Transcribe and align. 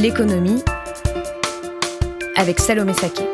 L'économie 0.00 0.62
avec 2.34 2.58
Salomé 2.58 2.94
Saké. 2.94 3.24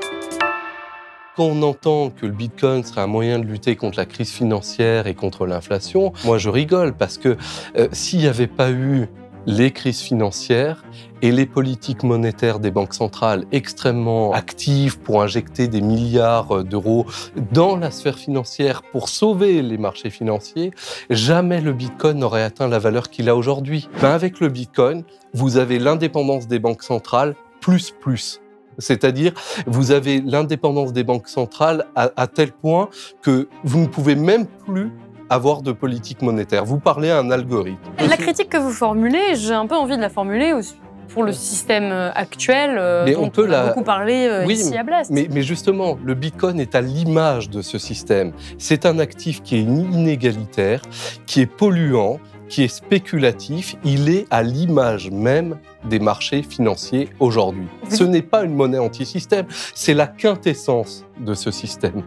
Quand 1.37 1.45
on 1.45 1.63
entend 1.63 2.11
que 2.11 2.27
le 2.27 2.33
Bitcoin 2.33 2.83
serait 2.83 3.03
un 3.03 3.07
moyen 3.07 3.39
de 3.39 3.45
lutter 3.45 3.77
contre 3.77 3.99
la 3.99 4.05
crise 4.05 4.33
financière 4.33 5.07
et 5.07 5.15
contre 5.15 5.47
l'inflation, 5.47 6.13
moi 6.25 6.39
je 6.39 6.49
rigole 6.49 6.93
parce 6.93 7.19
que 7.19 7.37
euh, 7.77 7.87
s'il 7.93 8.19
n'y 8.19 8.27
avait 8.27 8.49
pas 8.49 8.73
eu 8.73 9.07
les 9.47 9.71
crises 9.71 10.01
financières 10.01 10.85
et 11.23 11.33
les 11.33 11.47
politiques 11.47 12.03
monétaires 12.03 12.61
des 12.61 12.71
banques 12.71 12.95
centrales 12.95 13.45
extrêmement 13.53 14.33
actives 14.33 14.99
pour 14.99 15.23
injecter 15.23 15.69
des 15.69 15.81
milliards 15.81 16.65
d'euros 16.65 17.07
dans 17.53 17.77
la 17.77 17.91
sphère 17.91 18.19
financière 18.19 18.83
pour 18.83 19.09
sauver 19.09 19.63
les 19.63 19.79
marchés 19.79 20.11
financiers, 20.11 20.73
jamais 21.11 21.61
le 21.61 21.73
Bitcoin 21.73 22.19
n'aurait 22.19 22.43
atteint 22.43 22.69
la 22.69 22.79
valeur 22.79 23.11
qu'il 23.11 23.29
a 23.29 23.37
aujourd'hui. 23.37 23.89
Ben 24.01 24.11
avec 24.11 24.41
le 24.41 24.49
Bitcoin, 24.49 25.05
vous 25.35 25.57
avez 25.57 25.79
l'indépendance 25.79 26.47
des 26.47 26.59
banques 26.59 26.83
centrales 26.83 27.35
plus 27.61 27.91
plus. 27.91 28.41
C'est-à-dire, 28.79 29.33
vous 29.67 29.91
avez 29.91 30.21
l'indépendance 30.21 30.93
des 30.93 31.03
banques 31.03 31.29
centrales 31.29 31.87
à, 31.95 32.11
à 32.17 32.27
tel 32.27 32.53
point 32.53 32.91
que 33.23 33.49
vous 33.65 33.81
ne 33.81 33.87
pouvez 33.87 34.15
même 34.15 34.47
plus 34.47 34.93
avoir 35.31 35.63
de 35.63 35.73
politique 35.73 36.23
monétaire. 36.23 36.65
Vous 36.65 36.79
parlez 36.79 37.11
à 37.11 37.19
un 37.19 37.31
algorithme. 37.31 37.79
La 37.99 38.17
critique 38.17 38.51
que 38.51 38.59
vous 38.59 38.71
formulez, 38.71 39.35
j'ai 39.35 39.55
un 39.55 39.67
peu 39.67 39.75
envie 39.75 39.97
de 39.97 40.03
la 40.03 40.11
formuler 40.11 40.53
aussi 40.53 40.75
pour 41.09 41.25
le 41.25 41.33
système 41.33 41.91
euh, 41.93 42.11
actuel 42.15 42.77
euh, 42.79 43.05
mais 43.05 43.13
dont 43.13 43.25
on, 43.25 43.31
peut 43.31 43.53
a 43.53 43.69
beaucoup 43.69 43.83
parlé 43.83 44.27
euh, 44.27 44.45
ici 44.47 44.77
à 44.77 44.83
Blast. 44.83 45.11
Mais, 45.11 45.29
mais, 45.31 45.43
justement, 45.43 45.99
le 46.05 46.15
Bitcoin 46.15 46.61
est 46.61 46.75
à 46.75 46.81
l'image 46.81 47.51
de 47.51 47.63
ce 47.63 47.79
système. 47.79 48.33
C'est 48.59 48.87
un 48.87 48.99
actif 48.99 49.43
qui 49.43 49.57
est 49.57 49.63
inégalitaire, 49.63 50.83
qui 51.27 51.41
est 51.41 51.47
polluant, 51.47 52.19
qui 52.49 52.65
est 52.65 52.69
spéculatif. 52.69 53.77
Il 53.85 54.09
est 54.09 54.27
à 54.31 54.43
l'image 54.43 55.11
même 55.11 55.59
des 55.85 55.99
marchés 55.99 56.43
financiers 56.43 57.09
aujourd'hui. 57.21 57.67
Ce 57.91 58.05
n'est 58.05 58.23
pas 58.23 58.45
une 58.45 58.55
monnaie 58.55 58.79
anti-système, 58.79 59.47
c'est 59.75 59.95
la 59.95 60.07
quintessence 60.07 61.05
de 61.21 61.35
ce 61.35 61.51
système. 61.51 62.03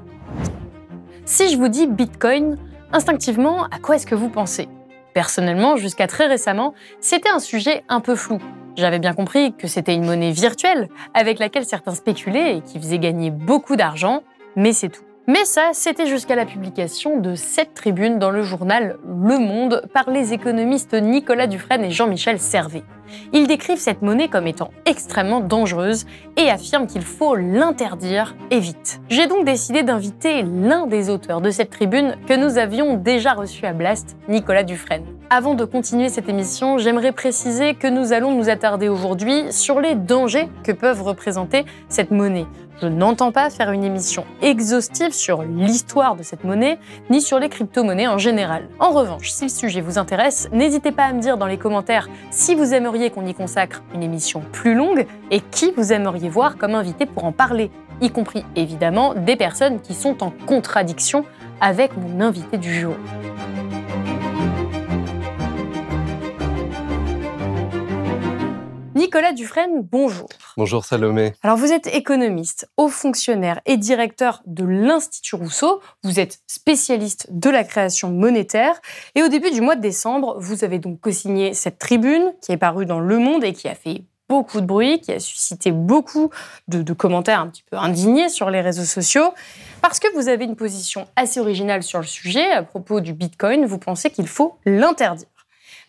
Si 1.26 1.50
je 1.50 1.58
vous 1.58 1.68
dis 1.68 1.86
Bitcoin, 1.88 2.58
Instinctivement, 2.92 3.66
à 3.66 3.78
quoi 3.78 3.98
est-ce 3.98 4.08
que 4.08 4.16
vous 4.16 4.30
pensez? 4.30 4.68
Personnellement, 5.14 5.78
jusqu'à 5.78 6.08
très 6.08 6.26
récemment, 6.26 6.74
c'était 7.02 7.30
un 7.30 7.40
sujet 7.40 7.84
un 7.88 8.00
peu 8.00 8.16
flou. 8.16 8.40
J'avais 8.80 9.00
bien 9.00 9.14
compris 9.14 9.54
que 9.54 9.68
c'était 9.68 9.94
une 9.94 10.06
monnaie 10.06 10.32
virtuelle 10.32 10.88
avec 11.14 11.38
laquelle 11.40 11.66
certains 11.66 11.96
spéculaient 11.96 12.56
et 12.56 12.62
qui 12.62 12.80
faisait 12.80 12.98
gagner 12.98 13.30
beaucoup 13.30 13.76
d'argent, 13.76 14.24
mais 14.56 14.72
c'est 14.72 14.88
tout. 14.88 15.04
Mais 15.28 15.44
ça, 15.44 15.72
c'était 15.74 16.06
jusqu'à 16.06 16.38
la 16.38 16.46
publication 16.46 17.20
de 17.20 17.36
cette 17.36 17.74
tribune 17.74 18.20
dans 18.20 18.32
le 18.32 18.42
journal 18.42 18.96
Le 19.06 19.38
Monde 19.38 19.84
par 19.94 20.10
les 20.10 20.32
économistes 20.32 20.94
Nicolas 20.94 21.48
Dufresne 21.48 21.84
et 21.84 21.92
Jean-Michel 21.92 22.40
Servet. 22.40 22.84
Ils 23.34 23.48
décrivent 23.48 23.80
cette 23.80 24.02
monnaie 24.02 24.30
comme 24.30 24.48
étant 24.48 24.72
extrêmement 24.86 25.42
dangereuse 25.42 26.06
et 26.38 26.50
affirment 26.50 26.88
qu'il 26.88 27.02
faut 27.02 27.36
l'interdire 27.36 28.38
et 28.50 28.60
vite. 28.60 29.02
J'ai 29.10 29.28
donc 29.28 29.44
décidé 29.44 29.84
d'inviter 29.84 30.44
l'un 30.44 30.88
des 30.88 31.10
auteurs 31.10 31.42
de 31.42 31.52
cette 31.52 31.70
tribune 31.70 32.16
que 32.28 32.34
nous 32.34 32.58
avions 32.58 32.96
déjà 32.96 33.34
reçu 33.34 33.66
à 33.66 33.74
Blast, 33.74 34.16
Nicolas 34.30 34.64
Dufresne. 34.64 35.19
Avant 35.32 35.54
de 35.54 35.64
continuer 35.64 36.10
cette 36.10 36.28
émission, 36.28 36.80
j'aimerais 36.80 37.12
préciser 37.12 37.76
que 37.76 37.86
nous 37.86 38.14
allons 38.14 38.34
nous 38.34 38.50
attarder 38.50 38.90
aujourd'hui 38.90 39.54
sur 39.54 39.80
les 39.80 39.94
dangers 39.94 40.50
que 40.64 40.72
peuvent 40.72 41.04
représenter 41.04 41.66
cette 41.88 42.10
monnaie. 42.10 42.48
Je 42.82 42.88
n'entends 42.88 43.32
pas 43.32 43.52
faire 43.52 43.72
une 43.72 43.84
émission 43.84 44.26
exhaustive 44.42 45.14
sur 45.14 45.44
l'histoire 45.44 46.16
de 46.16 46.24
cette 46.24 46.44
monnaie, 46.44 46.80
ni 47.12 47.22
sur 47.22 47.38
les 47.38 47.48
crypto-monnaies 47.48 48.08
en 48.08 48.18
général. 48.18 48.70
En 48.80 48.90
revanche, 48.90 49.30
si 49.30 49.44
le 49.44 49.50
sujet 49.52 49.82
vous 49.82 50.00
intéresse, 50.00 50.50
n'hésitez 50.52 50.92
pas 50.92 51.04
à 51.04 51.14
me 51.14 51.22
dire 51.22 51.38
dans 51.38 51.46
les 51.46 51.58
commentaires 51.58 52.10
si 52.32 52.56
vous 52.56 52.74
aimeriez 52.74 53.12
qu'on 53.12 53.28
y 53.28 53.36
consacre 53.36 53.84
une 53.94 54.02
émission 54.02 54.42
plus 54.52 54.74
longue 54.74 55.06
et 55.30 55.42
qui 55.42 55.72
vous 55.78 55.94
aimeriez 55.94 56.30
voir 56.30 56.58
comme 56.58 56.74
invité 56.74 57.06
pour 57.06 57.26
en 57.26 57.34
parler, 57.34 57.70
y 58.02 58.10
compris 58.10 58.46
évidemment 58.56 59.14
des 59.14 59.36
personnes 59.36 59.80
qui 59.80 59.94
sont 59.94 60.24
en 60.24 60.34
contradiction 60.48 61.24
avec 61.62 61.96
mon 61.96 62.20
invité 62.20 62.58
du 62.58 62.74
jour. 62.74 62.96
Nicolas 69.00 69.32
Dufresne, 69.32 69.82
bonjour. 69.82 70.28
Bonjour 70.58 70.84
Salomé. 70.84 71.32
Alors 71.42 71.56
vous 71.56 71.72
êtes 71.72 71.88
économiste, 71.88 72.70
haut 72.76 72.90
fonctionnaire 72.90 73.62
et 73.66 73.78
directeur 73.78 74.42
de 74.46 74.66
l'Institut 74.66 75.36
Rousseau. 75.36 75.80
Vous 76.04 76.20
êtes 76.20 76.40
spécialiste 76.48 77.28
de 77.30 77.50
la 77.50 77.64
création 77.64 78.10
monétaire. 78.10 78.82
Et 79.16 79.24
au 79.24 79.30
début 79.30 79.52
du 79.52 79.62
mois 79.62 79.78
de 79.78 79.82
décembre, 79.82 80.36
vous 80.42 80.66
avez 80.66 80.80
donc 80.80 81.00
co-signé 81.00 81.54
cette 81.54 81.80
tribune 81.80 82.34
qui 82.42 82.52
est 82.52 82.58
parue 82.58 82.86
dans 82.86 83.00
Le 83.00 83.20
Monde 83.20 83.46
et 83.46 83.54
qui 83.54 83.70
a 83.70 83.74
fait 83.74 84.04
beaucoup 84.28 84.60
de 84.60 84.66
bruit, 84.66 85.00
qui 85.00 85.14
a 85.14 85.20
suscité 85.22 85.72
beaucoup 85.72 86.30
de, 86.68 86.82
de, 86.82 86.94
commentaires 86.94 87.40
un 87.40 87.48
petit 87.48 87.64
peu 87.72 87.78
indignés 87.78 88.28
sur 88.28 88.50
les 88.50 88.60
réseaux 88.60 88.84
sociaux, 88.84 89.34
parce 89.82 90.02
que 90.02 90.14
vous 90.14 90.28
avez 90.28 90.44
une 90.44 90.58
position 90.58 91.08
assez 91.16 91.40
originale 91.40 91.84
sur 91.84 92.00
le 92.00 92.06
sujet 92.06 92.52
à 92.52 92.64
propos 92.64 93.00
du 93.00 93.14
Bitcoin, 93.14 93.66
vous 93.66 93.80
pensez 93.80 94.10
qu'il 94.10 94.28
faut 94.28 94.58
l'interdire. 94.66 95.29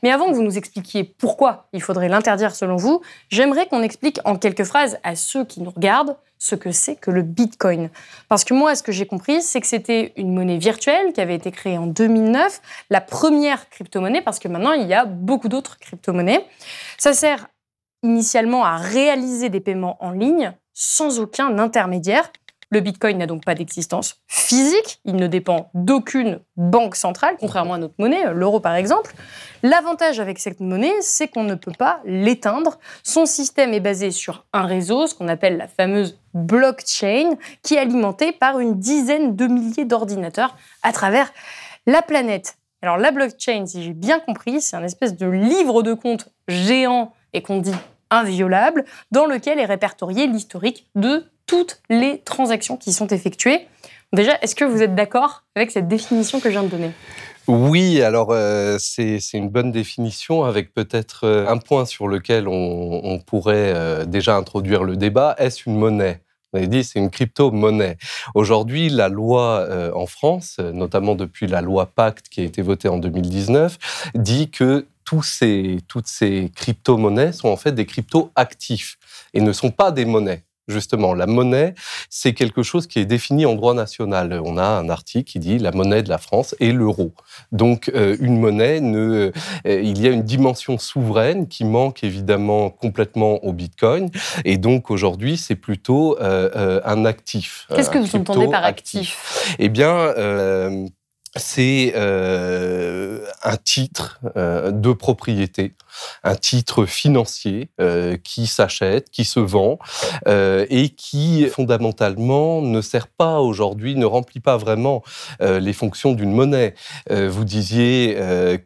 Mais 0.02 0.10
avant 0.10 0.26
que 0.28 0.34
vous 0.34 0.42
nous 0.42 0.58
expliquiez 0.58 1.04
pourquoi 1.04 1.68
il 1.72 1.82
faudrait 1.82 2.08
l'interdire 2.08 2.54
selon 2.54 2.76
vous, 2.76 3.00
j'aimerais 3.28 3.66
qu'on 3.66 3.82
explique 3.82 4.20
en 4.24 4.36
quelques 4.36 4.64
phrases 4.64 4.98
à 5.02 5.16
ceux 5.16 5.44
qui 5.44 5.60
nous 5.60 5.70
regardent 5.70 6.16
ce 6.38 6.54
que 6.54 6.72
c'est 6.72 6.96
que 6.96 7.10
le 7.10 7.22
Bitcoin. 7.22 7.90
Parce 8.28 8.44
que 8.44 8.54
moi, 8.54 8.74
ce 8.74 8.82
que 8.82 8.92
j'ai 8.92 9.06
compris, 9.06 9.42
c'est 9.42 9.60
que 9.60 9.66
c'était 9.66 10.12
une 10.16 10.34
monnaie 10.34 10.56
virtuelle 10.56 11.12
qui 11.12 11.20
avait 11.20 11.34
été 11.34 11.50
créée 11.50 11.76
en 11.76 11.86
2009, 11.86 12.62
la 12.88 13.00
première 13.00 13.68
crypto-monnaie, 13.68 14.22
parce 14.22 14.38
que 14.38 14.48
maintenant, 14.48 14.72
il 14.72 14.88
y 14.88 14.94
a 14.94 15.04
beaucoup 15.04 15.48
d'autres 15.48 15.78
crypto-monnaies. 15.78 16.44
Ça 16.96 17.12
sert 17.12 17.46
initialement 18.02 18.64
à 18.64 18.76
réaliser 18.76 19.50
des 19.50 19.60
paiements 19.60 19.98
en 20.00 20.10
ligne 20.12 20.52
sans 20.72 21.20
aucun 21.20 21.58
intermédiaire. 21.58 22.32
Le 22.72 22.80
Bitcoin 22.80 23.18
n'a 23.18 23.26
donc 23.26 23.44
pas 23.44 23.56
d'existence 23.56 24.20
physique, 24.28 25.00
il 25.04 25.16
ne 25.16 25.26
dépend 25.26 25.70
d'aucune 25.74 26.40
banque 26.56 26.94
centrale, 26.94 27.36
contrairement 27.38 27.74
à 27.74 27.78
notre 27.78 27.94
monnaie, 27.98 28.32
l'euro 28.32 28.60
par 28.60 28.76
exemple. 28.76 29.12
L'avantage 29.64 30.20
avec 30.20 30.38
cette 30.38 30.60
monnaie, 30.60 30.94
c'est 31.00 31.26
qu'on 31.26 31.42
ne 31.42 31.56
peut 31.56 31.72
pas 31.76 32.00
l'éteindre. 32.04 32.78
Son 33.02 33.26
système 33.26 33.74
est 33.74 33.80
basé 33.80 34.12
sur 34.12 34.46
un 34.52 34.66
réseau, 34.66 35.08
ce 35.08 35.16
qu'on 35.16 35.26
appelle 35.26 35.56
la 35.56 35.66
fameuse 35.66 36.20
blockchain, 36.32 37.30
qui 37.62 37.74
est 37.74 37.78
alimenté 37.78 38.30
par 38.30 38.60
une 38.60 38.78
dizaine 38.78 39.34
de 39.34 39.46
milliers 39.46 39.84
d'ordinateurs 39.84 40.56
à 40.84 40.92
travers 40.92 41.32
la 41.86 42.02
planète. 42.02 42.56
Alors 42.82 42.96
la 42.96 43.10
blockchain, 43.10 43.66
si 43.66 43.82
j'ai 43.82 43.92
bien 43.92 44.20
compris, 44.20 44.60
c'est 44.60 44.76
un 44.76 44.84
espèce 44.84 45.16
de 45.16 45.26
livre 45.26 45.82
de 45.82 45.92
compte 45.92 46.28
géant 46.48 47.12
et 47.32 47.42
qu'on 47.42 47.58
dit 47.58 47.74
inviolable, 48.10 48.84
dans 49.10 49.26
lequel 49.26 49.58
est 49.58 49.66
répertorié 49.66 50.26
l'historique 50.26 50.88
de 50.94 51.24
toutes 51.46 51.80
les 51.88 52.20
transactions 52.20 52.76
qui 52.76 52.92
sont 52.92 53.08
effectuées. 53.08 53.66
Déjà, 54.12 54.38
est-ce 54.42 54.54
que 54.54 54.64
vous 54.64 54.82
êtes 54.82 54.94
d'accord 54.94 55.44
avec 55.54 55.70
cette 55.70 55.88
définition 55.88 56.40
que 56.40 56.48
je 56.48 56.52
viens 56.52 56.64
de 56.64 56.68
donner? 56.68 56.90
Oui, 57.46 58.02
alors 58.02 58.28
euh, 58.30 58.76
c'est 58.78 59.18
une 59.32 59.48
bonne 59.48 59.72
définition 59.72 60.44
avec 60.44 60.72
peut-être 60.72 61.24
euh, 61.24 61.48
un 61.48 61.58
point 61.58 61.84
sur 61.84 62.06
lequel 62.06 62.46
on, 62.46 63.18
pourrait 63.26 63.72
euh, 63.74 64.04
déjà 64.04 64.36
introduire 64.36 64.84
le 64.84 64.96
débat. 64.96 65.34
Est-ce 65.38 65.68
une 65.68 65.76
monnaie? 65.76 66.20
On 66.52 66.58
avez 66.58 66.66
dit 66.66 66.84
c'est 66.84 66.98
une 66.98 67.10
crypto-monnaie. 67.10 67.96
Aujourd'hui, 68.34 68.88
la 68.88 69.08
loi 69.08 69.68
en 69.94 70.06
France, 70.06 70.58
notamment 70.58 71.14
depuis 71.14 71.46
la 71.46 71.60
loi 71.60 71.86
Pacte 71.86 72.28
qui 72.28 72.40
a 72.40 72.44
été 72.44 72.60
votée 72.60 72.88
en 72.88 72.98
2019, 72.98 73.78
dit 74.16 74.50
que 74.50 74.86
tous 75.10 75.24
ces, 75.24 75.78
toutes 75.88 76.06
ces 76.06 76.52
crypto-monnaies 76.54 77.32
sont 77.32 77.48
en 77.48 77.56
fait 77.56 77.72
des 77.72 77.84
crypto-actifs 77.84 78.96
et 79.34 79.40
ne 79.40 79.52
sont 79.52 79.72
pas 79.72 79.90
des 79.90 80.04
monnaies 80.04 80.44
justement, 80.68 81.14
la 81.14 81.26
monnaie, 81.26 81.74
c'est 82.10 82.32
quelque 82.32 82.62
chose 82.62 82.86
qui 82.86 83.00
est 83.00 83.04
défini 83.04 83.44
en 83.44 83.56
droit 83.56 83.74
national. 83.74 84.40
On 84.44 84.56
a 84.56 84.62
un 84.62 84.88
article 84.88 85.28
qui 85.28 85.40
dit 85.40 85.58
la 85.58 85.72
monnaie 85.72 86.04
de 86.04 86.08
la 86.08 86.18
France 86.18 86.54
est 86.60 86.70
l'euro. 86.70 87.12
Donc, 87.50 87.90
euh, 87.92 88.16
une 88.20 88.38
monnaie, 88.38 88.80
ne, 88.80 89.32
euh, 89.66 89.80
il 89.82 90.00
y 90.00 90.06
a 90.06 90.12
une 90.12 90.22
dimension 90.22 90.78
souveraine 90.78 91.48
qui 91.48 91.64
manque 91.64 92.04
évidemment 92.04 92.70
complètement 92.70 93.44
au 93.44 93.52
Bitcoin. 93.52 94.10
Et 94.44 94.58
donc, 94.58 94.92
aujourd'hui, 94.92 95.36
c'est 95.36 95.56
plutôt 95.56 96.16
euh, 96.20 96.80
un 96.84 97.04
actif. 97.04 97.66
Qu'est-ce 97.74 97.90
que 97.90 97.98
vous 97.98 98.14
entendez 98.14 98.46
par 98.46 98.64
actif? 98.64 99.56
Eh 99.58 99.70
bien, 99.70 100.14
c'est 101.36 101.92
euh, 101.94 103.24
un 103.44 103.56
titre 103.56 104.20
euh, 104.36 104.72
de 104.72 104.92
propriété, 104.92 105.74
un 106.24 106.34
titre 106.34 106.86
financier 106.86 107.70
euh, 107.80 108.16
qui 108.16 108.48
s'achète, 108.48 109.10
qui 109.10 109.24
se 109.24 109.38
vend 109.38 109.78
et 110.26 110.88
qui 110.90 111.46
fondamentalement 111.46 112.62
ne 112.62 112.80
sert 112.80 113.06
pas 113.06 113.40
aujourd'hui, 113.40 113.94
ne 113.94 114.06
remplit 114.06 114.40
pas 114.40 114.56
vraiment 114.56 115.02
les 115.40 115.72
fonctions 115.72 116.12
d'une 116.12 116.32
monnaie. 116.32 116.74
vous 117.10 117.44
disiez 117.44 118.16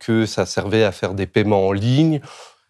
que 0.00 0.26
ça 0.26 0.46
servait 0.46 0.84
à 0.84 0.92
faire 0.92 1.14
des 1.14 1.26
paiements 1.26 1.68
en 1.68 1.72
ligne. 1.72 2.20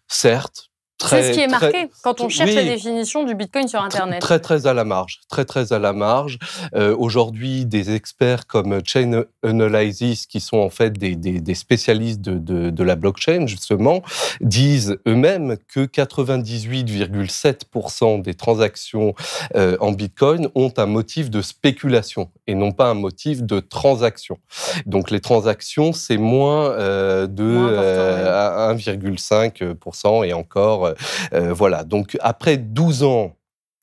Certes, 0.07 0.69
c'est 1.03 1.23
ce 1.23 1.31
qui 1.33 1.41
est 1.41 1.47
marqué 1.47 1.89
quand 2.03 2.21
on 2.21 2.29
cherche 2.29 2.53
la 2.53 2.63
définition 2.63 3.23
du 3.23 3.35
Bitcoin 3.35 3.67
sur 3.67 3.83
Internet. 3.83 4.21
Très, 4.21 4.39
très 4.39 4.65
à 4.65 4.73
la 4.73 4.85
marge. 4.85 5.19
Très, 5.29 5.43
très 5.43 5.73
à 5.73 5.79
la 5.79 5.91
marge. 5.91 6.39
Euh, 6.73 6.95
aujourd'hui, 6.97 7.65
des 7.65 7.93
experts 7.93 8.47
comme 8.47 8.79
Chain 8.85 9.23
Analysis, 9.43 10.25
qui 10.25 10.39
sont 10.39 10.59
en 10.59 10.69
fait 10.69 10.91
des, 10.91 11.15
des, 11.15 11.55
spécialistes 11.55 12.21
de, 12.21 12.37
de, 12.37 12.69
de, 12.69 12.83
la 12.83 12.95
blockchain, 12.95 13.45
justement, 13.45 14.03
disent 14.39 14.97
eux-mêmes 15.07 15.57
que 15.67 15.81
98,7% 15.81 18.21
des 18.21 18.33
transactions 18.33 19.13
euh, 19.55 19.75
en 19.81 19.91
Bitcoin 19.91 20.47
ont 20.55 20.71
un 20.77 20.85
motif 20.85 21.29
de 21.29 21.41
spéculation 21.41 22.29
et 22.47 22.55
non 22.55 22.71
pas 22.71 22.89
un 22.89 22.93
motif 22.93 23.43
de 23.43 23.59
transaction. 23.59 24.37
Donc, 24.85 25.11
les 25.11 25.19
transactions, 25.19 25.91
c'est 25.91 26.15
moins 26.17 26.71
euh, 26.71 27.27
de 27.27 28.73
1,5% 28.73 30.25
et 30.25 30.31
encore 30.33 30.84
euh, 30.85 30.93
euh, 31.33 31.53
voilà. 31.53 31.83
Donc 31.83 32.17
après 32.21 32.57
12 32.57 33.03
ans 33.03 33.35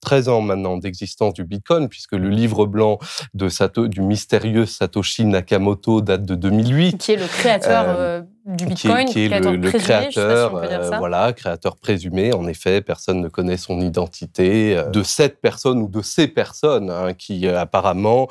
13 0.02 0.28
ans 0.28 0.40
maintenant 0.40 0.76
d'existence 0.76 1.32
du 1.32 1.44
Bitcoin, 1.44 1.88
puisque 1.88 2.12
le 2.12 2.28
livre 2.28 2.66
blanc 2.66 2.99
de 3.34 3.49
Sato, 3.49 3.87
du 3.87 4.02
mystérieux 4.02 4.66
Satoshi 4.66 5.25
Nakamoto 5.25 6.00
date 6.00 6.25
de 6.25 6.34
2008. 6.34 6.99
Qui 6.99 7.12
est 7.12 7.16
le 7.16 7.26
créateur 7.26 7.84
euh, 7.88 8.22
du 8.44 8.67
Bitcoin, 8.67 9.06
qui, 9.06 9.25
est 9.25 9.41
le, 9.41 9.71
créateur, 9.71 10.50
voilà, 10.99 11.33
créateur 11.33 11.77
présumé. 11.77 12.33
En 12.33 12.47
effet, 12.47 12.83
personne 12.83 13.21
ne 13.21 13.29
connaît 13.29 13.56
son 13.56 13.81
identité. 13.81 14.83
de 14.93 15.03
cette 15.03 15.41
personne 15.41 15.83
ou 15.83 15.89
de 15.89 16.03
ces 16.03 16.29
personnes 16.29 16.91
hein, 16.91 17.15
qui 17.15 17.47
apparemment, 17.49 18.29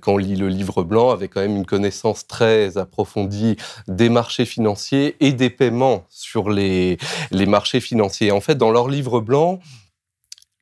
quand 0.00 0.14
on 0.14 0.18
lit 0.18 0.36
le 0.36 0.48
livre 0.48 0.82
blanc, 0.82 1.10
avaient 1.10 1.28
quand 1.28 1.40
même 1.40 1.56
une 1.56 1.66
connaissance 1.66 2.26
très 2.26 2.76
approfondie 2.76 3.56
des 3.88 4.08
marchés 4.08 4.44
financiers 4.44 5.16
et 5.20 5.32
des 5.32 5.50
paiements 5.50 6.04
sur 6.08 6.50
les, 6.50 6.98
les 7.30 7.46
marchés 7.46 7.80
financiers. 7.80 8.32
En 8.32 8.40
fait, 8.40 8.56
dans 8.56 8.70
leur 8.70 8.88
livre 8.88 9.20
blanc, 9.20 9.60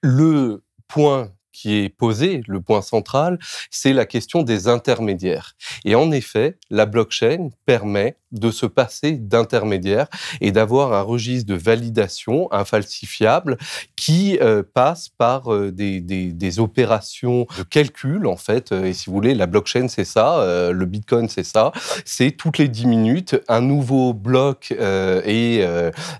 le 0.03 0.63
point 0.89 1.31
qui 1.55 1.77
est 1.77 1.89
posé, 1.89 2.43
le 2.47 2.61
point 2.61 2.83
central, 2.83 3.39
c'est 3.71 3.95
la 3.95 4.05
question 4.05 4.43
des 4.43 4.69
intermédiaires. 4.69 5.55
Et 5.85 5.95
en 5.95 6.11
effet, 6.11 6.59
la 6.69 6.85
blockchain 6.85 7.49
permet 7.65 8.19
de 8.35 8.51
se 8.51 8.67
passer 8.67 9.13
d'intermédiaires 9.13 10.09
et 10.41 10.51
d'avoir 10.51 10.93
un 10.93 11.03
registre 11.03 11.49
de 11.49 11.55
validation 11.55 12.53
infalsifiable 12.53 13.57
qui 13.97 14.39
euh, 14.41 14.63
passe 14.75 15.09
par 15.09 15.55
euh, 15.55 15.71
des, 15.71 16.59
opérations 16.59 17.47
de 17.57 17.63
calcul, 17.63 18.27
en 18.27 18.37
fait. 18.37 18.73
Et 18.73 18.93
si 18.93 19.07
vous 19.07 19.15
voulez, 19.15 19.35
la 19.35 19.47
blockchain, 19.47 19.87
c'est 19.89 20.05
ça, 20.05 20.41
euh, 20.41 20.73
le 20.73 20.87
Bitcoin, 20.87 21.29
c'est 21.29 21.45
ça. 21.45 21.73
C'est 22.05 22.33
toutes 22.33 22.59
les 22.59 22.69
10 22.69 22.87
minutes, 22.87 23.37
un 23.49 23.61
nouveau 23.61 24.13
bloc 24.13 24.73
est 24.73 25.65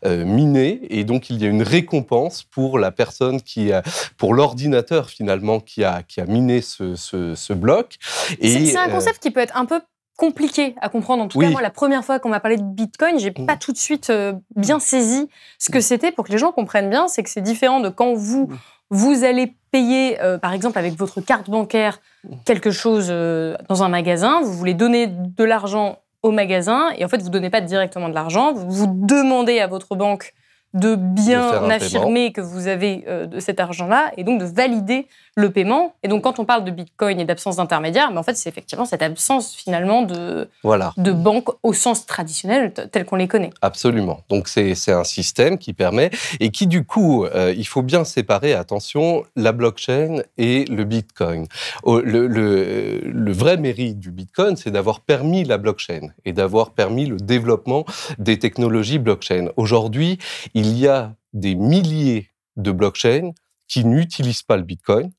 miné 0.05 0.81
et 0.91 1.05
donc 1.05 1.31
il 1.31 1.43
y 1.43 1.45
a 1.45 1.49
une 1.49 1.63
récompense 1.63 2.45
pour 2.45 2.79
la 2.79 2.91
personne 2.91 3.41
qui 3.41 3.71
pour 4.17 4.35
l'ordinateur 4.35 5.09
finalement 5.09 5.24
finalement 5.25 5.59
qui 5.59 5.85
a, 5.85 6.03
qui 6.03 6.21
a 6.21 6.27
miné 6.27 6.61
ce, 6.61 6.97
ce, 6.97 7.53
bloc. 7.55 7.97
C'est 8.43 8.77
un 8.77 8.89
euh, 8.89 8.93
concept 8.93 9.21
qui 9.23 9.31
peut 9.31 9.41
être 9.41 9.57
un 9.57 9.65
peu 9.65 9.81
compliqué 10.19 10.75
à 10.83 10.91
comprendre. 10.91 11.23
En 11.23 11.29
tout 11.29 11.39
cas, 11.39 11.49
moi, 11.49 11.63
la 11.63 11.71
première 11.71 12.05
fois 12.05 12.19
qu'on 12.19 12.29
m'a 12.29 12.41
parlé 12.41 12.59
de 12.59 12.63
Bitcoin, 12.63 13.19
j'ai 13.19 13.31
pas 13.31 13.57
tout 13.57 13.73
de 13.73 13.79
suite 13.79 14.11
euh, 14.11 14.35
bien 14.55 14.79
saisi 14.79 15.31
ce 15.59 15.71
que 15.71 15.81
c'était 15.81 16.13
pour 16.13 16.27
que 16.27 16.33
les 16.33 16.37
gens 16.37 16.53
comprennent 16.53 16.91
bien. 16.91 17.09
C'est 17.09 17.23
que 17.23 17.31
c'est 17.31 17.41
différent 17.41 17.81
de 17.81 17.89
quand 17.89 18.13
vous 18.13 18.51
vous 18.91 19.25
allez 19.25 19.57
payer, 19.71 20.21
euh, 20.21 20.37
par 20.37 20.53
exemple, 20.53 20.79
avec 20.79 20.95
votre 20.95 21.23
carte 21.23 21.49
bancaire 21.49 22.01
quelque 22.45 22.71
chose 22.71 23.09
dans 23.09 23.83
un 23.83 23.89
magasin. 23.89 24.43
Vous 24.43 24.53
voulez 24.53 24.75
donner 24.75 25.07
de 25.09 25.45
l'argent 25.45 26.01
au 26.23 26.33
magasin 26.33 26.91
et 26.99 27.05
en 27.05 27.09
fait, 27.09 27.23
vous 27.23 27.31
donnez 27.31 27.51
pas 27.51 27.63
directement 27.63 28.11
de 28.11 28.15
l'argent. 28.15 28.53
Vous, 28.53 28.71
vous 28.71 28.87
demandez 28.87 29.59
à 29.59 29.69
votre 29.69 29.97
banque 29.97 30.35
de 30.75 30.97
bien 30.97 31.71
affirmer 31.71 32.33
que 32.33 32.41
vous 32.41 32.67
avez 32.67 33.05
euh, 33.09 33.27
de 33.27 33.41
cet 33.41 33.61
argent-là 33.61 34.11
et 34.17 34.25
donc 34.25 34.41
de 34.41 34.45
valider 34.45 35.07
le 35.37 35.51
paiement. 35.51 35.95
Et 36.03 36.09
donc, 36.09 36.23
quand 36.23 36.39
on 36.39 36.45
parle 36.45 36.65
de 36.65 36.71
Bitcoin 36.71 37.19
et 37.19 37.25
d'absence 37.25 37.57
d'intermédiaire, 37.57 38.11
mais 38.11 38.19
en 38.19 38.23
fait, 38.23 38.37
c'est 38.37 38.49
effectivement 38.49 38.85
cette 38.85 39.03
absence 39.03 39.55
finalement 39.55 40.03
de, 40.03 40.49
voilà. 40.63 40.93
de 40.97 41.13
banque 41.13 41.49
au 41.63 41.73
sens 41.73 42.07
traditionnel 42.07 42.73
tel 42.73 43.05
qu'on 43.05 43.17
les 43.17 43.29
connaît. 43.29 43.51
Absolument. 43.63 44.21
Donc, 44.29 44.49
c'est 44.49 44.75
un 44.93 45.05
système 45.05 45.59
qui 45.59 45.73
permet 45.73 46.11
et 46.41 46.51
qui, 46.51 46.67
du 46.67 46.85
coup, 46.85 47.25
euh, 47.25 47.55
il 47.57 47.67
faut 47.67 47.83
bien 47.83 48.05
séparer, 48.05 48.55
attention, 48.55 49.25
la 49.37 49.53
blockchain 49.53 50.23
et 50.39 50.65
le 50.67 50.85
Bitcoin. 50.85 51.47
Le, 51.85 52.27
le, 52.27 53.01
le 53.05 53.33
vrai 53.33 53.57
mérite 53.57 53.99
du 53.99 54.11
Bitcoin, 54.11 54.57
c'est 54.57 54.71
d'avoir 54.71 55.01
permis 55.01 55.45
la 55.45 55.59
blockchain 55.59 56.09
et 56.25 56.33
d'avoir 56.33 56.71
permis 56.71 57.07
le 57.07 57.17
développement 57.17 57.85
des 58.19 58.39
technologies 58.39 58.99
blockchain. 58.99 59.49
Aujourd'hui, 59.57 60.19
il 60.55 60.64
y 60.73 60.89
a 60.89 61.15
des 61.33 61.55
milliers 61.55 62.29
de 62.57 62.71
blockchains 62.71 63.33
qui 63.69 63.85
n'utilisent 63.85 64.43
pas 64.43 64.57
le 64.57 64.63
Bitcoin, 64.63 65.11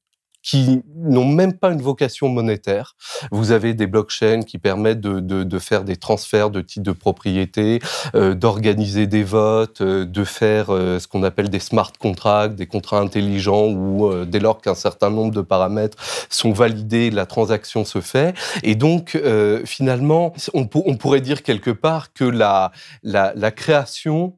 qui 0.45 0.83
n'ont 0.95 1.25
même 1.25 1.53
pas 1.53 1.71
une 1.71 1.81
vocation 1.81 2.30
monétaire. 2.30 2.95
Vous 3.31 3.51
avez 3.51 3.74
des 3.74 3.88
blockchains 3.88 4.44
qui 4.44 4.59
permettent 4.59 5.01
de, 5.01 5.59
faire 5.59 5.83
des 5.83 5.95
transferts 5.95 6.51
de 6.51 6.62
titres 6.62 6.86
de 6.86 6.92
propriété, 6.92 7.80
euh, 8.13 8.36
d'organiser 8.36 9.07
des 9.07 9.24
votes, 9.24 9.81
euh, 9.81 10.06
de 10.06 10.24
faire 10.24 10.69
euh, 10.69 11.00
ce 11.00 11.07
qu'on 11.07 11.24
appelle 11.24 11.50
des 11.50 11.59
smart 11.59 11.91
contracts, 12.00 12.56
des 12.56 12.68
contrats 12.68 13.00
intelligents 13.00 13.69
où 13.69 14.13
dès 14.25 14.39
lors 14.39 14.62
qu'un 14.62 14.75
certain 14.75 15.09
nombre 15.09 15.33
de 15.33 15.41
paramètres 15.41 15.98
sont 16.30 16.51
validés, 16.51 17.09
la 17.09 17.25
transaction 17.25 17.83
se 17.83 18.00
fait. 18.00 18.36
Et 18.62 18.75
donc 18.75 19.19
finalement, 19.65 20.33
on, 20.53 20.68
pourrait 20.68 21.21
dire 21.21 21.41
quelque 21.41 21.71
part 21.71 22.13
que 22.13 22.24
la 22.24 22.71
création 23.51 24.38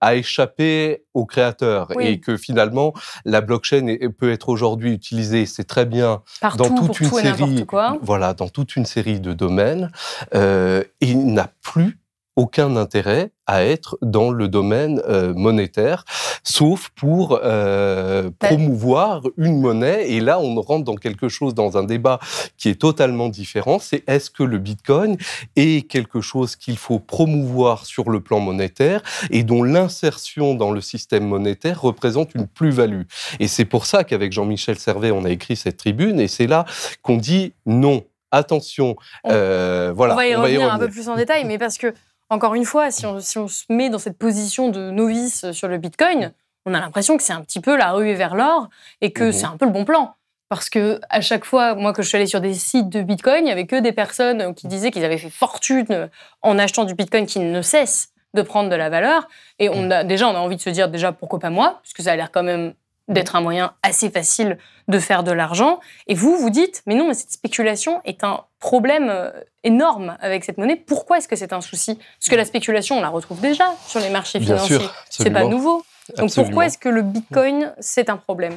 a 0.00 0.14
échappé 0.14 1.04
au 1.14 1.26
créateur 1.26 1.88
et 2.00 2.20
que 2.20 2.36
finalement 2.36 2.92
la 3.24 3.40
blockchain 3.40 3.96
peut 4.18 4.30
être 4.30 4.48
aujourd'hui 4.48 4.92
utilisée, 4.92 5.46
c'est 5.46 5.64
très 5.64 5.86
bien 5.86 6.22
dans 6.56 6.74
toute 6.74 7.00
une 7.00 7.10
série, 7.10 7.64
voilà, 8.02 8.34
dans 8.34 8.48
toute 8.48 8.76
une 8.76 8.86
série 8.86 9.20
de 9.20 9.32
domaines, 9.32 9.90
euh, 10.34 10.84
et 11.00 11.14
n'a 11.14 11.50
plus 11.62 11.98
aucun 12.38 12.76
intérêt 12.76 13.32
à 13.48 13.64
être 13.64 13.98
dans 14.00 14.30
le 14.30 14.46
domaine 14.46 15.02
euh, 15.08 15.34
monétaire, 15.34 16.04
sauf 16.44 16.90
pour 16.94 17.40
euh, 17.42 18.30
bah 18.40 18.48
promouvoir 18.48 19.22
une 19.36 19.60
monnaie. 19.60 20.12
Et 20.12 20.20
là, 20.20 20.38
on 20.38 20.60
rentre 20.60 20.84
dans 20.84 20.94
quelque 20.94 21.28
chose, 21.28 21.52
dans 21.52 21.76
un 21.76 21.82
débat 21.82 22.20
qui 22.56 22.68
est 22.68 22.80
totalement 22.80 23.28
différent. 23.28 23.80
C'est 23.80 24.08
est-ce 24.08 24.30
que 24.30 24.44
le 24.44 24.58
Bitcoin 24.58 25.16
est 25.56 25.88
quelque 25.90 26.20
chose 26.20 26.54
qu'il 26.54 26.78
faut 26.78 27.00
promouvoir 27.00 27.86
sur 27.86 28.08
le 28.08 28.20
plan 28.20 28.38
monétaire 28.38 29.02
et 29.30 29.42
dont 29.42 29.64
l'insertion 29.64 30.54
dans 30.54 30.70
le 30.70 30.80
système 30.80 31.26
monétaire 31.26 31.80
représente 31.82 32.36
une 32.36 32.46
plus-value? 32.46 33.02
Et 33.40 33.48
c'est 33.48 33.64
pour 33.64 33.84
ça 33.84 34.04
qu'avec 34.04 34.30
Jean-Michel 34.30 34.78
Servet, 34.78 35.10
on 35.10 35.24
a 35.24 35.30
écrit 35.30 35.56
cette 35.56 35.78
tribune. 35.78 36.20
Et 36.20 36.28
c'est 36.28 36.46
là 36.46 36.66
qu'on 37.02 37.16
dit 37.16 37.52
non. 37.66 38.04
Attention, 38.30 38.94
euh, 39.26 39.90
voilà. 39.96 40.12
On 40.12 40.16
va 40.18 40.26
y 40.26 40.34
revenir 40.34 40.70
un 40.70 40.78
peu 40.78 40.88
plus 40.88 41.08
en 41.08 41.16
détail, 41.16 41.46
mais 41.46 41.56
parce 41.56 41.78
que 41.78 41.94
encore 42.30 42.54
une 42.54 42.64
fois, 42.64 42.90
si 42.90 43.06
on, 43.06 43.20
se 43.20 43.38
met 43.70 43.90
dans 43.90 43.98
cette 43.98 44.18
position 44.18 44.68
de 44.68 44.90
novice 44.90 45.50
sur 45.52 45.68
le 45.68 45.78
Bitcoin, 45.78 46.32
on 46.66 46.74
a 46.74 46.80
l'impression 46.80 47.16
que 47.16 47.22
c'est 47.22 47.32
un 47.32 47.40
petit 47.40 47.60
peu 47.60 47.76
la 47.76 47.92
ruée 47.92 48.14
vers 48.14 48.34
l'or 48.34 48.68
et 49.00 49.12
que 49.12 49.24
mhm. 49.24 49.32
c'est 49.32 49.46
un 49.46 49.56
peu 49.56 49.66
le 49.66 49.72
bon 49.72 49.84
plan. 49.84 50.14
Parce 50.48 50.70
que 50.70 51.00
à 51.10 51.20
chaque 51.20 51.44
fois, 51.44 51.74
moi, 51.74 51.92
que 51.92 52.02
je 52.02 52.08
suis 52.08 52.16
allée 52.16 52.26
sur 52.26 52.40
des 52.40 52.54
sites 52.54 52.88
de 52.88 53.02
Bitcoin, 53.02 53.40
il 53.40 53.44
n'y 53.44 53.52
avait 53.52 53.66
que 53.66 53.76
des 53.76 53.92
personnes 53.92 54.54
qui 54.54 54.66
disaient 54.66 54.90
qu'ils 54.90 55.04
avaient 55.04 55.18
fait 55.18 55.30
fortune 55.30 56.08
en 56.42 56.58
achetant 56.58 56.84
du 56.84 56.94
Bitcoin 56.94 57.26
qui 57.26 57.40
ne 57.40 57.60
cesse 57.60 58.12
de 58.34 58.42
prendre 58.42 58.70
de 58.70 58.74
la 58.74 58.88
valeur. 58.88 59.28
Et 59.58 59.68
on 59.68 59.90
a, 59.90 60.04
déjà, 60.04 60.26
on 60.26 60.34
a 60.34 60.38
envie 60.38 60.56
de 60.56 60.62
se 60.62 60.70
dire, 60.70 60.88
déjà, 60.88 61.12
pourquoi 61.12 61.38
pas 61.38 61.50
moi 61.50 61.80
Puisque 61.82 62.02
ça 62.02 62.12
a 62.12 62.16
l'air 62.16 62.30
quand 62.30 62.42
même 62.42 62.72
d'être 63.08 63.36
un 63.36 63.40
moyen 63.40 63.72
assez 63.82 64.10
facile 64.10 64.58
de 64.86 64.98
faire 64.98 65.22
de 65.22 65.32
l'argent. 65.32 65.80
Et 66.06 66.14
vous, 66.14 66.36
vous 66.36 66.50
dites, 66.50 66.82
mais 66.86 66.94
non, 66.94 67.08
mais 67.08 67.14
cette 67.14 67.32
spéculation 67.32 68.00
est 68.04 68.24
un 68.24 68.44
problème 68.60 69.08
euh, 69.10 69.30
énorme 69.64 70.16
avec 70.20 70.44
cette 70.44 70.58
monnaie. 70.58 70.76
Pourquoi 70.76 71.18
est-ce 71.18 71.28
que 71.28 71.36
c'est 71.36 71.52
un 71.52 71.60
souci? 71.60 71.96
Parce 71.96 72.30
que 72.30 72.36
la 72.36 72.44
spéculation, 72.44 72.98
on 72.98 73.00
la 73.00 73.08
retrouve 73.08 73.40
déjà 73.40 73.74
sur 73.86 74.00
les 74.00 74.10
marchés 74.10 74.40
financiers. 74.40 74.78
C'est 75.10 75.30
pas 75.30 75.44
nouveau. 75.44 75.84
Donc 76.16 76.34
pourquoi 76.34 76.66
est-ce 76.66 76.78
que 76.78 76.88
le 76.88 77.02
Bitcoin, 77.02 77.72
c'est 77.80 78.08
un 78.08 78.16
problème? 78.16 78.54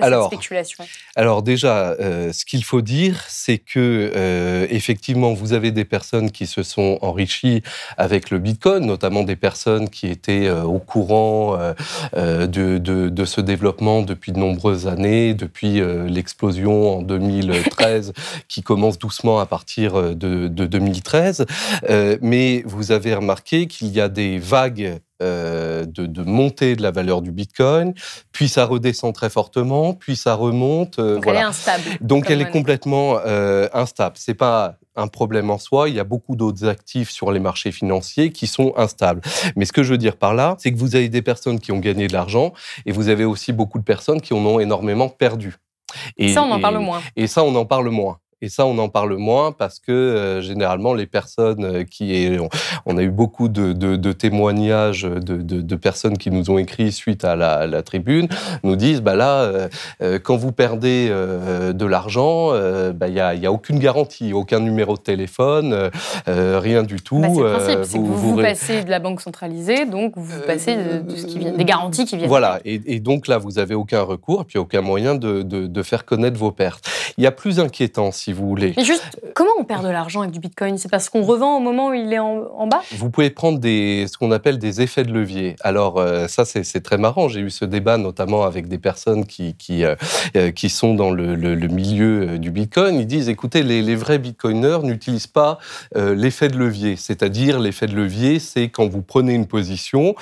Alors, 0.00 0.26
spéculation. 0.26 0.84
Alors 1.14 1.42
déjà, 1.42 1.90
euh, 2.00 2.32
ce 2.32 2.44
qu'il 2.44 2.64
faut 2.64 2.80
dire, 2.80 3.22
c'est 3.28 3.58
que 3.58 4.12
euh, 4.14 4.66
effectivement, 4.70 5.34
vous 5.34 5.52
avez 5.52 5.72
des 5.72 5.84
personnes 5.84 6.30
qui 6.30 6.46
se 6.46 6.62
sont 6.62 6.98
enrichies 7.02 7.62
avec 7.98 8.30
le 8.30 8.38
Bitcoin, 8.38 8.86
notamment 8.86 9.24
des 9.24 9.36
personnes 9.36 9.90
qui 9.90 10.06
étaient 10.06 10.46
euh, 10.46 10.62
au 10.62 10.78
courant 10.78 11.56
de, 12.14 12.46
de, 12.46 13.08
de, 13.08 13.24
ce 13.24 13.40
développement 13.40 14.02
depuis 14.02 14.32
de 14.32 14.38
nombreuses 14.38 14.86
années, 14.86 15.34
depuis 15.34 15.80
l'explosion 16.08 16.98
en 16.98 17.02
2013, 17.02 18.12
qui 18.48 18.62
commence 18.62 18.98
doucement 18.98 19.38
à 19.38 19.46
partir 19.46 20.14
de, 20.14 20.48
de 20.48 20.66
2013. 20.66 21.46
mais 22.20 22.62
vous 22.64 22.92
avez 22.92 23.14
remarqué 23.14 23.66
qu'il 23.66 23.88
y 23.88 24.00
a 24.00 24.08
des 24.08 24.38
vagues 24.38 25.00
euh, 25.22 25.86
de, 25.86 26.22
montée 26.22 26.76
de 26.76 26.82
la 26.82 26.90
valeur 26.90 27.22
du 27.22 27.32
Bitcoin, 27.32 27.94
puis 28.32 28.48
ça 28.48 28.66
redescend 28.66 29.14
très 29.14 29.30
fortement, 29.30 29.94
puis 29.94 30.14
ça 30.14 30.34
remonte. 30.34 30.98
Euh, 30.98 31.14
Donc 31.14 31.26
elle 31.26 31.36
est 31.36 31.40
instable. 31.40 31.82
Donc 32.00 32.30
elle 32.30 32.42
est 32.42 32.50
complètement 32.50 33.18
euh, 33.24 33.66
instable. 33.72 34.16
C'est 34.18 34.34
pas 34.34 34.76
un 34.94 35.06
problème 35.06 35.50
en 35.50 35.58
soi. 35.58 35.88
Il 35.88 35.94
y 35.94 36.00
a 36.00 36.04
beaucoup 36.04 36.36
d'autres 36.36 36.66
actifs 36.66 37.10
sur 37.10 37.32
les 37.32 37.40
marchés 37.40 37.72
financiers 37.72 38.30
qui 38.30 38.46
sont 38.46 38.74
instables. 38.76 39.22
Mais 39.56 39.64
ce 39.64 39.72
que 39.72 39.82
je 39.82 39.92
veux 39.92 39.98
dire 39.98 40.16
par 40.16 40.34
là, 40.34 40.56
c'est 40.58 40.72
que 40.72 40.78
vous 40.78 40.96
avez 40.96 41.08
des 41.08 41.22
personnes 41.22 41.60
qui 41.60 41.72
ont 41.72 41.78
gagné 41.78 42.08
de 42.08 42.12
l'argent 42.12 42.52
et 42.84 42.92
vous 42.92 43.08
avez 43.08 43.24
aussi 43.24 43.52
beaucoup 43.52 43.78
de 43.78 43.84
personnes 43.84 44.20
qui 44.20 44.34
en 44.34 44.44
ont 44.44 44.60
énormément 44.60 45.08
perdu. 45.08 45.56
Et 46.16 46.32
ça, 46.32 46.42
on 46.42 46.50
en 46.50 46.60
parle 46.60 46.78
moins. 46.78 47.00
Et 47.16 47.26
ça, 47.26 47.42
on 47.42 47.54
en 47.54 47.64
parle 47.64 47.88
moins. 47.88 48.18
Et 48.42 48.50
ça, 48.50 48.66
on 48.66 48.76
en 48.78 48.90
parle 48.90 49.16
moins 49.16 49.52
parce 49.52 49.78
que 49.78 49.92
euh, 49.92 50.42
généralement, 50.42 50.92
les 50.92 51.06
personnes 51.06 51.64
euh, 51.64 51.84
qui... 51.84 52.36
On 52.84 52.98
a 52.98 53.02
eu 53.02 53.10
beaucoup 53.10 53.48
de, 53.48 53.72
de, 53.72 54.12
témoignages 54.12 55.02
de, 55.02 55.36
de, 55.40 55.76
personnes 55.76 56.18
qui 56.18 56.30
nous 56.30 56.50
ont 56.50 56.58
écrit 56.58 56.92
suite 56.92 57.24
à 57.24 57.34
la, 57.34 57.66
la 57.66 57.82
tribune, 57.82 58.28
nous 58.62 58.76
disent, 58.76 59.00
bah 59.00 59.16
là, 59.16 59.68
euh, 60.02 60.18
quand 60.22 60.36
vous 60.36 60.52
perdez 60.52 61.08
de 61.08 61.86
l'argent, 61.86 62.52
bah, 62.92 63.08
il 63.08 63.14
n'y 63.14 63.20
a, 63.20 63.34
y 63.34 63.46
a, 63.46 63.52
aucune 63.52 63.78
garantie, 63.78 64.32
aucun 64.32 64.60
numéro 64.60 64.96
de 64.96 65.02
téléphone, 65.02 65.90
rien 66.26 66.82
du 66.82 66.96
tout. 66.96 67.20
Bah, 67.20 67.28
c'est 67.30 67.42
le 67.42 67.50
principe, 67.50 67.78
c'est 67.84 67.98
que 67.98 68.04
vous, 68.04 68.16
vous, 68.16 68.36
passez 68.36 68.84
de 68.84 68.90
la 68.90 68.98
banque 68.98 69.20
centralisée, 69.20 69.86
donc 69.86 70.12
vous 70.16 70.40
passez 70.46 70.76
de, 70.76 71.16
ce 71.16 71.26
qui 71.26 71.38
vient, 71.38 71.52
des 71.52 71.64
garanties 71.64 72.04
qui 72.04 72.16
viennent. 72.16 72.28
Voilà, 72.28 72.60
et, 72.64 72.80
et 72.86 73.00
donc 73.00 73.26
là, 73.26 73.38
vous 73.38 73.52
n'avez 73.52 73.74
aucun 73.74 74.02
recours, 74.02 74.44
puis 74.44 74.58
aucun 74.58 74.80
moyen 74.80 75.14
de, 75.14 75.82
faire 75.82 76.04
connaître 76.04 76.38
vos 76.38 76.52
pertes. 76.52 76.88
Il 77.18 77.24
y 77.24 77.26
a 77.26 77.32
plus 77.32 77.60
inquiétant, 77.60 78.10
si 78.26 78.32
vous 78.32 78.48
voulez. 78.48 78.74
Mais 78.76 78.82
juste, 78.82 79.20
comment 79.34 79.52
on 79.56 79.62
perd 79.62 79.84
de 79.84 79.88
l'argent 79.88 80.22
avec 80.22 80.32
du 80.32 80.40
Bitcoin? 80.40 80.78
C'est 80.78 80.90
parce 80.90 81.08
qu'on 81.08 81.22
revend 81.22 81.58
au 81.58 81.60
moment 81.60 81.90
où 81.90 81.94
il 81.94 82.12
est 82.12 82.18
en, 82.18 82.66
bas? 82.66 82.82
Vous 82.90 83.08
pouvez 83.08 83.30
prendre 83.30 83.60
des, 83.60 84.06
ce 84.10 84.18
qu'on 84.18 84.32
appelle 84.32 84.58
des 84.58 84.82
effets 84.82 85.04
de 85.04 85.12
levier. 85.12 85.54
Alors 85.60 85.98
euh, 85.98 86.26
ça, 86.26 86.44
c'est 86.44 86.80
très 86.80 86.98
marrant. 86.98 87.28
J'ai 87.28 87.38
eu 87.38 87.50
ce 87.50 87.64
débat 87.64 87.98
notamment 87.98 88.42
avec 88.42 88.66
des 88.66 88.78
personnes 88.78 89.26
qui, 89.26 89.54
qui, 89.54 89.84
euh, 89.84 89.94
euh, 90.36 90.50
qui 90.50 90.70
sont 90.70 90.94
dans 90.94 91.12
le, 91.12 91.36
milieu 91.68 92.36
du 92.38 92.50
Bitcoin. 92.50 92.98
Ils 92.98 93.06
disent, 93.06 93.28
écoutez, 93.28 93.62
les, 93.62 93.80
les 93.80 93.94
vrais 93.94 94.18
Bitcoiners 94.18 94.78
n'utilisent 94.82 95.28
pas 95.28 95.58
l'effet 95.94 96.48
de 96.48 96.58
levier. 96.58 96.96
C'est-à-dire, 96.96 97.60
l'effet 97.60 97.86
de 97.86 97.94
levier, 97.94 98.40
c'est 98.40 98.68
quand 98.70 98.88
vous 98.88 99.02
prenez 99.02 99.34
une 99.34 99.46
position 99.46 100.14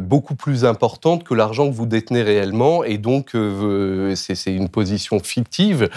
beaucoup 0.00 0.34
plus 0.34 0.64
importante 0.64 1.24
que 1.24 1.34
l'argent 1.34 1.68
que 1.68 1.74
vous 1.74 1.86
détenez 1.86 2.22
réellement. 2.22 2.84
Et 2.84 2.96
donc, 2.96 3.32
c'est 4.14 4.54
une 4.54 4.68
position 4.68 5.18
fictive, 5.18 5.88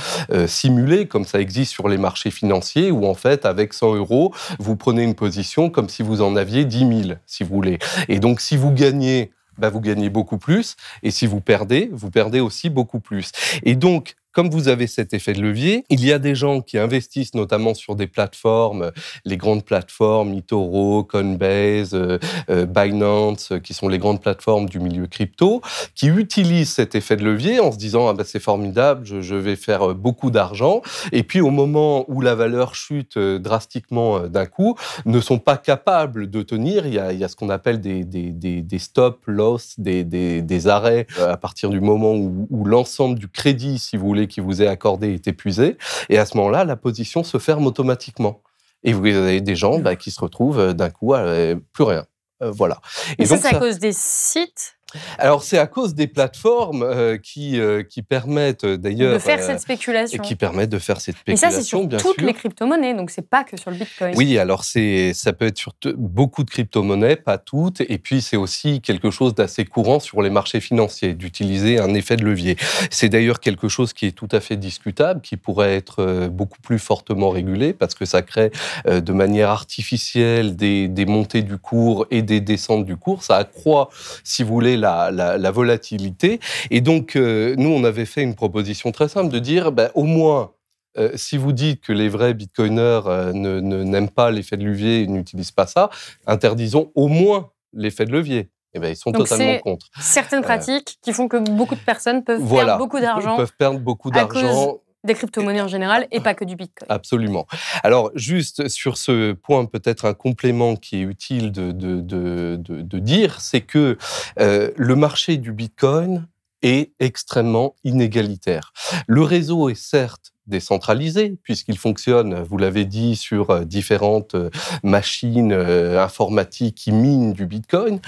simulée, 0.48 1.06
comme 1.06 1.21
ça 1.26 1.40
existe 1.40 1.72
sur 1.72 1.88
les 1.88 1.98
marchés 1.98 2.32
financiers, 2.32 2.92
où 2.92 3.06
en 3.06 3.14
fait, 3.14 3.46
avec 3.46 3.74
100 3.74 3.96
euros, 3.96 4.34
vous 4.60 4.76
prenez 4.76 5.04
une 5.04 5.16
position 5.16 5.70
comme 5.70 5.90
si 5.90 6.04
vous 6.04 6.22
en 6.22 6.36
aviez 6.36 6.66
10 6.66 7.04
000, 7.04 7.18
si 7.26 7.44
vous 7.44 7.56
voulez. 7.56 7.80
Et 8.08 8.20
donc, 8.20 8.42
si 8.42 8.58
vous 8.58 8.72
gagnez 8.72 9.32
bah, 9.58 9.70
vous 9.70 9.82
gagnez 9.82 10.10
beaucoup 10.10 10.38
plus. 10.38 10.76
Et 11.04 11.12
si 11.12 11.28
vous 11.28 11.42
perdez, 11.42 11.90
vous 11.92 12.10
perdez 12.10 12.40
aussi 12.40 12.70
beaucoup 12.70 13.00
plus. 13.00 13.32
Et 13.64 13.76
donc, 13.76 14.16
comme 14.32 14.50
vous 14.50 14.68
avez 14.68 14.88
cet 14.88 15.14
effet 15.14 15.34
de 15.34 15.42
levier, 15.42 15.84
il 15.90 16.06
y 16.06 16.12
a 16.12 16.20
des 16.20 16.36
gens 16.36 16.62
qui 16.62 16.78
investissent 16.78 17.34
notamment 17.34 17.74
sur 17.74 17.96
des 17.96 18.08
plateformes, 18.08 18.92
les 19.26 19.38
grandes 19.38 19.66
plateformes, 19.66 20.34
eToro, 20.34 21.04
Coinbase, 21.04 21.94
euh, 21.94 22.18
euh, 22.50 22.66
Binance, 22.66 23.54
qui 23.64 23.74
sont 23.74 23.90
les 23.90 23.98
grandes 23.98 24.22
plateformes 24.22 24.70
du 24.70 24.80
milieu 24.80 25.08
crypto, 25.08 25.62
qui 25.96 26.08
utilisent 26.08 26.72
cet 26.72 26.96
effet 26.96 27.16
de 27.16 27.24
levier 27.24 27.60
en 27.60 27.72
se 27.72 27.78
disant 27.78 28.08
ah 28.08 28.14
ben 28.14 28.24
c'est 28.26 28.40
formidable, 28.40 29.06
je, 29.06 29.36
vais 29.36 29.56
faire 29.56 29.92
euh, 29.92 29.94
beaucoup 29.94 30.32
d'argent. 30.32 30.82
Et 31.12 31.24
puis 31.24 31.42
au 31.42 31.50
moment 31.50 32.06
où 32.08 32.22
la 32.22 32.36
valeur 32.36 32.76
chute 32.76 33.18
drastiquement 33.18 34.20
d'un 34.28 34.46
coup, 34.46 34.76
ne 35.06 35.20
sont 35.20 35.40
pas 35.40 35.58
capables 35.58 36.30
de 36.30 36.42
tenir. 36.42 36.86
Il 36.86 36.94
y 36.94 37.00
a, 37.00 37.28
ce 37.28 37.36
qu'on 37.36 37.50
appelle 37.50 37.82
des, 37.82 38.04
des, 38.04 38.32
des, 38.32 38.62
des 38.62 38.80
stop 38.80 39.24
loss, 39.26 39.76
des, 39.78 40.68
arrêts 40.68 41.08
à 41.20 41.38
partir 41.38 41.70
du 41.70 41.82
moment 41.82 42.14
où 42.14 42.66
l'ensemble 42.66 43.18
du 43.18 43.28
crédit, 43.28 43.80
si 43.80 43.98
vous 43.98 44.06
voulez, 44.06 44.21
qui 44.28 44.40
vous 44.40 44.62
est 44.62 44.68
accordé 44.68 45.14
est 45.14 45.28
épuisé. 45.28 45.78
Et 46.10 46.18
à 46.18 46.26
ce 46.26 46.38
moment-là, 46.38 46.66
la 46.66 46.76
position 46.76 47.24
se 47.24 47.38
ferme 47.38 47.66
automatiquement. 47.66 48.42
Et 48.84 48.94
vous 48.94 49.06
avez 49.06 49.42
des 49.42 49.56
gens 49.56 49.80
bah, 49.80 49.96
qui 49.96 50.12
se 50.12 50.20
retrouvent 50.20 50.60
euh, 50.60 50.74
d'un 50.74 50.90
coup 50.90 51.14
à 51.14 51.20
euh, 51.20 51.56
plus 51.74 51.84
rien. 51.84 52.06
Euh, 52.42 52.52
voilà. 52.52 52.82
Et, 53.18 53.26
ça, 53.26 53.38
c'est 53.38 53.56
à 53.56 53.60
cause 53.60 53.78
des 53.78 53.94
sites 53.94 54.78
alors 55.18 55.44
c'est 55.44 55.58
à 55.58 55.68
cause 55.68 55.96
des 55.96 56.08
plateformes 56.08 56.84
euh, 56.84 57.18
qui, 57.18 57.60
euh, 57.60 57.84
qui 57.84 58.02
permettent 58.02 58.64
euh, 58.64 58.78
d'ailleurs 58.78 59.14
de 59.14 59.20
faire 59.20 59.42
cette 59.42 59.62
spéculation 59.62 60.22
et 60.22 60.26
qui 60.26 60.36
permettent 60.36 60.70
de 60.70 60.80
faire 60.80 61.00
cette 61.00 61.16
spéculation. 61.18 61.48
Et 61.48 61.52
ça 61.52 61.58
c'est 61.58 61.64
sur 61.64 61.88
toutes 61.88 62.22
les 62.22 62.34
crypto-monnaies, 62.34 62.94
donc 62.94 63.10
c'est 63.10 63.28
pas 63.28 63.44
que 63.44 63.58
sur 63.58 63.72
le 63.72 63.78
Bitcoin. 63.78 64.14
Oui, 64.16 64.38
alors 64.38 64.64
c'est 64.64 65.14
ça 65.14 65.34
peut 65.34 65.46
être 65.46 65.58
sur 65.58 65.74
beaucoup 65.96 66.44
de 66.44 66.50
crypto-monnaies, 66.50 67.16
pas 67.16 67.38
toutes, 67.38 67.82
et 67.82 67.98
puis 67.98 68.22
c'est 68.22 68.38
aussi 68.38 68.82
quelque 68.82 69.12
chose 69.12 69.36
d'assez 69.36 69.66
courant 69.66 70.00
sur 70.00 70.22
les 70.22 70.30
marchés 70.30 70.60
financiers 70.60 71.14
d'utiliser 71.14 71.80
un 71.80 71.94
effet 71.94 72.16
de 72.16 72.24
levier. 72.24 72.58
C'est 72.90 73.10
d'ailleurs 73.10 73.40
quelque 73.40 73.68
chose 73.68 73.94
qui 73.94 74.08
est 74.08 74.12
tout 74.12 74.30
à 74.32 74.40
fait 74.40 74.58
discutable, 74.58 75.22
qui 75.22 75.38
pourrait 75.38 75.76
être 75.76 76.28
beaucoup 76.28 76.62
plus 76.62 76.80
fortement 76.80 77.30
régulé 77.30 77.74
parce 77.74 77.96
que 77.96 78.06
ça 78.06 78.22
crée 78.22 78.52
de 78.88 79.14
manière 79.14 79.50
artificielle 79.50 80.56
des, 80.56 80.88
des 80.88 81.06
montées 81.06 81.42
du 81.42 81.58
cours 81.58 82.06
et 82.12 82.22
des 82.22 82.42
descentes 82.42 82.86
du 82.86 82.98
cours. 82.98 83.24
Ça 83.24 83.38
accroît, 83.38 83.90
si 84.24 84.44
vous 84.44 84.54
voulez, 84.54 84.78
la, 84.82 85.52
volatilité. 85.52 86.40
Et 86.70 86.82
donc, 86.82 87.16
euh, 87.16 87.56
nous, 87.58 87.70
on 87.70 87.84
avait 87.84 88.06
fait 88.06 88.22
une 88.22 88.36
proposition 88.36 88.92
très 88.92 89.08
simple 89.08 89.32
de 89.32 89.40
dire, 89.40 89.72
ben, 89.72 89.90
au 89.96 90.04
moins, 90.04 90.52
euh, 90.98 91.12
si 91.16 91.38
vous 91.38 91.54
dites 91.54 91.82
que 91.82 91.94
les 91.94 92.10
vrais 92.10 92.34
bitcoiners 92.34 93.02
euh, 93.06 93.32
ne, 93.34 93.60
n'aiment 93.62 94.10
pas 94.10 94.32
l'effet 94.32 94.58
de 94.58 94.66
levier 94.66 95.04
et 95.04 95.08
n'utilisent 95.08 95.52
pas 95.52 95.68
ça, 95.68 95.90
interdisons 96.28 96.92
au 96.96 97.08
moins 97.08 97.52
l'effet 97.74 98.06
de 98.06 98.12
levier. 98.12 98.50
Eh 98.74 98.80
ben, 98.80 98.90
ils 98.90 98.96
sont 98.96 99.12
totalement 99.12 99.60
contre. 99.60 99.88
Certaines 100.00 100.42
pratiques 100.42 100.98
qui 101.02 101.12
font 101.12 101.28
que 101.28 101.38
beaucoup 101.38 101.76
de 101.76 101.82
personnes 101.82 102.24
peuvent 102.24 102.46
perdre 102.48 102.78
beaucoup 102.78 103.00
d'argent. 103.00 103.38
Peuvent 103.38 103.56
perdre 103.58 103.80
beaucoup 103.80 104.12
d'argent 104.12 104.80
des 105.04 105.16
crypto-monnaies 105.16 105.62
en 105.62 105.68
général 105.68 106.08
et 106.12 106.20
pas 106.20 106.34
que 106.34 106.46
du 106.46 106.56
Bitcoin. 106.56 106.88
Absolument. 106.90 107.48
Alors, 107.84 108.12
juste 108.16 108.68
sur 108.68 108.98
ce 108.98 109.34
point, 109.34 109.66
peut-être 109.66 110.06
un 110.06 110.14
complément 110.14 110.76
qui 110.76 110.98
est 110.98 111.04
utile 111.04 111.52
de, 111.52 111.72
de, 111.72 112.02
de, 112.02 112.58
de 112.58 113.00
dire, 113.00 113.42
c'est 113.42 113.62
que 113.62 113.98
euh, 114.40 114.72
le 114.76 114.96
marché 114.96 115.38
du 115.38 115.52
Bitcoin 115.52 116.28
est 116.62 116.92
extrêmement 117.00 117.76
inégalitaire. 117.84 118.74
Le 119.08 119.24
réseau 119.24 119.70
est 119.70 119.82
certes 119.82 120.34
décentralisé, 120.46 121.38
puisqu'il 121.42 121.78
fonctionne, 121.78 122.44
vous 122.44 122.58
l'avez 122.58 122.86
dit, 122.86 123.16
sur 123.16 123.50
euh, 123.50 123.64
différentes 123.64 124.36
euh, 124.36 124.50
machines 124.84 125.54
informatiques 125.54 126.76
qui 126.76 126.92
minent 126.92 127.34
du 127.34 127.48
Bitcoin. 127.48 128.00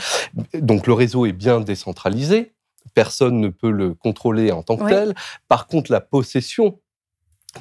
Donc 0.53 0.85
le 0.85 0.93
réseau 0.93 1.25
est 1.25 1.31
bien 1.31 1.59
décentralisé. 1.59 2.53
Personne 2.93 3.39
ne 3.39 3.47
peut 3.47 3.71
le 3.71 3.95
contrôler 3.95 4.51
en 4.51 4.61
tant 4.61 4.77
que 4.77 4.87
tel. 4.87 5.15
Par 5.47 5.65
contre, 5.65 5.91
la 5.91 6.01
possession 6.01 6.79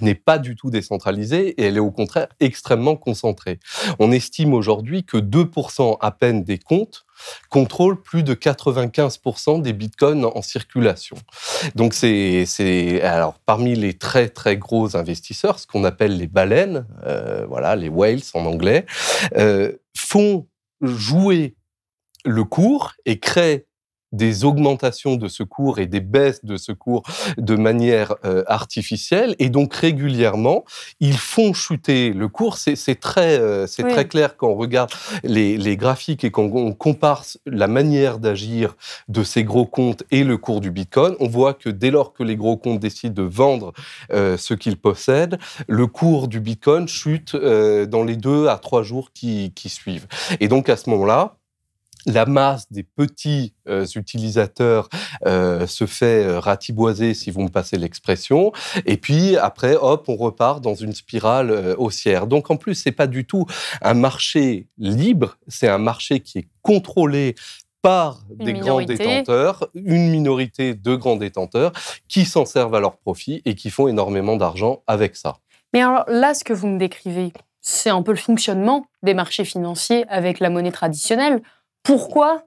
n'est 0.00 0.14
pas 0.14 0.38
du 0.38 0.56
tout 0.56 0.70
décentralisée 0.70 1.48
et 1.60 1.66
elle 1.66 1.76
est 1.76 1.80
au 1.80 1.90
contraire 1.90 2.28
extrêmement 2.40 2.96
concentrée. 2.96 3.58
On 3.98 4.10
estime 4.10 4.54
aujourd'hui 4.54 5.04
que 5.04 5.16
2% 5.16 5.98
à 6.00 6.10
peine 6.10 6.44
des 6.44 6.58
comptes 6.58 7.04
contrôlent 7.50 8.00
plus 8.00 8.22
de 8.22 8.34
95% 8.34 9.62
des 9.62 9.72
bitcoins 9.72 10.24
en 10.24 10.42
circulation. 10.42 11.16
Donc 11.74 11.94
c'est 11.94 13.00
alors 13.02 13.38
parmi 13.46 13.74
les 13.74 13.94
très 13.94 14.28
très 14.28 14.56
gros 14.56 14.96
investisseurs, 14.96 15.58
ce 15.58 15.66
qu'on 15.66 15.84
appelle 15.84 16.16
les 16.16 16.26
baleines, 16.26 16.86
euh, 17.06 17.46
voilà 17.46 17.76
les 17.76 17.88
whales 17.88 18.22
en 18.34 18.46
anglais, 18.46 18.86
euh, 19.36 19.72
font 19.96 20.48
jouer 20.80 21.54
le 22.24 22.44
cours 22.44 22.92
et 23.04 23.18
créent 23.18 23.66
des 24.12 24.44
augmentations 24.44 25.16
de 25.16 25.28
secours 25.28 25.78
et 25.78 25.86
des 25.86 26.00
baisses 26.00 26.44
de 26.44 26.56
secours 26.56 27.02
de 27.38 27.56
manière 27.56 28.14
euh, 28.24 28.44
artificielle. 28.46 29.34
Et 29.38 29.48
donc 29.48 29.74
régulièrement, 29.74 30.64
ils 31.00 31.16
font 31.16 31.52
chuter 31.52 32.12
le 32.12 32.28
cours. 32.28 32.58
C'est 32.58 33.00
très, 33.00 33.38
euh, 33.38 33.66
c'est 33.66 33.84
très 33.84 34.06
clair 34.06 34.36
quand 34.36 34.48
on 34.48 34.56
regarde 34.56 34.90
les, 35.24 35.56
les 35.56 35.76
graphiques 35.76 36.24
et 36.24 36.30
quand 36.30 36.44
on 36.52 36.72
compare 36.72 37.24
la 37.46 37.68
manière 37.68 38.18
d'agir 38.18 38.76
de 39.08 39.22
ces 39.22 39.44
gros 39.44 39.66
comptes 39.66 40.04
et 40.10 40.24
le 40.24 40.36
cours 40.36 40.60
du 40.60 40.70
Bitcoin. 40.70 41.14
On 41.20 41.28
voit 41.28 41.54
que 41.54 41.68
dès 41.68 41.90
lors 41.90 42.12
que 42.12 42.22
les 42.22 42.36
gros 42.36 42.56
comptes 42.56 42.80
décident 42.80 43.14
de 43.14 43.28
vendre 43.28 43.72
euh, 44.12 44.36
ce 44.36 44.54
qu'ils 44.54 44.76
possèdent, 44.76 45.38
le 45.68 45.86
cours 45.86 46.28
du 46.28 46.40
Bitcoin 46.40 46.88
chute 46.88 47.34
dans 47.36 48.04
les 48.04 48.16
deux 48.16 48.48
à 48.48 48.58
trois 48.58 48.82
jours 48.82 49.12
qui, 49.12 49.52
qui 49.54 49.68
suivent. 49.68 50.06
Et 50.40 50.48
donc 50.48 50.68
à 50.68 50.76
ce 50.76 50.90
moment-là, 50.90 51.36
la 52.06 52.26
masse 52.26 52.70
des 52.70 52.82
petits 52.82 53.54
euh, 53.68 53.86
utilisateurs 53.94 54.88
euh, 55.26 55.66
se 55.66 55.86
fait 55.86 56.24
euh, 56.24 56.40
ratiboiser, 56.40 57.14
si 57.14 57.30
vous 57.30 57.42
me 57.42 57.48
passez 57.48 57.76
l'expression, 57.76 58.52
et 58.86 58.96
puis 58.96 59.36
après, 59.36 59.76
hop, 59.76 60.08
on 60.08 60.16
repart 60.16 60.60
dans 60.60 60.74
une 60.74 60.92
spirale 60.92 61.74
haussière. 61.78 62.26
Donc 62.26 62.50
en 62.50 62.56
plus, 62.56 62.74
c'est 62.74 62.92
pas 62.92 63.06
du 63.06 63.24
tout 63.24 63.46
un 63.80 63.94
marché 63.94 64.66
libre, 64.78 65.36
c'est 65.48 65.68
un 65.68 65.78
marché 65.78 66.20
qui 66.20 66.38
est 66.38 66.48
contrôlé 66.62 67.34
par 67.82 68.22
des 68.30 68.52
grands 68.52 68.80
détenteurs, 68.80 69.68
une 69.74 70.10
minorité 70.10 70.74
de 70.74 70.94
grands 70.94 71.16
détenteurs 71.16 71.72
qui 72.08 72.24
s'en 72.24 72.44
servent 72.44 72.76
à 72.76 72.80
leur 72.80 72.96
profit 72.96 73.42
et 73.44 73.56
qui 73.56 73.70
font 73.70 73.88
énormément 73.88 74.36
d'argent 74.36 74.82
avec 74.86 75.16
ça. 75.16 75.38
Mais 75.72 75.82
alors 75.82 76.04
là, 76.06 76.32
ce 76.34 76.44
que 76.44 76.52
vous 76.52 76.68
me 76.68 76.78
décrivez, 76.78 77.32
c'est 77.60 77.90
un 77.90 78.02
peu 78.02 78.12
le 78.12 78.18
fonctionnement 78.18 78.86
des 79.02 79.14
marchés 79.14 79.44
financiers 79.44 80.04
avec 80.08 80.40
la 80.40 80.50
monnaie 80.50 80.72
traditionnelle. 80.72 81.42
Pourquoi 81.82 82.44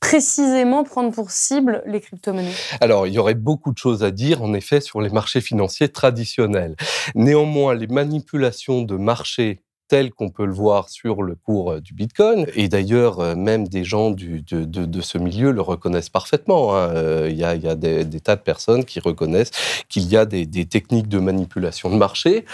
précisément 0.00 0.84
prendre 0.84 1.12
pour 1.12 1.30
cible 1.30 1.82
les 1.86 2.00
crypto-monnaies? 2.00 2.52
Alors, 2.80 3.06
il 3.06 3.14
y 3.14 3.18
aurait 3.18 3.34
beaucoup 3.34 3.72
de 3.72 3.78
choses 3.78 4.04
à 4.04 4.10
dire, 4.10 4.42
en 4.42 4.54
effet, 4.54 4.80
sur 4.80 5.00
les 5.00 5.08
marchés 5.10 5.40
financiers 5.40 5.88
traditionnels. 5.88 6.76
Néanmoins, 7.14 7.74
les 7.74 7.86
manipulations 7.86 8.82
de 8.82 8.96
marchés 8.96 9.62
tels 9.88 10.12
qu'on 10.12 10.30
peut 10.30 10.46
le 10.46 10.52
voir 10.52 10.88
sur 10.88 11.22
le 11.22 11.34
cours 11.34 11.72
euh, 11.72 11.80
du 11.80 11.94
Bitcoin. 11.94 12.46
Et 12.54 12.68
d'ailleurs, 12.68 13.20
euh, 13.20 13.34
même 13.34 13.68
des 13.68 13.84
gens 13.84 14.10
de, 14.10 15.00
ce 15.00 15.18
milieu 15.18 15.52
le 15.52 15.60
reconnaissent 15.60 16.08
parfaitement. 16.08 16.74
Hein. 16.74 16.90
Euh, 16.94 17.28
il 17.30 17.36
y 17.36 17.44
a, 17.44 17.74
des, 17.74 18.20
tas 18.20 18.36
de 18.36 18.40
personnes 18.40 18.84
qui 18.84 19.00
reconnaissent 19.00 19.52
qu'il 19.88 20.08
y 20.08 20.16
a 20.16 20.24
des, 20.24 20.46
techniques 20.66 21.08
de 21.08 21.18
manipulation 21.18 21.90
de 21.90 21.96
marché. 21.96 22.44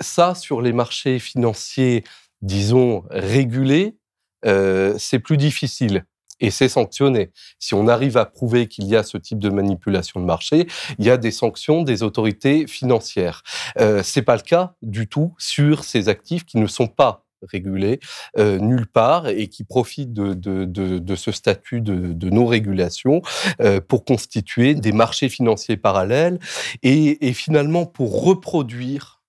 ça, 0.00 0.34
sur 0.34 0.60
les 0.60 0.72
marchés 0.72 1.18
financiers, 1.18 2.04
disons, 2.42 3.04
régulés, 3.10 3.96
euh, 4.46 4.94
c'est 4.98 5.18
plus 5.18 5.36
difficile 5.36 6.04
et 6.42 6.50
c'est 6.50 6.68
sanctionné. 6.68 7.30
Si 7.58 7.72
on 7.72 7.88
arrive 7.88 8.18
à 8.18 8.26
prouver 8.26 8.66
qu'il 8.66 8.86
y 8.86 8.96
a 8.96 9.02
ce 9.02 9.16
type 9.16 9.38
de 9.38 9.48
manipulation 9.48 10.20
de 10.20 10.26
marché, 10.26 10.66
il 10.98 11.04
y 11.06 11.10
a 11.10 11.16
des 11.16 11.30
sanctions 11.30 11.82
des 11.82 12.02
autorités 12.02 12.66
financières. 12.66 13.42
Euh, 13.78 14.02
c'est 14.02 14.22
pas 14.22 14.36
le 14.36 14.42
cas 14.42 14.74
du 14.82 15.08
tout 15.08 15.34
sur 15.38 15.84
ces 15.84 16.08
actifs 16.08 16.44
qui 16.44 16.58
ne 16.58 16.66
sont 16.66 16.88
pas 16.88 17.24
régulés 17.42 18.00
euh, 18.38 18.58
nulle 18.58 18.86
part 18.86 19.28
et 19.28 19.48
qui 19.48 19.64
profitent 19.64 20.12
de, 20.12 20.34
de, 20.34 20.64
de, 20.64 20.98
de 20.98 21.16
ce 21.16 21.32
statut 21.32 21.80
de, 21.80 22.30
non-régulation 22.30 23.20
euh, 23.60 23.80
pour 23.80 24.04
constituer 24.04 24.74
des 24.74 24.92
marchés 24.92 25.28
financiers 25.28 25.76
parallèles 25.76 26.38
et, 26.82 27.28
et 27.28 27.32
finalement 27.32 27.84
pour 27.84 28.24
reproduire 28.24 29.22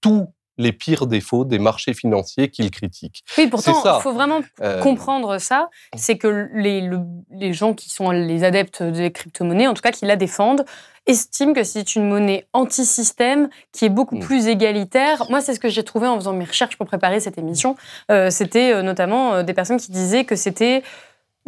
tout 0.00 0.28
les 0.60 0.72
pires 0.72 1.06
défauts 1.06 1.44
des 1.44 1.58
marchés 1.58 1.94
financiers 1.94 2.48
qu'il 2.50 2.70
critique. 2.70 3.24
Oui, 3.38 3.46
pourtant, 3.48 3.82
il 3.84 4.02
faut 4.02 4.12
vraiment 4.12 4.40
euh, 4.60 4.80
comprendre 4.82 5.38
ça. 5.38 5.68
C'est 5.96 6.18
que 6.18 6.48
les, 6.54 6.88
les, 7.30 7.52
gens 7.52 7.74
qui 7.74 7.90
sont 7.90 8.10
les 8.10 8.44
adeptes 8.44 8.82
des 8.82 9.10
crypto-monnaies, 9.10 9.66
en 9.66 9.74
tout 9.74 9.82
cas 9.82 9.90
qui 9.90 10.04
la 10.04 10.16
défendent, 10.16 10.64
estiment 11.06 11.54
que 11.54 11.64
c'est 11.64 11.96
une 11.96 12.08
monnaie 12.08 12.46
anti-système 12.52 13.48
qui 13.72 13.86
est 13.86 13.88
beaucoup 13.88 14.16
mm. 14.16 14.20
plus 14.20 14.46
égalitaire. 14.48 15.24
Moi, 15.30 15.40
c'est 15.40 15.54
ce 15.54 15.60
que 15.60 15.70
j'ai 15.70 15.82
trouvé 15.82 16.06
en 16.06 16.16
faisant 16.16 16.34
mes 16.34 16.44
recherches 16.44 16.76
pour 16.76 16.86
préparer 16.86 17.20
cette 17.20 17.38
émission. 17.38 17.74
Euh, 18.10 18.30
c'était 18.30 18.72
euh, 18.72 18.82
notamment 18.82 19.42
des 19.42 19.54
personnes 19.54 19.80
qui 19.80 19.90
disaient 19.90 20.24
que 20.24 20.36
c'était 20.36 20.82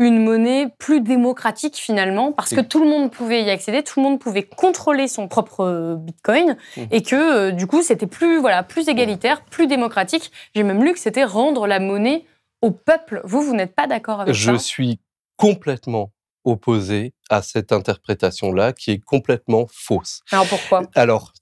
une 0.02 0.22
monnaie 0.22 0.68
plus 0.78 1.00
démocratique 1.00 1.76
finalement, 1.76 2.32
parce 2.32 2.50
que 2.50 2.60
tout 2.60 2.82
le 2.82 2.88
monde 2.88 3.10
pouvait 3.10 3.42
y 3.42 3.50
accéder, 3.50 3.82
tout 3.82 4.00
le 4.00 4.04
monde 4.04 4.18
pouvait 4.18 4.42
contrôler 4.42 5.08
son 5.08 5.28
propre 5.28 5.60
euh, 5.60 5.96
Bitcoin, 5.96 6.56
mmh. 6.76 6.82
et 6.90 7.02
que 7.02 7.16
euh, 7.16 7.50
du 7.52 7.66
coup 7.66 7.82
c'était 7.82 8.06
plus 8.06 8.38
voilà 8.38 8.62
plus 8.62 8.88
égalitaire, 8.88 9.44
plus 9.44 9.66
démocratique. 9.66 10.30
J'ai 10.54 10.62
même 10.62 10.84
lu 10.84 10.92
que 10.92 10.98
c'était 10.98 11.24
rendre 11.24 11.66
la 11.66 11.80
monnaie 11.80 12.24
au 12.60 12.70
peuple. 12.70 13.20
Vous, 13.24 13.42
vous 13.42 13.54
n'êtes 13.54 13.74
pas 13.74 13.86
d'accord 13.86 14.20
avec 14.20 14.34
ça 14.34 14.40
Je 14.40 14.56
suis 14.56 15.00
complètement 15.36 16.12
opposé 16.44 17.14
à 17.30 17.42
cette 17.42 17.72
interprétation-là, 17.72 18.72
qui 18.72 18.90
est 18.90 18.98
complètement 18.98 19.66
fausse. 19.70 20.22
Alors 20.30 20.46
pourquoi? 20.46 20.82
Alors 20.94 21.32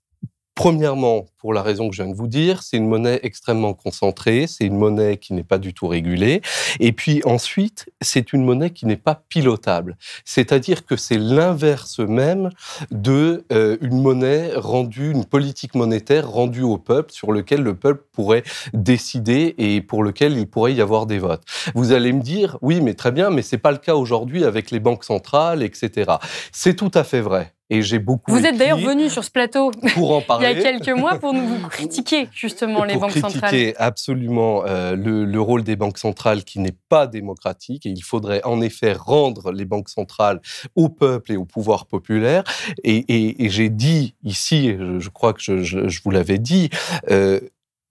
Premièrement, 0.61 1.25
pour 1.39 1.55
la 1.55 1.63
raison 1.63 1.89
que 1.89 1.97
je 1.97 2.03
viens 2.03 2.13
de 2.13 2.15
vous 2.15 2.27
dire, 2.27 2.63
c'est 2.63 2.77
une 2.77 2.87
monnaie 2.87 3.19
extrêmement 3.23 3.73
concentrée, 3.73 4.47
c'est 4.47 4.67
une 4.67 4.77
monnaie 4.77 5.17
qui 5.17 5.33
n'est 5.33 5.43
pas 5.43 5.57
du 5.57 5.73
tout 5.73 5.89
régulée. 5.89 6.43
Et 6.81 6.93
puis 6.93 7.23
ensuite, 7.25 7.89
c'est 8.03 8.35
une 8.35 8.45
monnaie 8.45 8.69
qui 8.69 8.85
n'est 8.85 8.99
pas 8.99 9.23
pilotable. 9.31 9.97
C'est-à-dire 10.27 10.85
que 10.85 10.97
c'est 10.97 11.17
l'inverse 11.17 11.99
même 12.01 12.51
de 12.91 13.47
euh, 13.53 13.79
une 13.81 14.03
monnaie 14.03 14.53
rendue, 14.55 15.13
une 15.13 15.25
politique 15.25 15.75
monétaire 15.75 16.31
rendue 16.31 16.61
au 16.61 16.77
peuple, 16.77 17.11
sur 17.11 17.33
lequel 17.33 17.63
le 17.63 17.75
peuple 17.75 18.05
pourrait 18.13 18.43
décider 18.75 19.55
et 19.57 19.81
pour 19.81 20.03
lequel 20.03 20.37
il 20.37 20.47
pourrait 20.47 20.75
y 20.75 20.83
avoir 20.83 21.07
des 21.07 21.21
votes. 21.21 21.45
Vous 21.75 21.93
allez 21.93 22.13
me 22.13 22.21
dire, 22.21 22.59
oui, 22.61 22.83
mais 22.83 22.93
très 22.93 23.13
bien, 23.13 23.31
mais 23.31 23.41
c'est 23.41 23.57
pas 23.57 23.73
le 23.73 23.79
cas 23.79 23.95
aujourd'hui 23.95 24.45
avec 24.45 24.71
les 24.71 24.79
banques 24.79 25.05
centrales, 25.05 25.63
etc. 25.63 26.17
C'est 26.53 26.77
tout 26.77 26.91
à 26.93 27.03
fait 27.03 27.23
vrai. 27.23 27.55
Et 27.71 27.83
j'ai 27.83 28.01
beaucoup. 28.01 28.33
Vous 28.33 28.45
êtes 28.45 28.57
d'ailleurs 28.57 28.79
venu 28.79 29.09
sur 29.09 29.25
ce 29.25 29.31
plateau 29.31 29.71
pour 29.95 30.17
en 30.17 30.21
parler. 30.21 30.49
il 30.51 30.57
y 30.57 30.61
a 30.61 30.63
quelques 30.63 30.99
mois 30.99 31.15
pour 31.19 31.33
nous 31.33 31.69
critiquer 31.69 32.29
justement 32.33 32.85
les 32.85 32.97
banques 32.97 33.13
centrales. 33.13 33.51
critiquer 33.51 33.77
absolument 33.77 34.65
euh, 34.67 34.97
le, 34.97 35.41
rôle 35.41 35.63
des 35.63 35.77
banques 35.77 35.99
centrales 35.99 36.45
qui 36.45 36.59
n'est 36.59 36.77
pas 36.89 37.07
démocratique 37.07 37.87
et 37.87 37.91
il 37.91 38.03
faudrait 38.03 38.43
en 38.45 38.61
effet 38.61 38.93
rendre 38.93 39.53
les 39.53 39.65
banques 39.65 39.89
centrales 39.89 40.41
au 40.75 40.89
peuple 40.89 41.33
et 41.33 41.37
au 41.37 41.45
pouvoir 41.45 41.87
populaire. 41.87 42.43
Et, 42.85 43.49
j'ai 43.49 43.69
dit 43.69 44.15
ici, 44.23 44.77
je, 44.99 45.09
crois 45.09 45.33
que 45.33 45.41
je, 45.41 46.03
vous 46.03 46.11
l'avais 46.11 46.39
dit. 46.39 46.71
Euh, 47.11 47.41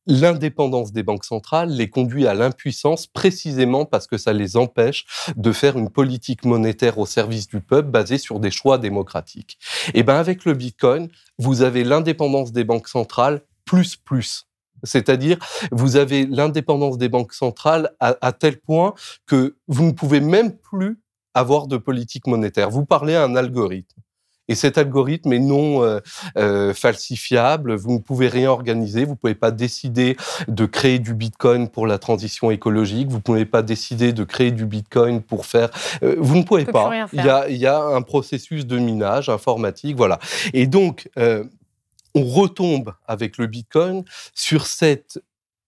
l'indépendance 0.09 0.91
des 0.91 1.03
banques 1.03 1.23
centrales 1.23 1.69
les 1.69 1.89
conduit 1.89 2.27
à 2.27 2.33
l'impuissance 2.33 3.05
précisément 3.05 3.85
parce 3.85 4.07
que 4.07 4.17
ça 4.17 4.33
les 4.33 4.57
empêche 4.57 5.05
de 5.37 5.51
faire 5.51 5.77
une 5.77 5.89
politique 5.89 6.43
monétaire 6.43 6.97
au 6.97 7.05
service 7.05 7.47
du 7.47 7.61
peuple 7.61 7.89
basée 7.89 8.17
sur 8.17 8.39
des 8.39 8.51
choix 8.51 8.79
démocratiques. 8.79 9.59
Et 9.93 9.99
eh 9.99 10.03
ben 10.03 10.15
avec 10.15 10.45
le 10.45 10.55
Bitcoin, 10.55 11.09
vous 11.37 11.61
avez 11.61 11.83
l'indépendance 11.83 12.51
des 12.51 12.63
banques 12.63 12.87
centrales 12.87 13.41
plus 13.65 13.95
plus. 13.95 14.47
C'est-à-dire, 14.83 15.37
vous 15.71 15.95
avez 15.95 16.25
l'indépendance 16.25 16.97
des 16.97 17.09
banques 17.09 17.33
centrales 17.33 17.91
à, 17.99 18.15
à 18.21 18.31
tel 18.31 18.59
point 18.59 18.95
que 19.27 19.57
vous 19.67 19.83
ne 19.83 19.91
pouvez 19.91 20.21
même 20.21 20.57
plus 20.57 20.99
avoir 21.33 21.67
de 21.67 21.77
politique 21.77 22.27
monétaire. 22.27 22.69
Vous 22.69 22.85
parlez 22.85 23.13
à 23.13 23.23
un 23.23 23.35
algorithme. 23.35 24.01
Et 24.49 24.55
cet 24.55 24.77
algorithme 24.77 25.31
est 25.31 25.39
non 25.39 25.83
euh, 25.83 25.99
euh, 26.37 26.73
falsifiable. 26.73 27.75
Vous 27.75 27.93
ne 27.93 27.99
pouvez 27.99 28.27
rien 28.27 28.49
organiser. 28.49 29.05
Vous 29.05 29.11
ne 29.11 29.15
pouvez 29.15 29.35
pas 29.35 29.51
décider 29.51 30.17
de 30.47 30.65
créer 30.65 30.99
du 30.99 31.13
Bitcoin 31.13 31.69
pour 31.69 31.87
la 31.87 31.99
transition 31.99 32.51
écologique. 32.51 33.07
Vous 33.07 33.17
ne 33.17 33.21
pouvez 33.21 33.45
pas 33.45 33.61
décider 33.61 34.11
de 34.11 34.23
créer 34.23 34.51
du 34.51 34.65
Bitcoin 34.65 35.21
pour 35.21 35.45
faire. 35.45 35.69
Euh, 36.03 36.15
vous 36.19 36.35
ne 36.35 36.43
pouvez 36.43 36.65
pas. 36.65 37.07
Il 37.13 37.23
y, 37.23 37.29
a, 37.29 37.47
il 37.47 37.57
y, 37.57 37.67
a, 37.67 37.79
un 37.79 38.01
processus 38.01 38.65
de 38.65 38.77
minage 38.77 39.29
informatique, 39.29 39.95
voilà. 39.95 40.19
Et 40.53 40.65
donc, 40.65 41.09
on 41.17 42.23
retombe 42.25 42.93
avec 43.07 43.37
le 43.37 43.45
Bitcoin 43.45 44.03
sur 44.33 44.65
cette 44.65 45.21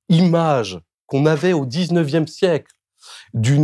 image 0.09 0.79
qu'on 1.05 1.25
avait 1.25 1.53
au 1.53 1.65
19e 1.65 2.25
siècle 2.25 2.71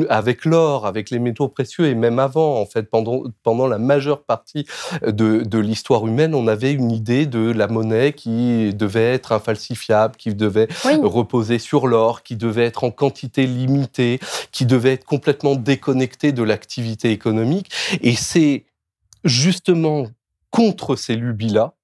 avec 0.09 0.45
l'or, 0.45 0.85
avec 0.85 1.09
les 1.09 1.19
métaux 1.19 1.47
précieux 1.47 1.87
et 1.87 1.95
même 1.95 2.19
avant, 2.19 2.59
en 2.59 2.65
fait, 2.65 2.83
pendant, 2.83 3.23
pendant 3.43 3.67
la 3.67 3.77
majeure 3.77 4.23
partie 4.23 4.65
de, 5.05 5.43
de 5.43 5.57
l'histoire 5.57 6.05
humaine, 6.07 6.35
on 6.35 6.47
avait 6.47 6.73
une 6.73 6.91
idée 6.91 7.25
de 7.25 7.51
la 7.51 7.67
monnaie 7.67 8.13
qui 8.13 8.73
devait 8.73 9.13
être 9.13 9.31
infalsifiable, 9.31 10.15
qui 10.15 10.33
devait 10.33 10.67
reposer 11.03 11.59
sur 11.59 11.87
l'or, 11.87 12.23
qui 12.23 12.35
devait 12.35 12.65
être 12.65 12.83
en 12.83 12.91
quantité 12.91 13.45
limitée, 13.45 14.19
qui 14.51 14.65
devait 14.65 14.93
être 14.93 15.05
complètement 15.05 15.55
déconnectée 15.55 16.31
de 16.31 16.43
l'activité 16.43 17.11
économique. 17.11 17.71
Et 18.01 18.15
c'est 18.15 18.65
justement 19.23 20.07
contre 20.51 20.95
ces 20.95 21.15
lubies-là 21.15 21.76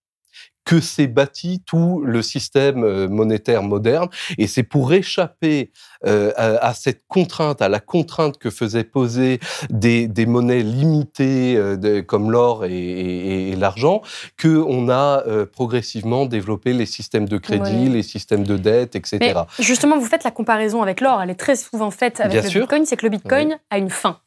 que 0.65 0.79
s'est 0.79 1.07
bâti 1.07 1.61
tout 1.65 2.01
le 2.05 2.21
système 2.21 2.83
euh, 2.83 3.07
monétaire 3.07 3.63
moderne. 3.63 4.07
Et 4.37 4.47
c'est 4.47 4.63
pour 4.63 4.93
échapper 4.93 5.71
euh, 6.05 6.31
à, 6.35 6.73
cette 6.73 7.03
contrainte, 7.07 7.61
à 7.61 7.69
la 7.69 7.79
contrainte 7.79 8.37
que 8.37 8.49
faisaient 8.49 8.83
poser 8.83 9.39
des, 9.69 10.07
des 10.07 10.25
monnaies 10.25 10.63
limitées 10.63 11.55
euh, 11.57 12.01
comme 12.01 12.31
l'or 12.31 12.65
et, 12.65 13.51
et, 13.51 13.55
l'argent, 13.55 14.01
qu'on 14.41 14.89
a 14.89 15.23
progressivement 15.51 16.25
développé 16.25 16.73
les 16.73 16.85
systèmes 16.85 17.27
de 17.27 17.37
crédit, 17.37 17.89
les 17.89 18.03
systèmes 18.03 18.43
de 18.43 18.57
dette, 18.57 18.95
etc. 18.95 19.19
Mais 19.21 19.63
justement, 19.63 19.97
vous 19.97 20.05
faites 20.05 20.23
la 20.23 20.31
comparaison 20.31 20.81
avec 20.81 21.01
l'or, 21.01 21.21
elle 21.21 21.29
est 21.29 21.35
très 21.35 21.55
souvent 21.55 21.91
faite 21.91 22.19
avec 22.19 22.43
le 22.43 22.59
Bitcoin, 22.59 22.85
c'est 22.85 22.97
que 22.97 23.05
le 23.05 23.09
Bitcoin 23.09 23.57
a 23.69 23.77
une 23.77 23.89
fin. 23.89 24.19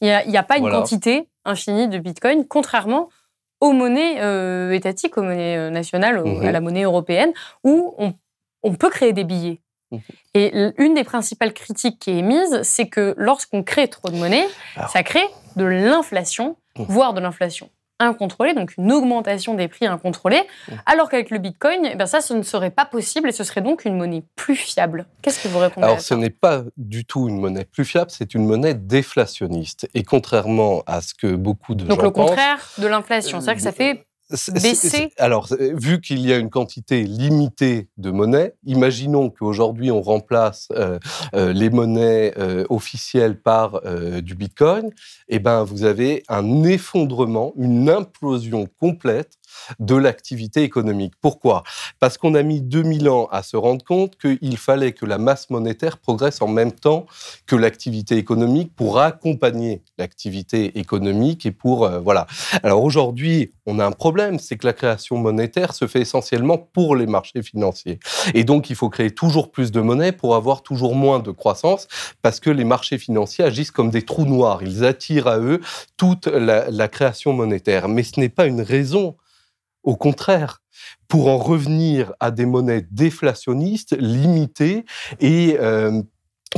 Il 0.00 0.08
n'y 0.26 0.36
a, 0.36 0.42
pas 0.42 0.58
une 0.58 0.68
quantité 0.68 1.28
infinie 1.44 1.88
de 1.88 1.98
Bitcoin, 1.98 2.44
contrairement 2.46 3.08
aux 3.62 3.72
monnaies 3.72 4.20
euh, 4.20 4.72
étatiques, 4.72 5.16
aux 5.16 5.22
monnaies 5.22 5.56
euh, 5.56 5.70
nationales, 5.70 6.18
à 6.18 6.24
mhm. 6.24 6.50
la 6.50 6.60
monnaie 6.60 6.82
européenne, 6.82 7.32
où 7.62 7.94
on, 7.96 8.74
peut 8.74 8.90
créer 8.90 9.12
des 9.12 9.22
billets. 9.22 9.60
Mhm. 9.92 10.00
Et 10.34 10.52
une 10.78 10.94
des 10.94 11.04
principales 11.04 11.52
critiques 11.52 12.00
qui 12.00 12.10
est 12.10 12.18
émise, 12.18 12.60
c'est 12.62 12.88
que 12.88 13.14
lorsqu'on 13.16 13.62
crée 13.62 13.86
trop 13.86 14.08
de 14.08 14.16
monnaie, 14.16 14.46
ça 14.88 15.04
crée 15.04 15.26
de 15.54 15.64
l'inflation, 15.64 16.56
mhm. 16.76 16.86
voire 16.88 17.14
de 17.14 17.20
l'inflation 17.20 17.70
incontrôlée, 18.02 18.54
donc 18.54 18.74
une 18.78 18.92
augmentation 18.92 19.54
des 19.54 19.68
prix 19.68 19.86
incontrôlée, 19.86 20.42
alors 20.86 21.08
qu'avec 21.08 21.30
le 21.30 21.38
Bitcoin, 21.38 21.86
eh 21.90 21.94
bien 21.94 22.06
ça, 22.06 22.20
ce 22.20 22.34
ne 22.34 22.42
serait 22.42 22.70
pas 22.70 22.84
possible 22.84 23.28
et 23.28 23.32
ce 23.32 23.44
serait 23.44 23.60
donc 23.62 23.84
une 23.84 23.96
monnaie 23.96 24.22
plus 24.36 24.56
fiable. 24.56 25.06
Qu'est-ce 25.22 25.42
que 25.42 25.48
vous 25.48 25.58
répondez 25.58 25.84
Alors, 25.84 25.98
à 25.98 26.00
ce 26.00 26.14
n'est 26.14 26.30
pas 26.30 26.62
du 26.76 27.04
tout 27.04 27.28
une 27.28 27.40
monnaie 27.40 27.64
plus 27.64 27.84
fiable, 27.84 28.10
c'est 28.10 28.34
une 28.34 28.46
monnaie 28.46 28.74
déflationniste. 28.74 29.88
Et 29.94 30.02
contrairement 30.02 30.82
à 30.86 31.00
ce 31.00 31.14
que 31.14 31.34
beaucoup 31.34 31.74
de 31.74 31.84
Donc 31.84 31.98
gens 31.98 32.04
le 32.06 32.10
pensent, 32.12 32.28
contraire 32.30 32.68
de 32.78 32.86
l'inflation. 32.86 33.40
C'est-à-dire 33.40 33.56
que 33.56 33.62
ça 33.62 33.72
fait 33.72 33.94
C'est- 33.96 34.06
baisser- 34.52 34.88
Alors, 35.18 35.48
vu 35.58 36.00
qu'il 36.00 36.20
y 36.20 36.32
a 36.32 36.38
une 36.38 36.50
quantité 36.50 37.02
limitée 37.04 37.88
de 37.96 38.10
monnaie, 38.10 38.54
imaginons 38.64 39.30
qu'aujourd'hui 39.30 39.90
on 39.90 40.02
remplace 40.02 40.68
euh, 40.72 40.98
euh, 41.34 41.52
les 41.52 41.70
monnaies 41.70 42.32
euh, 42.38 42.64
officielles 42.70 43.40
par 43.40 43.80
du 44.22 44.34
Bitcoin, 44.34 44.90
et 45.28 45.38
ben 45.38 45.64
vous 45.64 45.84
avez 45.84 46.22
un 46.28 46.62
effondrement, 46.64 47.52
une 47.56 47.88
implosion 47.90 48.66
complète 48.80 49.38
de 49.78 49.96
l'activité 49.96 50.62
économique. 50.62 51.14
Pourquoi? 51.20 51.62
Parce 52.00 52.18
qu'on 52.18 52.34
a 52.34 52.42
mis 52.42 52.60
2000 52.60 53.08
ans 53.08 53.28
à 53.30 53.42
se 53.42 53.56
rendre 53.56 53.84
compte 53.84 54.16
qu'il 54.16 54.56
fallait 54.56 54.92
que 54.92 55.06
la 55.06 55.18
masse 55.18 55.50
monétaire 55.50 55.98
progresse 55.98 56.42
en 56.42 56.48
même 56.48 56.72
temps 56.72 57.06
que 57.46 57.56
l'activité 57.56 58.16
économique 58.16 58.74
pour 58.74 59.00
accompagner 59.00 59.82
l'activité 59.98 60.78
économique 60.78 61.46
et 61.46 61.50
pour 61.50 61.84
euh, 61.84 61.98
voilà. 61.98 62.26
Alors 62.62 62.82
aujourd'hui, 62.82 63.52
on 63.66 63.78
a 63.78 63.86
un 63.86 63.92
problème, 63.92 64.38
c'est 64.38 64.56
que 64.56 64.66
la 64.66 64.72
création 64.72 65.16
monétaire 65.16 65.74
se 65.74 65.86
fait 65.86 66.00
essentiellement 66.00 66.58
pour 66.58 66.96
les 66.96 67.06
marchés 67.06 67.42
financiers. 67.42 67.98
Et 68.34 68.44
donc, 68.44 68.70
il 68.70 68.76
faut 68.76 68.90
créer 68.90 69.10
toujours 69.10 69.50
plus 69.50 69.70
de 69.70 69.80
monnaie 69.80 70.12
pour 70.12 70.34
avoir 70.34 70.62
toujours 70.62 70.94
moins 70.94 71.20
de 71.20 71.30
croissance, 71.30 71.88
parce 72.22 72.40
que 72.40 72.50
les 72.50 72.64
marchés 72.64 72.98
financiers 72.98 73.44
agissent 73.44 73.70
comme 73.70 73.90
des 73.90 74.02
trous 74.02 74.24
noirs. 74.24 74.62
Ils 74.62 74.84
attirent 74.84 75.28
à 75.28 75.38
eux 75.38 75.60
toute 75.96 76.26
la, 76.26 76.70
la 76.70 76.88
création 76.88 77.32
monétaire. 77.32 77.88
Mais 77.88 78.02
ce 78.02 78.18
n'est 78.18 78.28
pas 78.28 78.46
une 78.46 78.62
raison. 78.62 79.16
Au 79.82 79.96
contraire, 79.96 80.60
pour 81.08 81.28
en 81.28 81.38
revenir 81.38 82.12
à 82.20 82.30
des 82.30 82.46
monnaies 82.46 82.86
déflationnistes, 82.90 83.96
limitées 83.98 84.84
et 85.20 85.56
euh, 85.60 86.02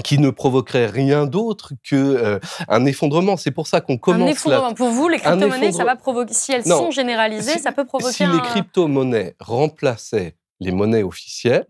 qui 0.03 0.19
ne 0.19 0.31
provoqueraient 0.31 0.87
rien 0.87 1.25
d'autre 1.27 1.73
que 1.89 1.95
euh, 1.97 2.39
un 2.69 2.85
effondrement. 2.85 3.37
C'est 3.37 3.51
pour 3.53 3.67
ça 3.69 3.81
qu'on 3.81 3.95
un 3.95 3.99
commence 3.99 4.31
effondrement. 4.31 4.69
là. 4.69 4.75
Pour 4.75 4.89
vous, 4.91 5.09
les 5.09 5.19
crypto-monnaies, 5.19 5.73
ça 5.73 5.85
va 5.85 5.97
provoquer, 5.97 6.35
si 6.35 6.53
elles 6.53 6.67
Non. 6.67 6.79
sont 6.79 6.91
généralisées, 6.91 7.53
Si- 7.53 7.61
ça 7.61 7.73
peut 7.73 7.85
provoquer 7.85 8.13
si 8.13 8.25
un... 8.25 8.33
les 8.33 8.41
crypto-monnaies 8.41 9.37
remplaçaient 9.41 10.37
les 10.61 10.73
monnaies 10.73 11.03
officielles 11.03 11.67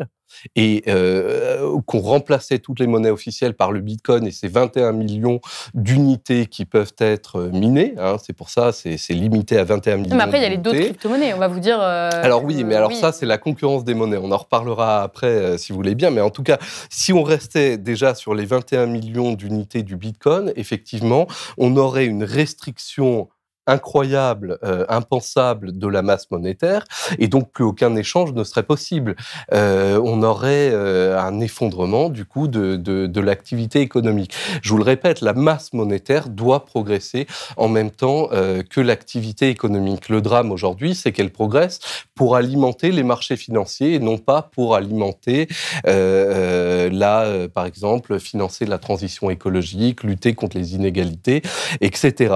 et 0.57 0.83
euh, 0.89 1.79
qu'on 1.87 2.01
remplaçait 2.01 2.59
toutes 2.59 2.81
les 2.81 2.87
monnaies 2.87 3.11
officielles 3.11 3.55
par 3.55 3.73
le 3.73 3.81
Bitcoin 3.81 4.27
et 4.27 4.31
ces 4.31 4.49
21 4.49 4.93
millions 4.93 5.41
d'unités 5.75 6.47
qui 6.47 6.65
peuvent 6.65 6.95
être 6.99 7.41
euh, 7.41 7.51
minées, 7.51 7.95
hein, 7.99 8.17
c'est 8.23 8.33
pour 8.33 8.51
ça, 8.51 8.73
c'est 8.73 8.97
limité 9.11 9.59
à 9.59 9.65
21 9.65 9.97
millions 9.99 10.17
Mais 10.17 10.23
après, 10.23 10.39
il 10.39 10.43
y 10.43 10.47
a 10.47 10.51
les 10.51 10.57
d'autres 10.57 10.79
crypto-monnaies. 10.79 11.35
On 11.35 11.39
va 11.39 11.49
vous 11.49 11.61
dire... 11.61 11.79
euh, 11.81 12.11
Alors 12.13 12.45
oui, 12.45 12.65
mais 12.65 12.75
alors 12.75 12.91
oui. 12.91 12.97
ça, 12.97 13.13
c'est 13.13 13.27
la 13.27 13.39
concurrence 13.39 13.85
des 13.85 13.95
monnaies. 13.95 14.19
On 14.21 14.33
en 14.33 14.37
reparlera 14.37 15.03
après, 15.03 15.59
si 15.59 15.73
vous 15.73 15.77
voulez 15.77 15.95
bien. 15.95 16.11
Mais 16.11 16.21
en 16.21 16.31
tout 16.31 16.43
cas, 16.43 16.59
si 16.91 17.13
on 17.13 17.23
restait 17.23 17.79
déjà 17.79 18.15
sur 18.15 18.35
les 18.35 18.45
21 18.45 18.87
millions 18.87 19.33
d'unités 19.33 19.83
du 19.83 19.97
Bitcoin, 19.97 20.53
effectivement, 20.57 21.27
on 21.59 21.77
aurait 21.77 22.07
une 22.07 22.25
restriction 22.25 23.29
incroyable, 23.67 24.59
euh, 24.65 24.85
impensable 24.89 25.77
de 25.79 25.87
la 25.89 26.03
masse 26.03 26.31
monétaire, 26.31 26.85
et 27.19 27.29
donc 27.29 27.51
plus 27.51 27.65
aucun 27.65 27.95
échange 27.97 28.33
ne 28.33 28.45
serait 28.45 28.63
possible. 28.63 29.17
Euh, 29.53 30.01
on 30.05 30.23
aurait 30.23 30.71
euh, 30.73 31.19
un 31.21 31.41
effondrement 31.41 32.09
du 32.09 32.25
coup 32.25 32.49
de, 32.49 32.77
de, 32.77 33.07
de 33.07 33.21
l'activité 33.21 33.81
économique. 33.81 34.35
Je 34.63 34.71
vous 34.71 34.79
le 34.79 34.85
répète, 34.85 35.21
la 35.21 35.33
masse 35.33 35.73
monétaire 35.73 36.29
doit 36.29 36.65
progresser 36.65 37.27
en 37.57 37.69
même 37.69 37.91
temps 37.91 38.29
euh, 38.33 38.63
que 38.69 38.81
l'activité 38.81 39.49
économique. 39.49 40.09
Le 40.09 40.21
drame 40.21 40.53
aujourd'hui, 40.53 40.95
c'est 40.95 41.13
qu'elle 41.13 41.31
progresse 41.31 41.81
pour 42.15 42.37
alimenter 42.37 42.91
les 42.93 43.03
marchés 43.03 43.37
financiers 43.37 43.95
et 43.95 43.99
non 43.99 44.19
pas 44.19 44.43
pour 44.43 44.75
alimenter, 44.75 45.49
euh, 45.87 46.89
euh, 46.89 46.91
là, 46.91 47.23
euh, 47.23 47.49
par 47.49 47.67
exemple, 47.67 48.19
financer 48.19 48.67
la 48.67 48.79
transition 48.79 49.31
écologique, 49.31 50.03
lutter 50.03 50.35
contre 50.35 50.57
les 50.59 50.75
inégalités, 50.75 51.43
etc. 51.81 52.35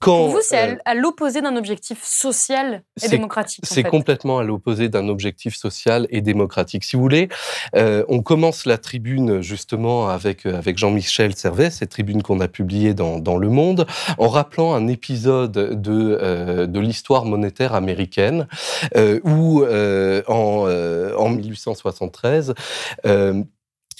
Quand, 0.00 0.16
Pour 0.18 0.28
vous, 0.28 0.40
c'est 0.42 0.58
à- 0.58 0.63
euh, 0.72 0.76
à 0.84 0.94
l'opposé 0.94 1.40
d'un 1.42 1.56
objectif 1.56 2.02
social 2.02 2.82
et 2.96 3.00
c'est- 3.00 3.08
démocratique. 3.10 3.64
c'est 3.66 3.82
complètement 3.82 4.38
à 4.38 4.44
l'opposé 4.44 4.88
d'un 4.88 5.08
objectif 5.08 5.54
social 5.56 6.06
et 6.10 6.20
démocratique. 6.20 6.84
Si 6.84 6.96
vous 6.96 7.02
voulez, 7.02 7.28
euh, 7.76 8.04
on 8.08 8.22
commence 8.22 8.66
la 8.66 8.78
tribune 8.78 9.40
justement 9.40 10.08
avec, 10.08 10.46
euh, 10.46 10.56
avec 10.56 10.78
Jean-Michel 10.78 11.34
Servet, 11.36 11.70
cette 11.70 11.90
tribune 11.90 12.22
qu'on 12.22 12.40
a 12.40 12.48
publiée 12.48 12.94
dans, 12.94 13.18
dans 13.18 13.36
Le 13.36 13.48
Monde, 13.48 13.86
en 14.18 14.28
rappelant 14.28 14.74
un 14.74 14.86
épisode 14.88 15.52
de, 15.52 16.18
euh, 16.20 16.66
de 16.66 16.80
l'histoire 16.80 17.24
monétaire 17.24 17.74
américaine 17.74 18.46
où 19.24 19.64
en, 19.64 20.68
en 21.16 21.28
1873, 21.30 22.54
euh, 23.06 23.42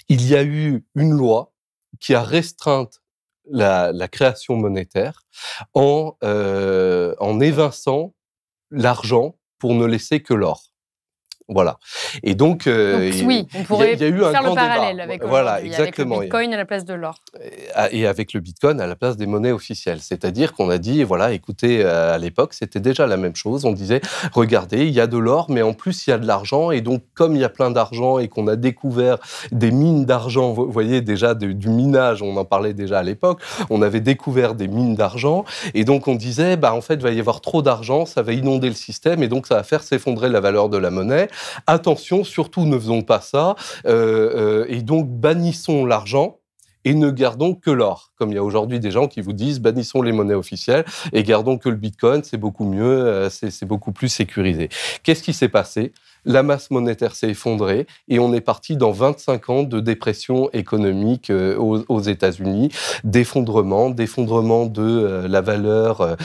il 0.09 0.27
y 0.29 0.35
a 0.35 0.43
eu 0.43 0.85
une 0.95 1.13
loi 1.13 1.53
qui 2.01 2.15
a 2.15 2.23
restreint 2.23 2.89
la, 3.51 4.09
création 4.09 4.57
monétaire 4.57 5.23
en, 5.75 6.17
euh, 6.23 7.15
en 7.19 7.41
évinçant 7.41 8.15
l'argent 8.71 9.37
pour 9.59 9.75
ne 9.75 9.87
laisser 9.87 10.23
que 10.23 10.35
l'or. 10.35 10.74
Voilà. 11.49 11.77
Et 12.23 12.35
donc, 12.35 12.67
euh, 12.67 13.05
Donc, 13.11 13.15
il- 13.17 13.27
oui, 13.27 13.47
on 13.55 13.65
pourrait 13.65 13.93
il 13.93 14.01
y 14.01 14.05
a 14.05 14.09
eu 14.09 14.25
un 14.25 14.31
faire 14.31 14.41
le 14.43 14.47
grand 14.47 14.55
débat. 14.55 14.67
parallèle 14.69 15.01
avec, 15.01 15.23
Voilà, 15.25 15.53
aujourd'hui, 15.57 15.69
avec 15.75 15.81
exactement. 15.81 16.15
le 16.17 16.21
Bitcoin 16.23 16.55
à 16.55 16.57
la 16.57 16.65
place 16.65 16.85
de 16.87 16.95
l'or. 16.95 17.17
et 17.93 18.07
avec 18.07 18.33
le 18.33 18.41
Bitcoin 18.41 18.81
à 18.81 18.87
la 18.87 18.97
place 18.97 19.17
des 19.19 19.27
monnaies 19.27 19.53
officielles. 19.53 19.99
C'est-à-dire 20.01 20.55
qu'on 20.55 20.71
a 20.71 20.79
dit, 20.79 21.03
voilà, 21.05 21.33
écoutez, 21.33 21.85
euh, 21.85 22.15
à 22.15 22.19
l'époque, 22.19 22.55
c'était 22.55 22.81
déjà 22.81 23.07
la 23.07 23.17
même 23.19 23.37
chose. 23.37 23.65
On 23.67 23.73
disait, 23.73 24.01
regardez, 24.33 24.87
il 24.87 24.93
y 24.95 25.01
a 25.01 25.07
de 25.07 25.19
l'or, 25.19 25.47
mais 25.51 25.61
en 25.63 25.75
plus, 25.75 26.07
il 26.07 26.11
y 26.11 26.13
a 26.15 26.19
de 26.19 26.27
l'argent. 26.27 26.71
Et 26.71 26.81
donc, 26.81 27.03
comme 27.15 27.35
il 27.37 27.41
y 27.43 27.45
a 27.45 27.49
plein 27.51 27.71
d'argent 27.71 28.19
et 28.19 28.29
qu'on 28.29 28.49
a 28.49 28.57
découvert 28.57 29.19
des 29.53 29.71
mines 29.71 30.07
d'argent, 30.07 30.53
vous 30.53 30.71
voyez 30.71 31.03
déjà 31.03 31.35
de- 31.35 31.53
du 31.53 31.69
minage, 31.69 32.23
on 32.23 32.37
en 32.39 32.45
parlait 32.47 32.73
déjà 32.75 33.01
à 33.01 33.03
l'époque, 33.03 33.41
on 33.71 33.83
avait 33.83 34.01
découvert 34.01 34.55
des 34.55 34.69
mines 34.69 34.95
d'argent. 34.95 35.45
Et 35.75 35.85
donc, 35.85 36.09
on 36.09 36.15
disait, 36.15 36.57
bah, 36.57 36.73
en 36.75 36.81
fait, 36.81 36.95
il 36.95 37.03
va 37.03 37.11
y 37.11 37.21
avoir 37.21 37.41
trop 37.43 37.61
d'argent, 37.61 38.07
ça 38.07 38.23
va 38.23 38.33
inonder 38.33 38.69
le 38.69 38.75
système 38.75 39.23
et 39.23 39.29
donc 39.29 39.47
ça 39.47 39.57
va 39.57 39.63
faire 39.63 39.83
s'effondrer 39.83 40.29
la 40.31 40.41
valeur 40.41 40.69
de 40.71 40.79
la 40.79 40.91
monnaie. 40.91 41.29
Attention, 41.67 42.25
surtout 42.25 42.65
ne 42.65 42.79
faisons 42.79 43.03
pas 43.03 43.21
ça. 43.21 43.57
Euh, 43.87 44.65
euh, 44.65 44.67
et 44.69 44.83
donc, 44.83 45.09
bannissons 45.09 45.87
l'argent 45.87 46.39
et 46.85 46.95
ne 46.95 47.11
gardons 47.11 47.55
que 47.55 47.71
l'or. 47.71 48.13
Comme 48.19 48.31
il 48.31 48.35
y 48.35 48.39
a 48.39 48.45
aujourd'hui 48.45 48.79
des 48.79 48.91
gens 48.91 49.09
qui 49.09 49.23
vous 49.23 49.33
disent 49.33 49.61
bannissons 49.61 50.03
les 50.03 50.13
monnaies 50.13 50.35
officielles 50.35 50.85
et 51.13 51.23
gardons 51.23 51.57
que 51.57 51.71
le 51.71 51.77
Bitcoin, 51.77 52.23
c'est 52.23 52.37
beaucoup 52.37 52.65
mieux, 52.65 52.85
euh, 52.85 53.31
c'est 53.31 53.65
beaucoup 53.65 53.93
plus 53.93 54.09
sécurisé. 54.09 54.69
Qu'est-ce 55.03 55.23
qui 55.23 55.33
s'est 55.33 55.49
passé? 55.49 55.93
La 56.27 56.43
masse 56.43 56.71
monétaire 56.71 57.15
s'est 57.15 57.31
effondrée 57.31 57.87
et 58.09 58.19
on 58.19 58.33
est 58.33 58.41
parti 58.41 58.77
dans 58.77 58.93
25 58.93 59.51
ans 59.51 59.63
de 59.63 59.81
dépression 59.81 60.49
économique 60.53 61.31
aux, 61.31 62.01
États-Unis, 62.01 62.71
d'effondrement, 63.03 63.91
d'effondrement 63.91 64.65
de 64.65 65.27
la 65.29 65.43
valeur. 65.43 66.17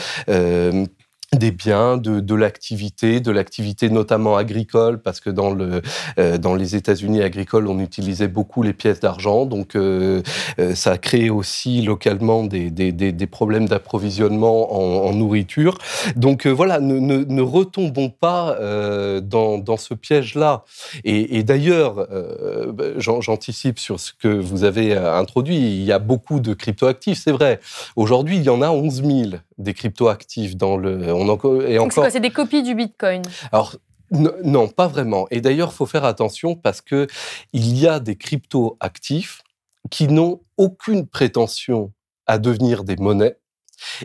Des 1.38 1.52
biens, 1.52 1.96
de, 1.96 2.18
de 2.18 2.34
l'activité, 2.34 3.20
de 3.20 3.30
l'activité 3.30 3.88
notamment 3.88 4.36
agricole, 4.36 5.00
parce 5.00 5.20
que 5.20 5.30
dans, 5.30 5.52
le, 5.52 5.80
euh, 6.18 6.38
dans 6.38 6.56
les 6.56 6.74
États-Unis 6.74 7.22
agricoles, 7.22 7.68
on 7.68 7.78
utilisait 7.78 8.26
beaucoup 8.26 8.64
les 8.64 8.72
pièces 8.72 8.98
d'argent, 8.98 9.46
donc 9.46 9.76
euh, 9.76 10.22
euh, 10.58 10.74
ça 10.74 10.90
a 10.92 10.98
créé 10.98 11.30
aussi 11.30 11.82
localement 11.82 12.42
des, 12.42 12.72
des, 12.72 12.90
des, 12.90 13.12
des 13.12 13.26
problèmes 13.28 13.68
d'approvisionnement 13.68 14.74
en, 14.74 15.08
en 15.08 15.12
nourriture. 15.14 15.78
Donc 16.16 16.46
euh, 16.46 16.50
voilà, 16.50 16.80
ne, 16.80 16.98
ne, 16.98 17.18
ne 17.22 17.42
retombons 17.42 18.10
pas 18.10 18.56
euh, 18.58 19.20
dans, 19.20 19.58
dans 19.58 19.76
ce 19.76 19.94
piège-là. 19.94 20.64
Et, 21.04 21.38
et 21.38 21.44
d'ailleurs, 21.44 22.08
euh, 22.10 22.72
j'an- 22.96 23.20
j'anticipe 23.20 23.78
sur 23.78 24.00
ce 24.00 24.12
que 24.12 24.26
vous 24.26 24.64
avez 24.64 24.96
introduit, 24.96 25.56
il 25.58 25.84
y 25.84 25.92
a 25.92 26.00
beaucoup 26.00 26.40
de 26.40 26.54
cryptoactifs, 26.54 27.20
c'est 27.22 27.30
vrai. 27.32 27.60
Aujourd'hui, 27.94 28.36
il 28.38 28.42
y 28.42 28.48
en 28.48 28.62
a 28.62 28.70
11 28.70 29.04
000 29.04 29.30
des 29.60 29.74
cryptoactifs 29.74 30.56
dans 30.56 30.76
le... 30.76 31.12
On 31.12 31.28
en, 31.28 31.36
et 31.36 31.38
Donc, 31.38 31.62
c'est 31.62 31.78
encore, 31.78 31.94
quoi 31.94 32.10
C'est 32.10 32.20
des 32.20 32.30
copies 32.30 32.62
du 32.62 32.74
Bitcoin? 32.74 33.22
alors, 33.52 33.76
non, 34.10 34.66
pas 34.66 34.88
vraiment. 34.88 35.26
Et 35.30 35.40
d'ailleurs, 35.40 35.72
faut 35.72 35.86
faire 35.86 36.04
attention 36.04 36.56
parce 36.56 36.80
que 36.80 37.06
il 37.52 37.78
y 37.78 37.86
a 37.86 38.00
des 38.00 38.16
crypto 38.16 38.76
actifs 38.80 39.42
qui 39.90 40.08
n'ont 40.08 40.40
aucune 40.56 41.06
prétention 41.06 41.92
à 42.26 42.38
devenir 42.38 42.82
des 42.82 42.96
monnaies 42.96 43.36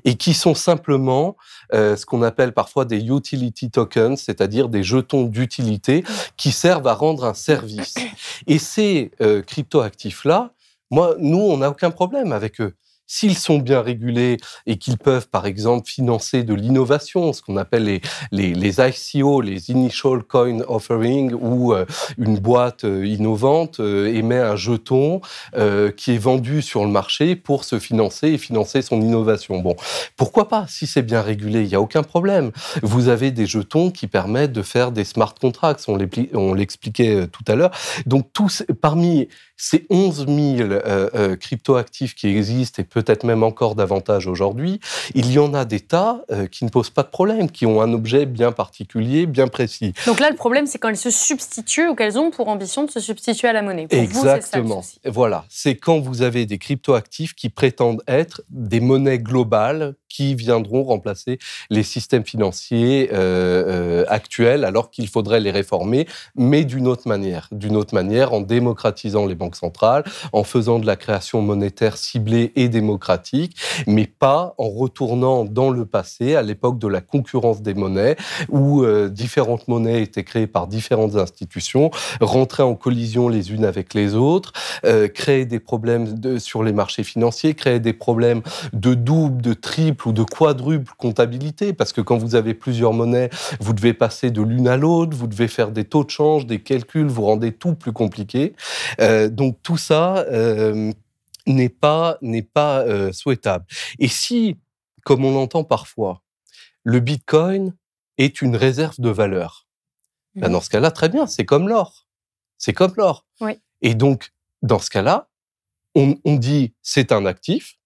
et 0.04 0.16
qui 0.16 0.34
sont 0.34 0.56
simplement 0.56 1.36
euh, 1.74 1.96
ce 1.96 2.06
qu'on 2.06 2.22
appelle 2.22 2.54
parfois 2.54 2.86
des 2.86 3.04
utility 3.04 3.72
tokens, 3.72 4.22
c'est-à-dire 4.22 4.70
des 4.70 4.84
jetons 4.84 5.24
d'utilité 5.24 6.04
qui 6.38 6.52
servent 6.52 6.88
à 6.88 6.94
rendre 6.94 7.26
un 7.26 7.34
service. 7.34 7.96
Et 8.48 8.60
ces 8.60 9.12
euh, 9.22 9.42
crypto-actifs-là, 9.42 10.54
moi, 10.92 11.16
nous, 11.20 11.40
on 11.40 11.58
n'a 11.58 11.70
aucun 11.70 11.92
problème 11.92 12.32
avec 12.32 12.62
eux. 12.62 12.76
S'ils 13.08 13.38
sont 13.38 13.60
bien 13.60 13.82
régulés 13.82 14.38
et 14.66 14.78
qu'ils 14.78 14.98
peuvent, 14.98 15.28
par 15.30 15.46
exemple, 15.46 15.88
financer 15.88 16.44
de 16.44 16.54
l'innovation, 16.56 17.34
ce 17.34 17.42
qu'on 17.42 17.58
appelle 17.58 17.84
les, 17.84 18.02
les, 18.32 18.54
les, 18.54 18.80
ICO, 18.80 19.42
les 19.42 19.70
Initial 19.70 20.24
Coin 20.24 20.62
Offering, 20.68 21.34
où 21.34 21.74
euh, 21.74 21.86
une 22.18 22.40
boîte 22.40 22.84
euh, 22.84 23.06
innovante 23.06 23.80
euh, 23.80 24.08
émet 24.08 24.40
un 24.40 24.56
jeton 24.56 25.22
qui 25.98 26.14
est 26.14 26.18
vendu 26.18 26.62
sur 26.62 26.84
le 26.84 26.90
marché 26.90 27.36
pour 27.36 27.64
se 27.64 27.80
financer 27.80 28.30
et 28.30 28.38
financer 28.38 28.82
son 28.82 29.02
innovation. 29.02 29.60
Bon, 29.60 29.76
pourquoi 30.18 30.48
pas? 30.48 30.66
Si 30.68 30.88
c'est 30.88 31.02
bien 31.02 31.22
régulé, 31.22 31.62
il 31.62 31.68
n'y 31.68 31.76
a 31.76 31.82
aucun 31.82 32.04
problème. 32.04 32.52
Vous 32.82 33.08
avez 33.08 33.32
des 33.32 33.46
jetons 33.46 33.92
qui 33.92 34.08
permettent 34.08 34.52
de 34.52 34.62
faire 34.62 34.92
des 34.92 35.04
smart 35.04 35.34
contracts, 35.40 35.86
on 35.88 36.54
l'expliquait 36.54 37.28
tout 37.28 37.44
à 37.48 37.56
l'heure. 37.56 37.72
Donc, 38.06 38.32
tous, 38.34 38.64
parmi 38.82 39.28
ces 39.58 39.86
11 39.90 40.26
000 40.28 40.70
euh, 40.70 41.10
euh, 41.16 41.36
cryptoactifs 41.36 42.16
qui 42.16 42.28
existent 42.28 42.82
et 42.82 42.86
peut-être 42.86 43.24
même 43.24 43.44
encore 43.44 43.76
davantage 43.76 44.28
aujourd'hui, 44.28 44.80
il 45.14 45.32
y 45.32 45.40
en 45.40 45.54
a 45.54 45.66
des 45.66 45.80
tas 45.80 46.22
euh, 46.32 46.48
qui 46.48 46.66
ne 46.66 46.70
posent 46.70 46.90
pas 46.90 47.04
de 47.04 47.10
problème, 47.10 47.50
qui 47.50 47.66
ont 47.66 47.82
un 47.82 47.94
objet 47.94 48.26
bien 48.26 48.52
particulier, 48.52 49.26
bien 49.26 49.48
précis. 49.48 49.94
Donc 50.06 50.20
là, 50.20 50.30
le 50.30 50.36
problème, 50.36 50.68
c'est 50.68 50.78
quand 50.78 50.90
elles 50.90 50.98
se 50.98 51.10
substituent 51.10 51.88
ou 51.88 51.96
qu'elles 51.96 52.20
ont 52.20 52.32
pour 52.32 52.48
ambition 52.48 52.84
de 52.84 52.92
se 52.92 53.00
substituer 53.00 53.48
à 53.48 53.54
la 53.54 53.62
monnaie. 53.62 53.88
Exactement. 53.90 54.84
voilà, 55.06 55.46
c'est 55.50 55.76
quand 55.76 56.00
vous 56.00 56.22
avez 56.22 56.46
des 56.46 56.58
cryptoactifs 56.58 57.34
qui 57.34 57.50
prétendent 57.50 58.02
être 58.08 58.42
des 58.50 58.80
monnaies 58.80 59.20
globales 59.20 59.96
qui 60.16 60.34
viendront 60.34 60.84
remplacer 60.84 61.40
les 61.70 61.84
systèmes 61.84 62.24
financiers 62.24 63.10
euh, 63.12 63.16
euh, 63.18 64.06
actuels, 64.08 64.64
alors 64.64 64.90
qu'il 64.90 65.10
faudrait 65.10 65.42
les 65.42 65.52
réformer, 65.52 66.08
mais 66.38 66.64
d'une 66.64 66.88
autre 66.88 67.06
manière, 67.08 67.50
d'une 67.52 67.76
autre 67.76 67.94
manière, 67.94 68.32
en 68.32 68.40
démocratisant 68.40 69.26
les 69.26 69.36
banques 69.36 69.58
centrales, 69.58 70.06
en 70.32 70.46
faisant 70.46 70.80
de 70.80 70.86
la 70.86 70.96
création 70.96 71.42
monétaire 71.42 71.98
ciblée 71.98 72.54
et 72.56 72.70
démocratique, 72.70 73.58
mais 73.88 74.08
pas 74.08 74.56
en 74.58 74.70
retournant 74.70 75.44
dans 75.44 75.70
le 75.70 75.86
passé, 75.86 76.36
à 76.36 76.44
l'époque 76.44 76.80
de 76.80 76.88
la 76.88 77.02
concurrence 77.02 77.62
des 77.62 77.74
monnaies, 77.74 78.16
où 78.48 78.84
euh, 78.84 79.10
différentes 79.10 79.68
monnaies 79.68 80.02
étaient 80.02 80.24
créées 80.24 80.48
par 80.48 80.68
différentes 80.68 81.18
institutions, 81.18 81.92
rentraient 82.22 82.64
en 82.64 82.76
collision 82.76 83.28
les 83.28 83.52
unes 83.52 83.66
avec 83.66 83.94
les 83.94 84.16
autres, 84.16 84.54
créer 85.14 85.46
des 85.46 85.60
problèmes 85.60 86.40
sur 86.40 86.64
les 86.64 86.72
marchés 86.72 87.04
financiers, 87.04 87.54
créer 87.54 87.80
des 87.80 87.94
problèmes 87.94 88.42
de 88.72 88.94
double, 88.94 89.42
de 89.42 89.54
triple 89.54 90.05
ou 90.06 90.14
de 90.14 90.24
quadruple 90.24 90.92
comptabilité, 90.98 91.74
parce 91.74 91.94
que 91.94 92.02
quand 92.02 92.18
vous 92.18 92.36
avez 92.36 92.54
plusieurs 92.54 92.94
monnaies, 92.94 93.30
vous 93.60 93.74
devez 93.74 93.94
passer 93.94 94.32
de 94.32 94.42
l'une 94.42 94.68
à 94.68 94.78
l'autre, 94.78 95.16
vous 95.16 95.28
devez 95.28 95.48
faire 95.48 95.72
des 95.72 95.86
taux 95.86 96.04
de 96.04 96.10
change, 96.10 96.46
des 96.46 96.62
calculs, 96.62 97.08
vous 97.08 97.24
rendez 97.24 97.52
tout 97.52 97.76
plus 97.76 97.92
compliqué. 97.92 98.56
Euh, 99.00 99.30
donc 99.30 99.58
tout 99.64 99.78
ça 99.78 100.18
euh, 100.30 100.92
n'est 101.48 101.70
pas 101.70 102.18
n'est 102.22 102.42
pas 102.42 102.82
euh, 102.82 103.12
souhaitable. 103.12 103.66
Et 104.00 104.08
si, 104.08 104.58
comme 105.04 105.26
on 105.26 105.32
l'entend 105.32 105.64
parfois, 105.64 106.22
le 106.84 107.00
Bitcoin 107.00 107.74
est 108.18 108.42
une 108.42 108.56
réserve 108.56 109.00
de 109.00 109.10
valeur, 109.10 109.66
ben 110.36 110.50
dans 110.50 110.62
ce 110.62 110.70
cas-là, 110.70 110.92
très 110.92 111.08
bien, 111.08 111.28
c'est 111.28 111.46
comme 111.46 111.70
l'or, 111.70 112.08
c'est 112.58 112.74
comme 112.74 112.94
l'or. 112.98 113.26
Oui. 113.40 113.60
Et 113.82 113.96
donc 113.96 114.34
dans 114.62 114.80
ce 114.80 114.90
cas-là, 114.90 115.30
on, 115.96 116.16
on 116.26 116.36
dit 116.36 116.74
c'est 116.82 117.12
un 117.12 117.26
actif 117.26 117.78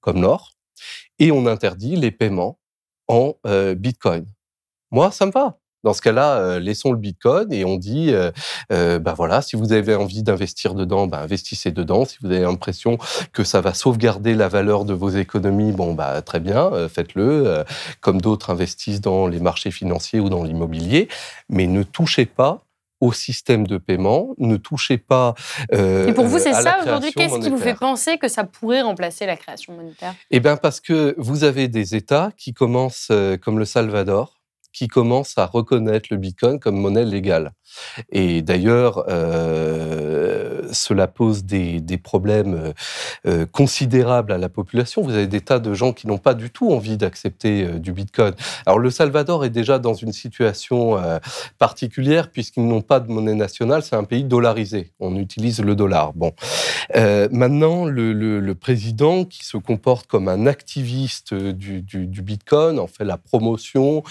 comme 0.00 0.20
l'or, 0.20 0.52
et 1.22 1.30
on 1.30 1.46
interdit 1.46 1.94
les 1.94 2.10
paiements 2.10 2.58
en 3.06 3.34
euh, 3.46 3.76
Bitcoin. 3.76 4.26
Moi, 4.90 5.12
ça 5.12 5.24
me 5.24 5.30
va. 5.30 5.58
Dans 5.84 5.92
ce 5.92 6.02
cas-là, 6.02 6.38
euh, 6.38 6.58
laissons 6.58 6.90
le 6.90 6.98
Bitcoin 6.98 7.52
et 7.52 7.64
on 7.64 7.76
dit, 7.76 8.12
ben 8.70 9.14
voilà, 9.14 9.40
si 9.40 9.54
vous 9.54 9.72
avez 9.72 9.94
envie 9.94 10.24
d'investir 10.24 10.74
dedans, 10.74 11.06
ben 11.06 11.18
investissez 11.18 11.70
dedans. 11.70 12.04
Si 12.04 12.18
vous 12.22 12.26
avez 12.26 12.40
l'impression 12.40 12.98
que 13.32 13.44
ça 13.44 13.60
va 13.60 13.72
sauvegarder 13.72 14.34
la 14.34 14.48
valeur 14.48 14.84
de 14.84 14.94
vos 14.94 15.10
économies, 15.10 15.70
bon, 15.70 15.94
bah 15.94 16.22
très 16.22 16.40
bien, 16.40 16.88
faites-le. 16.88 17.64
comme 18.00 18.20
d'autres 18.20 18.50
investissent 18.50 19.00
dans 19.00 19.28
les 19.28 19.38
marchés 19.40 19.70
financiers 19.70 20.18
ou 20.18 20.28
dans 20.28 20.42
l'immobilier, 20.42 21.08
mais 21.48 21.68
ne 21.68 21.84
touchez 21.84 22.26
pas 22.26 22.64
au 23.02 23.12
système 23.12 23.66
de 23.66 23.78
paiement, 23.78 24.28
ne 24.38 24.56
touchez 24.56 24.96
pas. 24.96 25.34
Euh, 25.74 26.06
Et 26.06 26.14
pour 26.14 26.26
vous, 26.26 26.38
c'est 26.38 26.52
ça 26.52 26.78
aujourd'hui? 26.82 27.12
Qu'est-ce 27.12 27.40
qui 27.40 27.50
vous 27.50 27.58
fait 27.58 27.74
penser 27.74 28.16
que 28.16 28.28
ça 28.28 28.44
pourrait 28.44 28.82
remplacer 28.82 29.26
la 29.26 29.36
création 29.36 29.74
monétaire? 29.74 30.14
Eh 30.30 30.38
bien, 30.38 30.56
parce 30.56 30.80
que 30.80 31.16
vous 31.18 31.42
avez 31.42 31.66
des 31.66 31.96
États 31.96 32.30
qui 32.36 32.54
commencent, 32.54 33.08
euh, 33.10 33.36
comme 33.36 33.58
le 33.58 33.64
Salvador, 33.64 34.38
qui 34.72 34.88
commencent 34.88 35.38
à 35.38 35.46
reconnaître 35.46 36.08
le 36.10 36.16
Bitcoin 36.16 36.58
comme 36.58 36.76
monnaie 36.76 37.04
légale. 37.04 37.52
Et 38.10 38.42
d'ailleurs, 38.42 39.04
euh, 39.08 40.68
cela 40.72 41.06
pose 41.06 41.44
des, 41.44 41.80
problèmes 42.02 42.54
euh, 42.54 42.72
euh, 43.26 43.46
considérables 43.46 44.32
à 44.32 44.38
la 44.38 44.48
population. 44.48 45.02
Vous 45.02 45.14
avez 45.14 45.26
des 45.26 45.40
tas 45.40 45.58
de 45.58 45.74
gens 45.74 45.92
qui 45.92 46.06
n'ont 46.06 46.18
pas 46.18 46.34
du 46.34 46.50
tout 46.50 46.72
envie 46.72 46.96
d'accepter 46.96 47.78
du 47.78 47.92
Bitcoin. 47.92 48.34
Alors 48.66 48.78
le 48.78 48.90
Salvador 48.90 49.44
est 49.44 49.50
déjà 49.50 49.78
dans 49.78 49.94
une 49.94 50.12
situation 50.12 50.98
particulière 51.58 52.30
puisqu'ils 52.30 52.66
n'ont 52.66 52.80
pas 52.80 53.00
de 53.00 53.10
monnaie 53.10 53.34
nationale. 53.34 53.82
C'est 53.82 53.96
un 53.96 54.04
pays 54.04 54.24
dollarisé. 54.24 54.92
On 55.00 55.16
utilise 55.16 55.60
le 55.60 55.74
dollar. 55.74 56.12
Bon, 56.14 56.32
maintenant 56.94 57.84
le, 57.84 58.52
président 58.54 59.24
qui 59.24 59.44
se 59.44 59.56
comporte 59.56 60.06
comme 60.06 60.28
un 60.28 60.46
activiste 60.46 61.34
du 61.34 62.22
Bitcoin, 62.22 62.78
en 62.78 62.86
fait 62.86 63.04
la 63.04 63.16
promotion 63.16 64.02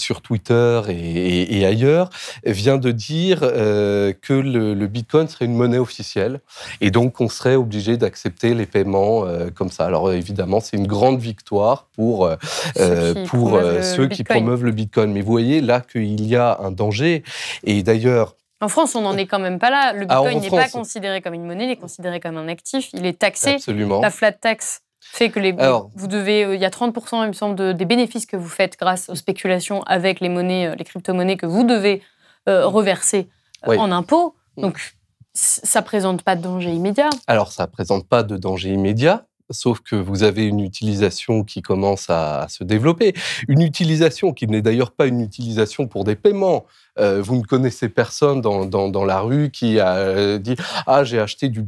sur 0.00 0.22
Twitter 0.22 0.80
et, 0.88 0.92
et, 0.92 1.58
et 1.58 1.66
ailleurs, 1.66 2.10
vient 2.44 2.78
de 2.78 2.90
dire 2.90 3.40
euh, 3.42 4.12
que 4.20 4.32
le, 4.32 4.74
le, 4.74 4.86
Bitcoin 4.86 5.28
serait 5.28 5.44
une 5.44 5.54
monnaie 5.54 5.78
officielle 5.78 6.40
et 6.80 6.90
donc 6.90 7.20
on 7.20 7.28
serait 7.28 7.54
obligé 7.54 7.96
d'accepter 7.96 8.54
les 8.54 8.66
paiements 8.66 9.24
euh, 9.26 9.50
comme 9.50 9.70
ça. 9.70 9.86
Alors 9.86 10.12
évidemment, 10.12 10.60
c'est 10.60 10.76
une 10.76 10.86
grande 10.86 11.20
victoire 11.20 11.86
pour, 11.94 12.26
euh, 12.26 12.36
ceux, 12.76 13.14
qui, 13.14 13.28
pour 13.28 13.50
promeuvent 13.50 13.82
ceux 13.82 14.08
qui 14.08 14.24
promeuvent 14.24 14.64
le 14.64 14.72
Bitcoin. 14.72 15.12
Mais 15.12 15.20
vous 15.20 15.30
voyez 15.30 15.60
là 15.60 15.80
qu'il 15.80 16.26
y 16.26 16.36
a 16.36 16.58
un 16.60 16.70
danger 16.70 17.22
et 17.64 17.82
d'ailleurs. 17.82 18.36
En 18.62 18.68
France, 18.68 18.94
on 18.94 19.00
n'en 19.00 19.16
est 19.16 19.26
quand 19.26 19.38
même 19.38 19.58
pas 19.58 19.70
là. 19.70 19.92
Le 19.92 20.06
Bitcoin 20.06 20.40
n'est 20.40 20.50
pas 20.50 20.68
considéré 20.68 21.22
comme 21.22 21.34
une 21.34 21.46
monnaie, 21.46 21.64
il 21.64 21.70
est 21.70 21.76
considéré 21.76 22.20
comme 22.20 22.36
un 22.36 22.48
actif. 22.48 22.90
Il 22.92 23.06
est 23.06 23.18
taxé. 23.18 23.52
Absolument. 23.52 24.00
La 24.00 24.10
flat 24.10 24.32
tax 24.32 24.82
fait 25.12 25.30
que 25.30 25.40
les, 25.40 25.54
Alors, 25.58 25.90
vous 25.94 26.06
devez, 26.06 26.54
il 26.54 26.60
y 26.60 26.64
a 26.64 26.70
30%, 26.70 27.24
il 27.24 27.28
me 27.28 27.32
semble, 27.32 27.56
de, 27.56 27.72
des 27.72 27.84
bénéfices 27.84 28.26
que 28.26 28.36
vous 28.36 28.48
faites 28.48 28.78
grâce 28.78 29.08
aux 29.08 29.14
spéculations 29.14 29.82
avec 29.82 30.20
les 30.20 30.28
monnaies, 30.28 30.74
les 30.76 30.84
crypto-monnaies 30.84 31.36
que 31.36 31.46
vous 31.46 31.64
devez 31.64 32.02
euh, 32.48 32.66
reversé 32.66 33.28
euh, 33.66 33.72
oui. 33.72 33.78
en 33.78 33.90
impôts. 33.90 34.34
Mm. 34.56 34.62
Donc, 34.62 34.94
ça 35.32 35.82
présente 35.82 36.22
pas 36.22 36.36
de 36.36 36.42
danger 36.42 36.70
immédiat. 36.70 37.10
Alors, 37.26 37.52
ça 37.52 37.66
présente 37.66 38.08
pas 38.08 38.22
de 38.22 38.36
danger 38.36 38.70
immédiat 38.70 39.26
sauf 39.50 39.80
que 39.80 39.96
vous 39.96 40.22
avez 40.22 40.46
une 40.46 40.60
utilisation 40.60 41.44
qui 41.44 41.62
commence 41.62 42.08
à, 42.08 42.46
se 42.48 42.64
développer. 42.64 43.14
Une 43.48 43.62
utilisation 43.62 44.32
qui 44.32 44.46
n'est 44.46 44.62
d'ailleurs 44.62 44.92
pas 44.92 45.06
une 45.06 45.20
utilisation 45.20 45.86
pour 45.86 46.04
des 46.04 46.16
paiements. 46.16 46.66
Euh, 47.00 47.22
vous 47.22 47.36
ne 47.36 47.42
connaissez 47.42 47.88
personne 47.88 48.40
dans, 48.40 48.66
dans, 48.66 48.88
dans, 48.88 49.04
la 49.04 49.20
rue 49.20 49.50
qui 49.50 49.80
a 49.80 49.96
euh, 49.96 50.38
dit 50.38 50.56
ah 50.86 51.02
j'ai 51.04 51.18
acheté 51.18 51.48
du, 51.48 51.62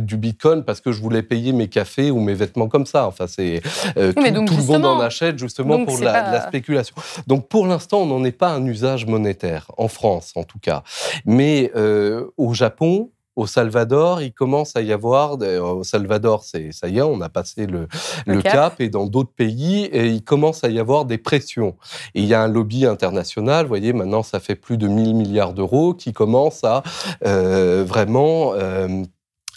du 0.00 0.16
bitcoin 0.16 0.64
parce 0.64 0.80
que 0.80 0.92
je 0.92 1.00
voulais 1.00 1.22
payer 1.22 1.52
mes 1.52 1.68
cafés 1.68 2.10
ou 2.10 2.20
mes 2.20 2.34
vêtements 2.34 2.68
comme 2.68 2.86
ça. 2.86 3.06
Enfin 3.06 3.26
c'est 3.26 3.62
euh, 3.96 4.12
oui, 4.16 4.32
tout, 4.32 4.44
tout 4.44 4.56
le 4.56 4.62
monde 4.62 4.86
en 4.86 5.00
achète 5.00 5.38
justement 5.38 5.84
pour 5.84 5.98
la, 6.00 6.12
pas... 6.12 6.32
la, 6.32 6.46
spéculation. 6.48 6.94
Donc 7.26 7.48
pour 7.48 7.66
l'instant 7.66 8.00
on 8.00 8.06
n'en 8.06 8.24
est 8.24 8.32
pas 8.32 8.50
un 8.50 8.64
usage 8.64 9.06
monétaire 9.06 9.70
en 9.76 9.88
France 9.88 10.32
en 10.36 10.44
tout 10.44 10.58
cas, 10.58 10.82
mais 11.26 11.70
euh, 11.76 12.24
au 12.36 12.54
Japon 12.54 13.10
au 13.38 13.46
Salvador, 13.46 14.20
il 14.20 14.32
commence 14.32 14.74
à 14.74 14.82
y 14.82 14.92
avoir, 14.92 15.38
au 15.40 15.84
Salvador, 15.84 16.42
c'est 16.42 16.72
ça 16.72 16.88
y 16.88 16.98
est, 16.98 17.02
on 17.02 17.20
a 17.20 17.28
passé 17.28 17.66
le, 17.66 17.86
le, 18.26 18.34
le 18.34 18.42
cap. 18.42 18.52
cap. 18.52 18.80
et 18.80 18.88
dans 18.88 19.06
d'autres 19.06 19.30
pays, 19.30 19.84
et 19.84 20.08
il 20.08 20.24
commence 20.24 20.64
à 20.64 20.68
y 20.70 20.80
avoir 20.80 21.04
des 21.04 21.18
pressions. 21.18 21.76
Et 22.16 22.22
il 22.22 22.26
y 22.26 22.34
a 22.34 22.42
un 22.42 22.48
lobby 22.48 22.84
international, 22.84 23.64
vous 23.64 23.68
voyez, 23.68 23.92
maintenant 23.92 24.24
ça 24.24 24.40
fait 24.40 24.56
plus 24.56 24.76
de 24.76 24.88
1000 24.88 25.14
milliards 25.14 25.52
d'euros, 25.52 25.94
qui 25.94 26.12
commence 26.12 26.64
à 26.64 26.82
euh, 27.24 27.84
vraiment... 27.86 28.54
Euh, 28.54 29.04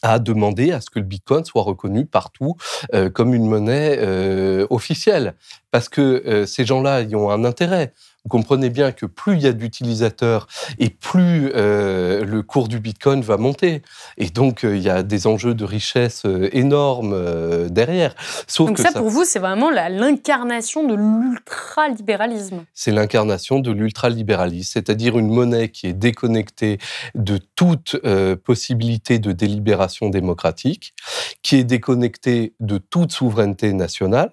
à 0.03 0.19
demander 0.19 0.71
à 0.71 0.81
ce 0.81 0.89
que 0.89 0.99
le 0.99 1.05
Bitcoin 1.05 1.45
soit 1.45 1.61
reconnu 1.61 2.05
partout 2.05 2.55
euh, 2.93 3.09
comme 3.09 3.33
une 3.33 3.47
monnaie 3.47 3.97
euh, 3.99 4.65
officielle. 4.69 5.35
Parce 5.69 5.89
que 5.89 6.23
euh, 6.25 6.45
ces 6.45 6.65
gens-là, 6.65 7.01
ils 7.01 7.15
ont 7.15 7.29
un 7.29 7.45
intérêt 7.45 7.93
vous 8.23 8.29
comprenez 8.29 8.69
bien 8.69 8.91
que 8.91 9.05
plus 9.05 9.35
il 9.35 9.41
y 9.41 9.47
a 9.47 9.53
d'utilisateurs 9.53 10.47
et 10.77 10.89
plus 10.89 11.51
euh, 11.55 12.23
le 12.23 12.41
cours 12.43 12.67
du 12.67 12.79
Bitcoin 12.79 13.21
va 13.21 13.37
monter. 13.37 13.81
Et 14.17 14.29
donc, 14.29 14.63
euh, 14.63 14.75
il 14.75 14.83
y 14.83 14.89
a 14.89 15.03
des 15.03 15.27
enjeux 15.27 15.53
de 15.53 15.65
richesse 15.65 16.23
euh, 16.25 16.49
énormes 16.51 17.69
derrière. 17.69 18.15
Sauf 18.47 18.67
donc 18.67 18.77
que 18.77 18.83
ça, 18.83 18.91
ça, 18.91 18.99
pour 18.99 19.09
vous, 19.09 19.25
c'est 19.25 19.39
vraiment 19.39 19.69
l'incarnation 19.69 20.85
de 20.85 20.95
l'ultralibéralisme. 20.95 22.65
C'est 22.73 22.91
l'incarnation 22.91 23.59
de 23.59 23.71
l'ultralibéralisme, 23.71 24.71
c'est-à-dire 24.73 25.17
une 25.17 25.29
monnaie 25.29 25.69
qui 25.69 25.87
est 25.87 25.93
déconnectée 25.93 26.77
de 27.15 27.39
toute 27.55 27.95
euh, 28.05 28.35
possibilité 28.35 29.19
de 29.19 29.31
délibération 29.31 30.09
démocratique, 30.09 30.93
qui 31.41 31.55
est 31.57 31.63
déconnectée 31.63 32.53
de 32.59 32.77
toute 32.77 33.11
souveraineté 33.11 33.73
nationale, 33.73 34.31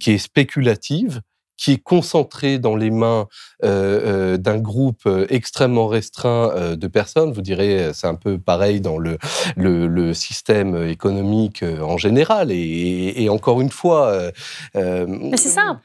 qui 0.00 0.12
est 0.12 0.18
spéculative, 0.18 1.20
qui 1.58 1.72
est 1.72 1.82
concentré 1.82 2.58
dans 2.58 2.76
les 2.76 2.90
mains 2.90 3.26
d'un 3.62 4.58
groupe 4.58 5.08
extrêmement 5.28 5.88
restreint 5.88 6.76
de 6.76 6.86
personnes. 6.86 7.32
Vous 7.32 7.42
direz, 7.42 7.90
c'est 7.92 8.06
un 8.06 8.14
peu 8.14 8.38
pareil 8.38 8.80
dans 8.80 8.96
le, 8.96 9.18
le, 9.56 10.14
système 10.14 10.86
économique 10.86 11.62
en 11.82 11.98
général. 11.98 12.50
Et, 12.50 13.28
encore 13.28 13.60
une 13.60 13.70
fois... 13.70 14.30
Mais 14.74 15.36
c'est 15.36 15.50
ça. 15.50 15.80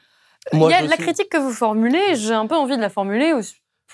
Il 0.52 0.60
y 0.60 0.72
a 0.72 0.82
la 0.82 0.96
critique 0.96 1.28
que 1.28 1.38
vous 1.38 1.52
formulez, 1.52 2.14
j'ai 2.16 2.34
un 2.34 2.46
peu 2.46 2.56
envie 2.56 2.76
de 2.76 2.82
la 2.82 2.90
formuler 2.90 3.32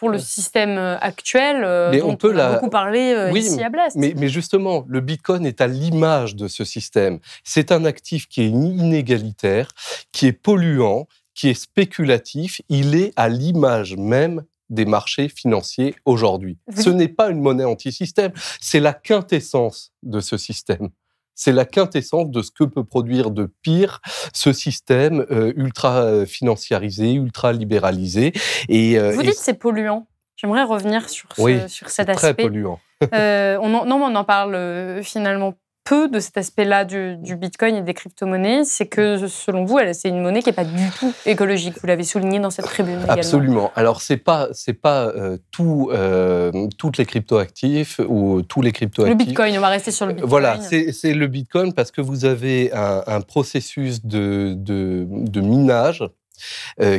pour 0.00 0.08
le 0.08 0.18
système 0.18 0.78
euh, 0.78 0.96
actuel 0.98 1.62
euh, 1.62 2.00
dont 2.00 2.12
on, 2.12 2.16
peut 2.16 2.34
a 2.40 2.54
beaucoup 2.54 2.70
parlé 2.70 3.12
euh, 3.12 3.30
ici 3.32 3.62
à 3.62 3.68
Blast. 3.68 3.96
Mais, 3.96 4.14
mais, 4.16 4.28
justement, 4.28 4.84
le 4.88 5.00
Bitcoin 5.00 5.44
est 5.44 5.60
à 5.60 5.66
l'image 5.66 6.36
de 6.36 6.48
ce 6.48 6.64
système. 6.64 7.18
C'est 7.44 7.70
un 7.70 7.84
actif 7.84 8.26
qui 8.26 8.40
est 8.40 8.48
inégalitaire, 8.48 9.68
qui 10.10 10.26
est 10.26 10.32
polluant, 10.32 11.06
qui 11.40 11.48
est 11.48 11.54
spéculatif. 11.54 12.60
Il 12.68 12.94
est 12.94 13.14
à 13.16 13.30
l'image 13.30 13.96
même 13.96 14.44
des 14.68 14.84
marchés 14.84 15.30
financiers 15.30 15.94
aujourd'hui. 16.04 16.58
Ce 16.76 16.90
n'est 16.90 17.08
pas 17.08 17.30
une 17.30 17.40
monnaie 17.40 17.64
anti-système, 17.64 18.30
c'est 18.60 18.78
la 18.78 18.92
quintessence 18.92 19.92
de 20.02 20.20
ce 20.20 20.36
système. 20.36 20.90
C'est 21.34 21.52
la 21.52 21.64
quintessence 21.64 22.28
de 22.28 22.42
ce 22.42 22.50
que 22.50 22.64
peut 22.64 22.84
produire 22.84 23.30
de 23.30 23.50
pire 23.62 24.02
ce 24.34 24.52
système 24.52 25.24
euh, 25.30 25.54
ultra 25.56 26.02
euh, 26.02 26.26
financiarisé, 26.26 27.14
ultra 27.14 27.54
libéralisé. 27.54 28.34
Et, 28.68 28.98
euh, 28.98 29.12
Vous 29.12 29.22
dites 29.22 29.30
que 29.30 29.38
c'est 29.38 29.54
polluant. 29.54 30.06
J'aimerais 30.36 30.64
revenir 30.64 31.08
sur, 31.08 31.30
sur 31.68 31.88
cet 31.88 32.10
aspect. 32.10 32.34
Très 32.34 32.34
polluant. 32.34 32.80
on 33.12 33.68
non, 33.68 33.86
on 33.86 34.14
en 34.14 34.24
parle 34.24 35.02
finalement 35.02 35.54
peu 35.84 36.08
de 36.08 36.20
cet 36.20 36.36
aspect-là 36.36 36.84
du, 36.84 37.36
Bitcoin 37.36 37.74
et 37.74 37.82
des 37.82 37.94
crypto-monnaies, 37.94 38.64
c'est 38.64 38.86
que 38.86 39.26
selon 39.28 39.64
vous, 39.64 39.78
c'est 39.92 40.08
une 40.08 40.22
monnaie 40.22 40.42
qui 40.42 40.48
n'est 40.48 40.54
pas 40.54 40.64
du 40.64 40.90
tout 40.98 41.12
écologique. 41.26 41.74
Vous 41.80 41.86
l'avez 41.86 42.04
souligné 42.04 42.38
dans 42.38 42.50
cette 42.50 42.66
tribune 42.66 42.96
également. 42.96 43.12
Absolument. 43.12 43.72
Alors 43.74 44.00
c'est 44.02 44.16
pas 44.16 44.48
c'est 44.52 44.74
pas 44.74 45.06
euh, 45.06 45.38
tout 45.50 45.90
euh, 45.92 46.68
toutes 46.78 46.98
les 46.98 47.06
crypto-actifs 47.06 48.00
ou 48.08 48.42
tous 48.42 48.62
les 48.62 48.72
crypto-actifs. 48.72 49.18
Le 49.18 49.24
Bitcoin, 49.24 49.56
on 49.56 49.60
va 49.60 49.68
rester 49.68 49.90
sur 49.90 50.06
le 50.06 50.12
Bitcoin. 50.12 50.30
Voilà, 50.30 50.60
c'est 50.60 51.14
le 51.14 51.26
Bitcoin 51.26 51.72
parce 51.72 51.90
que 51.90 52.00
vous 52.00 52.24
avez 52.24 52.72
un, 52.72 53.20
processus 53.20 54.04
de, 54.04 54.54
de, 54.56 55.06
de 55.08 55.40
minage 55.40 56.02
euh, 56.02 56.08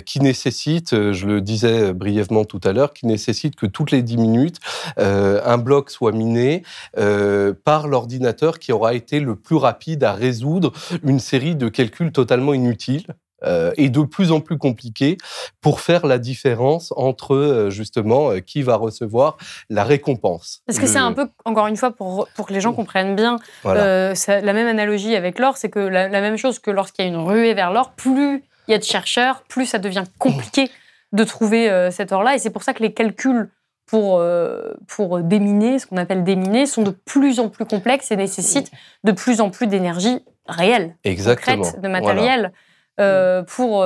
qui 0.06 0.20
nécessite, 0.20 0.94
euh, 0.94 1.14
je 1.14 1.28
le 1.28 1.42
disais 1.42 1.94
brièvement 1.94 2.46
tout 2.46 2.62
à 2.64 2.74
l'heure, 2.74 2.94
qui 2.94 3.06
nécessite 3.06 3.56
que 3.56 3.66
toutes 3.66 3.92
les 3.92 4.02
10 4.02 4.18
minutes, 4.18 4.58
euh, 5.00 5.42
un 5.46 5.58
bloc 5.58 5.90
soit 5.90 6.12
miné 6.12 6.64
par 7.64 7.88
l'ordinateur 7.88 8.60
qui 8.60 8.72
aura 8.72 8.94
été 8.94 9.20
le 9.20 9.36
plus 9.36 9.56
rapide 9.56 10.04
à 10.04 10.14
résoudre 10.14 10.72
une 11.04 11.20
série 11.20 11.56
de 11.56 11.70
calculs 11.70 12.12
totalement 12.12 12.54
inutiles. 12.54 13.08
et 13.76 13.90
de 13.90 14.02
plus 14.02 14.32
en 14.32 14.40
plus 14.40 14.60
compliqués 14.60 15.18
pour 15.62 15.80
faire 15.80 16.06
la 16.06 16.20
différence 16.20 16.94
entre 16.96 17.70
justement 17.72 18.40
qui 18.40 18.62
va 18.62 18.76
recevoir 18.76 19.38
la 19.68 19.84
récompense. 19.84 20.62
Parce 20.68 20.78
que 20.78 20.86
c'est 20.86 21.00
un 21.00 21.12
peu, 21.12 21.28
encore 21.44 21.66
une 21.66 21.76
fois, 21.76 21.90
pour, 21.90 22.28
pour 22.36 22.46
que 22.46 22.54
les 22.54 22.62
gens 22.62 22.72
comprennent 22.72 23.16
bien, 23.16 23.38
la 23.66 24.14
même 24.54 24.68
analogie 24.68 25.16
avec 25.16 25.40
l'or, 25.40 25.58
c'est 25.58 25.72
que 25.72 25.80
la, 25.80 26.08
la, 26.08 26.22
même 26.22 26.38
chose 26.38 26.60
que 26.60 26.70
lorsqu'il 26.70 27.04
y 27.04 27.08
a 27.08 27.10
une 27.10 27.18
ruée 27.18 27.56
vers 27.56 27.72
l'or, 27.72 27.94
plus 27.94 28.44
il 28.72 28.74
y 28.74 28.76
a 28.76 28.80
de 28.80 28.84
chercheurs, 28.84 29.44
plus 29.50 29.66
ça 29.66 29.80
devient 29.80 30.06
compliqué 30.18 30.72
de 31.12 31.24
trouver 31.26 31.70
euh, 31.70 31.92
cet 31.92 32.14
or-là. 32.14 32.36
Et 32.36 32.40
c'est 32.40 32.50
pour 32.50 32.64
ça 32.64 32.74
que 32.74 32.82
les 32.82 32.94
calculs 32.94 33.50
pour, 33.86 34.20
euh, 34.20 34.74
pour 34.88 35.20
déminer, 35.20 35.78
ce 35.78 35.86
qu'on 35.86 35.98
appelle 35.98 36.24
déminer, 36.24 36.66
sont 36.66 36.84
de 36.84 36.92
plus 36.92 37.42
en 37.42 37.50
plus 37.50 37.66
complexes 37.66 38.12
et 38.12 38.16
nécessitent 38.16 38.72
de 39.04 39.12
plus 39.12 39.42
en 39.42 39.50
plus 39.50 39.68
d'énergie 39.68 40.20
réelle, 40.48 40.96
concrète, 41.04 41.82
de 41.82 41.88
matériel, 41.90 42.54
euh, 43.02 43.44
pour, 43.44 43.86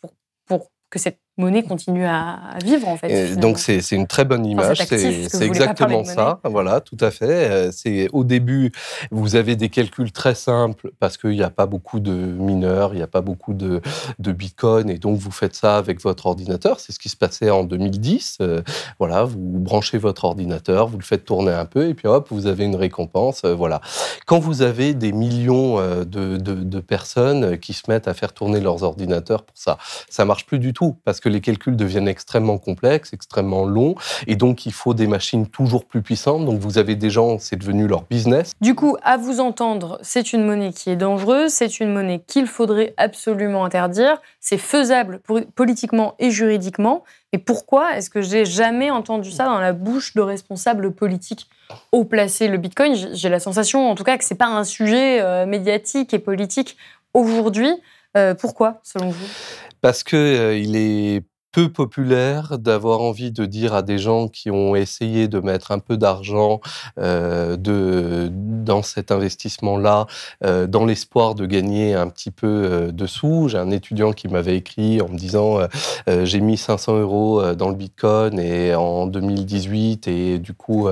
pour, 0.00 0.14
pour 0.46 0.70
que 0.90 0.98
cette 0.98 1.20
monnaie 1.36 1.62
continue 1.62 2.06
à, 2.06 2.58
vivre 2.64 2.88
en 2.88 2.96
fait. 2.96 3.36
donc 3.36 3.58
c'est 3.58 3.80
une 3.92 4.06
très 4.06 4.24
bonne 4.24 4.46
image, 4.46 4.78
c'est 4.86 5.42
exactement 5.42 6.04
ça, 6.04 6.40
voilà, 6.44 6.80
tout 6.80 6.96
à 7.00 7.10
fait. 7.10 7.50
Euh, 7.50 7.70
c'est 7.72 8.08
au 8.12 8.24
début, 8.24 8.72
vous 9.10 9.36
avez 9.36 9.56
des 9.56 9.68
calculs 9.68 10.12
très 10.12 10.34
simples 10.34 10.92
parce 11.00 11.16
qu'il 11.16 11.30
n'y 11.30 11.42
a 11.42 11.50
pas 11.50 11.66
beaucoup 11.66 12.00
de 12.00 12.12
mineurs, 12.12 12.94
il 12.94 12.98
n'y 12.98 13.02
a 13.02 13.08
pas 13.08 13.20
beaucoup 13.20 13.54
de, 13.54 13.80
de 14.18 14.32
Bitcoin 14.32 14.88
et 14.90 14.98
donc 14.98 15.18
vous 15.18 15.30
faites 15.30 15.54
ça 15.54 15.76
avec 15.76 16.00
votre 16.02 16.26
ordinateur. 16.26 16.78
C'est 16.80 16.92
ce 16.92 16.98
qui 16.98 17.08
se 17.08 17.16
passait 17.16 17.50
en 17.50 17.64
2010. 17.64 18.38
Euh, 18.40 18.62
voilà, 18.98 19.24
vous 19.24 19.38
branchez 19.38 19.98
votre 19.98 20.24
ordinateur, 20.24 20.88
vous 20.88 20.98
le 20.98 21.04
faites 21.04 21.24
tourner 21.24 21.52
un 21.52 21.66
peu 21.66 21.88
et 21.88 21.94
puis 21.94 22.06
hop, 22.06 22.28
vous 22.30 22.46
avez 22.46 22.64
une 22.64 22.76
récompense. 22.76 23.42
Euh, 23.44 23.54
voilà. 23.54 23.80
Quand 24.26 24.38
vous 24.38 24.62
avez 24.62 24.94
des 24.94 25.12
millions 25.12 25.78
de, 25.78 26.04
de, 26.04 26.36
de 26.36 26.80
personnes 26.80 27.58
qui 27.58 27.72
se 27.72 27.90
mettent 27.90 28.08
à 28.08 28.14
faire 28.14 28.32
tourner 28.32 28.60
leurs 28.60 28.82
ordinateurs 28.82 29.42
pour 29.42 29.56
ça, 29.56 29.78
ça 30.08 30.24
marche 30.24 30.46
plus 30.46 30.58
du 30.58 30.72
tout 30.72 30.96
parce 31.04 31.20
que 31.20 31.23
que 31.24 31.30
les 31.30 31.40
calculs 31.40 31.74
deviennent 31.74 32.06
extrêmement 32.06 32.58
complexes, 32.58 33.14
extrêmement 33.14 33.64
longs, 33.64 33.94
et 34.26 34.36
donc 34.36 34.66
il 34.66 34.74
faut 34.74 34.92
des 34.92 35.06
machines 35.06 35.46
toujours 35.46 35.86
plus 35.86 36.02
puissantes. 36.02 36.44
Donc 36.44 36.60
vous 36.60 36.76
avez 36.76 36.96
des 36.96 37.08
gens, 37.08 37.38
c'est 37.38 37.56
devenu 37.56 37.86
leur 37.86 38.02
business. 38.02 38.52
Du 38.60 38.74
coup, 38.74 38.98
à 39.02 39.16
vous 39.16 39.40
entendre, 39.40 39.98
c'est 40.02 40.34
une 40.34 40.44
monnaie 40.44 40.72
qui 40.72 40.90
est 40.90 40.96
dangereuse, 40.96 41.50
c'est 41.50 41.80
une 41.80 41.94
monnaie 41.94 42.22
qu'il 42.26 42.46
faudrait 42.46 42.92
absolument 42.98 43.64
interdire, 43.64 44.20
c'est 44.38 44.58
faisable 44.58 45.20
politiquement 45.54 46.14
et 46.18 46.30
juridiquement. 46.30 47.04
Et 47.32 47.38
pourquoi 47.38 47.96
est-ce 47.96 48.10
que 48.10 48.20
j'ai 48.20 48.44
jamais 48.44 48.90
entendu 48.90 49.30
ça 49.30 49.46
dans 49.46 49.58
la 49.58 49.72
bouche 49.72 50.14
de 50.14 50.20
responsables 50.20 50.92
politiques 50.92 51.48
haut 51.90 52.04
placés 52.04 52.48
Le 52.48 52.58
Bitcoin, 52.58 52.94
j'ai 53.14 53.28
la 53.30 53.40
sensation, 53.40 53.90
en 53.90 53.94
tout 53.94 54.04
cas, 54.04 54.18
que 54.18 54.24
c'est 54.24 54.34
pas 54.34 54.46
un 54.46 54.64
sujet 54.64 55.22
euh, 55.22 55.46
médiatique 55.46 56.12
et 56.12 56.18
politique 56.18 56.76
aujourd'hui. 57.14 57.72
Euh, 58.16 58.34
pourquoi, 58.34 58.80
selon 58.82 59.10
vous? 59.10 59.26
Parce 59.80 60.02
que 60.04 60.16
euh, 60.16 60.56
il 60.56 60.76
est 60.76 61.22
peu 61.54 61.68
populaire 61.68 62.58
d'avoir 62.58 63.00
envie 63.00 63.30
de 63.30 63.46
dire 63.46 63.74
à 63.74 63.82
des 63.82 63.96
gens 63.96 64.26
qui 64.26 64.50
ont 64.50 64.74
essayé 64.74 65.28
de 65.28 65.38
mettre 65.38 65.70
un 65.70 65.78
peu 65.78 65.96
d'argent 65.96 66.60
euh, 66.98 67.56
de, 67.56 68.28
dans 68.32 68.82
cet 68.82 69.12
investissement-là, 69.12 70.06
euh, 70.44 70.66
dans 70.66 70.84
l'espoir 70.84 71.36
de 71.36 71.46
gagner 71.46 71.94
un 71.94 72.08
petit 72.08 72.32
peu 72.32 72.48
euh, 72.48 72.90
de 72.90 73.06
sous. 73.06 73.48
J'ai 73.48 73.58
un 73.58 73.70
étudiant 73.70 74.12
qui 74.12 74.26
m'avait 74.26 74.56
écrit 74.56 75.00
en 75.00 75.08
me 75.08 75.16
disant 75.16 75.60
j'ai 76.24 76.40
mis 76.40 76.56
500 76.56 76.98
euros 76.98 77.54
dans 77.54 77.68
le 77.68 77.76
Bitcoin 77.76 78.38
et 78.40 78.74
en 78.74 79.06
2018 79.06 80.08
et 80.08 80.38
du 80.38 80.54
coup 80.54 80.88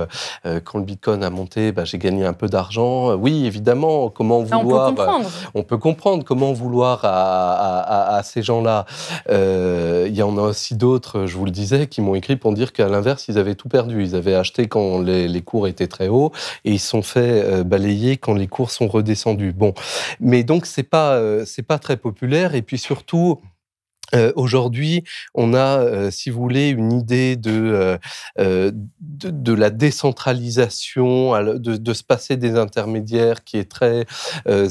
quand 0.65 0.79
le 0.79 0.85
Bitcoin 0.85 1.25
a 1.25 1.31
monté, 1.31 1.73
bah, 1.73 1.85
j'ai 1.85 1.99
gagné 1.99 2.25
un 2.25 2.33
peu 2.33 2.47
d'argent. 2.47 3.15
Oui, 3.15 3.47
évidemment, 3.47 4.11
comment 4.11 4.43
vouloir 4.43 4.91
on, 4.91 4.95
peut 4.95 5.03
comprendre. 5.03 5.31
on 5.55 5.63
peut 5.63 5.79
comprendre 5.79 6.25
comment 6.25 6.53
vouloir 6.53 7.01
à, 7.05 7.81
à, 7.81 8.17
à 8.17 8.23
ces 8.23 8.43
gens-là. 8.43 8.87
Il 9.29 10.15
y 10.15 10.23
en 10.23 10.39
a 10.39 10.52
d'autres, 10.73 11.27
je 11.27 11.37
vous 11.37 11.45
le 11.45 11.51
disais, 11.51 11.87
qui 11.87 12.01
m'ont 12.01 12.15
écrit 12.15 12.37
pour 12.37 12.53
dire 12.53 12.73
qu'à 12.73 12.89
l'inverse, 12.89 13.27
ils 13.29 13.39
avaient 13.39 13.55
tout 13.55 13.69
perdu. 13.69 14.03
Ils 14.03 14.15
avaient 14.15 14.35
acheté 14.35 14.69
quand 14.69 15.01
les, 15.01 15.43
cours 15.43 15.67
étaient 15.67 15.89
très 15.89 16.09
hauts 16.09 16.33
et 16.65 16.73
ils 16.73 16.79
se 16.79 16.89
sont 16.89 17.03
fait 17.03 17.43
euh, 17.45 17.65
balayer 17.65 18.17
quand 18.17 18.35
les 18.35 18.47
cours 18.47 18.71
sont 18.71 18.87
redescendus. 18.87 19.53
Bon, 19.53 19.75
mais 20.21 20.45
donc 20.45 20.67
c'est 20.67 20.83
pas 20.83 21.15
euh, 21.15 21.45
c'est 21.45 21.63
pas 21.63 21.79
très 21.79 21.97
populaire 21.97 22.55
et 22.55 22.63
puis 22.63 22.79
surtout 22.79 23.41
euh, 24.15 24.33
aujourd'hui, 24.37 25.05
on 25.35 25.55
a, 25.55 25.79
euh, 25.79 26.11
si 26.11 26.31
vous 26.31 26.41
voulez, 26.41 26.69
une 26.69 26.93
idée 26.93 27.37
de, 27.37 27.99
euh, 28.39 28.71
de, 29.01 29.53
la 29.53 29.71
décentralisation, 29.71 31.33
de, 31.59 31.93
se 31.93 32.03
passer 32.03 32.37
des 32.37 32.57
intermédiaires 32.57 33.45
qui 33.45 33.59
est 33.59 33.71
très 33.71 34.07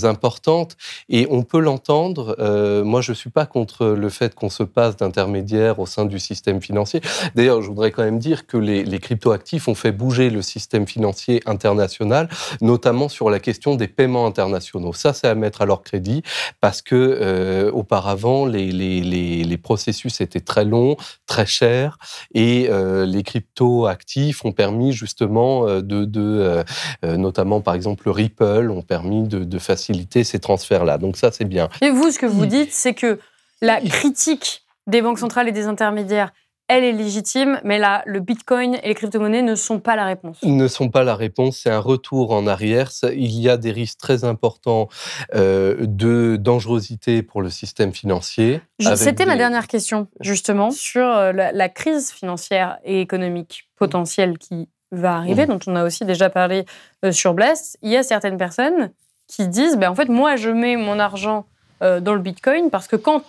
importante. 0.04 0.78
Et 1.10 1.28
on 1.30 1.44
peut 1.44 1.60
l'entendre. 1.60 2.36
moi, 2.84 3.02
je 3.02 3.14
suis 3.14 3.30
pas 3.30 3.46
contre 3.46 3.88
le 3.88 4.10
fait 4.10 4.34
qu'on 4.36 4.50
se 4.50 4.64
passe 4.64 4.98
d'intermédiaires 4.98 5.80
au 5.80 5.86
sein 5.86 6.06
du 6.06 6.20
système 6.20 6.62
financier. 6.62 7.02
D'ailleurs, 7.36 7.62
je 7.62 7.68
voudrais 7.68 7.92
quand 7.92 8.04
même 8.04 8.20
dire 8.20 8.48
que 8.48 8.58
les, 8.58 8.84
les 8.84 9.00
cryptoactifs 9.00 9.68
ont 9.68 9.76
fait 9.76 9.92
bouger 9.92 10.30
le 10.30 10.42
système 10.42 10.88
financier 10.88 11.42
international, 11.46 12.30
notamment 12.62 13.10
sur 13.10 13.30
la 13.30 13.40
question 13.40 13.76
des 13.76 13.88
paiements 13.88 14.26
internationaux. 14.26 14.94
Ça, 14.94 15.14
c'est 15.14 15.28
à 15.28 15.36
mettre 15.36 15.62
à 15.62 15.66
leur 15.66 15.84
crédit 15.84 16.24
parce 16.60 16.82
que 16.82 17.70
auparavant, 17.72 18.46
les 18.46 19.31
les, 19.44 19.58
processus 19.58 20.22
étaient 20.22 20.42
très 20.42 20.66
longs, 20.66 20.96
très 21.26 21.46
chers, 21.46 21.98
et 22.34 22.68
euh, 22.70 23.06
les 23.06 23.24
crypto-actifs 23.24 24.44
ont 24.46 24.52
permis 24.52 24.92
justement 24.92 25.68
euh, 25.68 25.82
de, 25.82 26.06
de 26.06 26.64
euh, 27.04 27.18
notamment 27.18 27.62
par 27.62 27.76
exemple 27.76 28.04
le 28.06 28.12
Ripple, 28.12 28.70
ont 28.72 28.82
permis 28.82 29.28
de, 29.28 29.44
de 29.44 29.60
faciliter 29.60 30.24
ces 30.24 30.40
transferts-là. 30.40 30.98
Donc 30.98 31.18
ça, 31.18 31.32
c'est 31.32 31.46
bien. 31.46 31.70
Et 31.82 31.90
vous, 31.90 32.12
ce 32.12 32.20
que 32.20 32.26
vous 32.26 32.46
dites, 32.46 32.72
c'est 32.72 32.94
que 32.94 33.20
la 33.62 33.80
critique 33.80 34.64
des 34.88 35.02
banques 35.02 35.20
centrales 35.20 35.48
et 35.48 35.52
des 35.52 35.66
intermédiaires 35.66 36.32
elle 36.72 36.86
est 36.86 36.94
légitime, 36.94 37.60
mais 37.66 37.80
là, 37.80 38.02
le 38.06 38.22
Bitcoin 38.22 38.76
et 38.76 38.88
les 38.88 38.96
crypto-monnaies 38.96 39.42
ne 39.42 39.56
sont 39.56 39.82
pas 39.82 39.98
la 39.98 40.06
réponse. 40.06 40.38
Ils 40.42 40.56
ne 40.56 40.70
sont 40.70 40.88
pas 40.88 41.04
la 41.04 41.16
réponse, 41.16 41.58
c'est 41.58 41.70
un 41.70 41.80
retour 41.80 42.32
en 42.32 42.48
arrière. 42.48 42.92
Il 43.14 43.38
y 43.42 43.50
a 43.50 43.58
des 43.58 43.72
risques 43.72 44.00
très 44.00 44.24
importants 44.24 44.88
euh, 45.36 45.76
de 45.82 46.38
dangerosité 46.40 47.24
pour 47.24 47.42
le 47.42 47.50
système 47.50 47.92
financier. 47.92 48.62
C'était 48.96 49.26
ma 49.26 49.36
dernière 49.36 49.68
question, 49.68 50.08
justement, 50.22 50.72
sur 50.72 51.06
euh, 51.06 51.34
la, 51.34 51.70
crise 51.70 52.12
financière 52.12 52.78
et 52.86 53.02
économique 53.02 53.68
potentielle 53.76 54.38
qui 54.38 54.70
va 54.94 55.18
arriver, 55.18 55.46
mmh. 55.46 55.50
dont 55.50 55.60
on 55.68 55.76
a 55.76 55.84
aussi 55.84 56.06
déjà 56.06 56.30
parlé 56.30 56.64
euh, 57.04 57.12
sur 57.12 57.34
Blast. 57.34 57.78
Il 57.82 57.92
y 57.92 57.98
a 57.98 58.04
certaines 58.04 58.38
personnes 58.38 58.92
qui 59.28 59.50
disent, 59.50 59.76
ben, 59.76 59.90
en 59.90 59.96
fait, 59.96 60.08
moi, 60.08 60.38
je 60.38 60.50
mets 60.50 60.78
mon 60.78 61.00
argent 61.00 61.46
dans 61.82 62.14
le 62.14 62.20
Bitcoin 62.20 62.70
parce 62.70 62.88
que 62.88 62.96
quand 62.96 63.24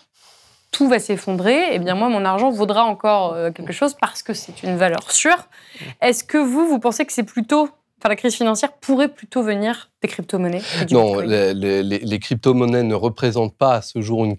tout 0.73 0.89
va 0.89 0.99
s'effondrer, 0.99 1.69
eh 1.73 1.79
bien 1.79 1.95
moi, 1.95 2.09
mon 2.09 2.25
argent 2.25 2.51
vaudra 2.51 2.85
encore 2.85 3.37
quelque 3.55 3.73
chose 3.73 3.95
parce 4.01 4.23
que 4.23 4.35
c'est 4.35 4.63
une 4.63 4.77
valeur 4.77 5.13
sûre. 5.13 5.49
Est-ce 6.01 6.25
que 6.25 6.39
vous, 6.39 6.67
vous 6.67 6.79
pensez 6.79 7.05
que 7.05 7.13
c'est 7.13 7.23
plutôt 7.23 7.69
Enfin, 8.03 8.09
la 8.09 8.17
crise 8.17 8.35
financière 8.35 8.73
pourrait 8.73 9.07
plutôt 9.07 9.45
venir 9.45 9.91
des 10.03 10.09
crypto-monnaies 10.09 10.61
Non, 10.91 11.21
les, 11.21 12.19
crypto-monnaies 12.19 12.83
ne 12.83 12.97
représentent 12.97 13.55
pas 13.55 13.75
à 13.75 13.83
ce 13.83 14.01
jour 14.01 14.25
une, 14.25 14.35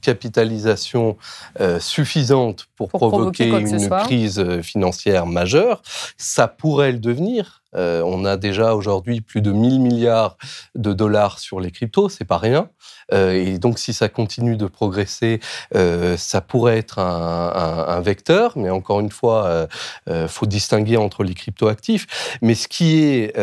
capitalisation 0.00 1.16
euh, 1.60 1.80
suffisante 1.80 2.68
pour, 2.76 2.88
provoquer, 2.88 3.48
une 3.48 3.88
crise 3.88 4.38
euh, 4.38 4.62
financière 4.62 5.26
majeure. 5.26 5.82
Ça 6.18 6.46
pourrait 6.46 6.92
le 6.92 6.98
devenir. 6.98 7.64
Euh, 7.76 8.02
on 8.04 8.24
a 8.24 8.36
déjà 8.36 8.74
aujourd'hui 8.74 9.20
plus 9.20 9.42
de 9.42 9.52
1000 9.52 9.80
milliards 9.80 10.36
de 10.74 10.92
dollars 10.92 11.38
sur 11.38 11.60
les 11.60 11.70
cryptos, 11.70 12.08
c'est 12.08 12.24
pas 12.24 12.38
rien. 12.38 12.70
et 13.12 13.58
donc, 13.58 13.78
si 13.78 13.92
ça 13.92 14.08
continue 14.08 14.56
de 14.56 14.66
progresser, 14.66 15.40
ça 15.72 16.40
pourrait 16.40 16.78
être 16.78 16.98
un, 16.98 18.00
vecteur. 18.00 18.52
Mais 18.56 18.70
encore 18.70 19.00
une 19.00 19.10
fois, 19.10 19.66
il 20.06 20.28
faut 20.28 20.46
distinguer 20.46 20.96
entre 20.96 21.24
les 21.24 21.34
crypto-actifs. 21.34 22.38
Mais 22.42 22.54
ce 22.54 22.68
qui 22.68 23.00
est 23.00 23.36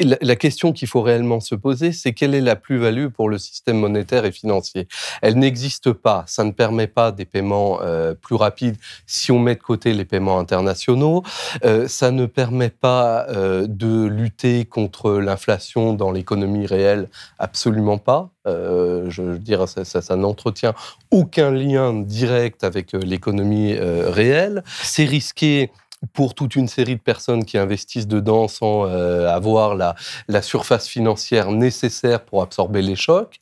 la 0.00 0.36
question 0.36 0.72
qu'il 0.72 0.88
faut 0.88 1.02
réellement 1.02 1.40
se 1.40 1.54
poser, 1.54 1.92
c'est 1.92 2.12
quelle 2.12 2.34
est 2.34 2.40
la 2.40 2.56
plus-value 2.56 3.08
pour 3.08 3.28
le 3.28 3.38
système 3.38 3.78
monétaire 3.78 4.24
et 4.24 4.32
financier? 4.32 4.88
Elle 5.22 5.38
n'existe 5.38 5.92
pas. 5.92 6.24
Ça 6.26 6.44
ne 6.44 6.50
permet 6.50 6.86
pas 6.86 7.12
des 7.12 7.24
paiements 7.24 7.80
euh, 7.82 8.14
plus 8.14 8.36
rapides 8.36 8.76
si 9.06 9.32
on 9.32 9.38
met 9.38 9.54
de 9.54 9.62
côté 9.62 9.92
les 9.92 10.04
paiements 10.04 10.38
internationaux. 10.38 11.22
Euh, 11.64 11.88
ça 11.88 12.10
ne 12.10 12.26
permet 12.26 12.70
pas 12.70 13.26
euh, 13.28 13.66
de 13.68 14.06
lutter 14.06 14.64
contre 14.64 15.12
l'inflation 15.12 15.92
dans 15.92 16.10
l'économie 16.10 16.66
réelle, 16.66 17.08
absolument 17.38 17.98
pas. 17.98 18.30
je 18.46 19.22
veux 19.22 19.38
dire, 19.38 19.68
ça, 19.68 19.84
ça 19.84 20.16
n'entretient 20.16 20.74
aucun 21.10 21.50
lien 21.50 21.92
direct 21.92 22.64
avec 22.64 22.92
l'économie 22.92 23.74
réelle. 23.74 24.62
C'est 24.82 25.04
risqué 25.04 25.70
pour 26.12 26.34
toute 26.34 26.56
une 26.56 26.68
série 26.68 26.96
de 26.96 27.00
personnes 27.00 27.44
qui 27.44 27.58
investissent 27.58 28.06
dedans 28.06 28.48
sans 28.48 28.86
euh, 28.86 29.28
avoir 29.28 29.74
la, 29.74 29.94
surface 30.42 30.86
financière 30.86 31.50
nécessaire 31.50 32.24
pour 32.24 32.42
absorber 32.42 32.82
les 32.82 32.96
chocs. 32.96 33.36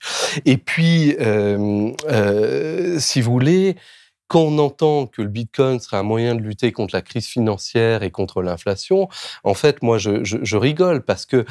Et 0.44 0.56
puis, 0.56 1.14
euh, 1.20 1.92
euh, 2.08 2.98
si 2.98 3.20
vous 3.20 3.30
voulez, 3.30 3.76
quand 4.28 4.40
on 4.40 4.58
entend 4.58 5.06
que 5.06 5.22
le 5.22 5.28
Bitcoin 5.28 5.78
serait 5.78 5.98
un 5.98 6.02
moyen 6.02 6.34
de 6.34 6.40
lutter 6.40 6.72
contre 6.72 6.94
la 6.94 7.02
crise 7.02 7.26
financière 7.26 8.02
et 8.02 8.10
contre 8.10 8.42
l'inflation, 8.42 9.08
en 9.44 9.54
fait, 9.54 9.82
moi, 9.82 9.98
je, 9.98 10.24
je 10.24 10.56
rigole 10.56 11.02
parce 11.04 11.26
que 11.26 11.44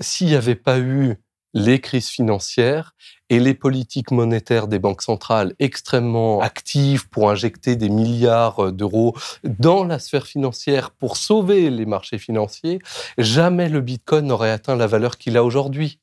s'il 0.00 0.28
n'y 0.28 0.34
avait 0.34 0.56
pas 0.56 0.78
eu 0.78 1.18
les 1.56 1.80
crises 1.80 2.08
financières 2.08 2.94
et 3.30 3.40
les 3.40 3.54
politiques 3.54 4.10
monétaires 4.10 4.68
des 4.68 4.78
banques 4.78 5.00
centrales 5.00 5.54
extrêmement 5.58 6.42
actives 6.42 7.08
pour 7.08 7.30
injecter 7.30 7.76
des 7.76 7.88
milliards 7.88 8.72
d'euros 8.72 9.16
dans 9.42 9.82
la 9.82 9.98
sphère 9.98 10.26
financière 10.26 10.90
pour 10.90 11.16
sauver 11.16 11.70
les 11.70 11.86
marchés 11.86 12.18
financiers, 12.18 12.78
jamais 13.16 13.70
le 13.70 13.80
Bitcoin 13.80 14.26
n'aurait 14.26 14.50
atteint 14.50 14.76
la 14.76 14.86
valeur 14.86 15.16
qu'il 15.16 15.38
a 15.38 15.44
aujourd'hui. 15.44 15.98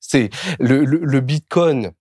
C'est 0.00 0.28
le, 0.58 1.20
Bitcoin, 1.20 1.92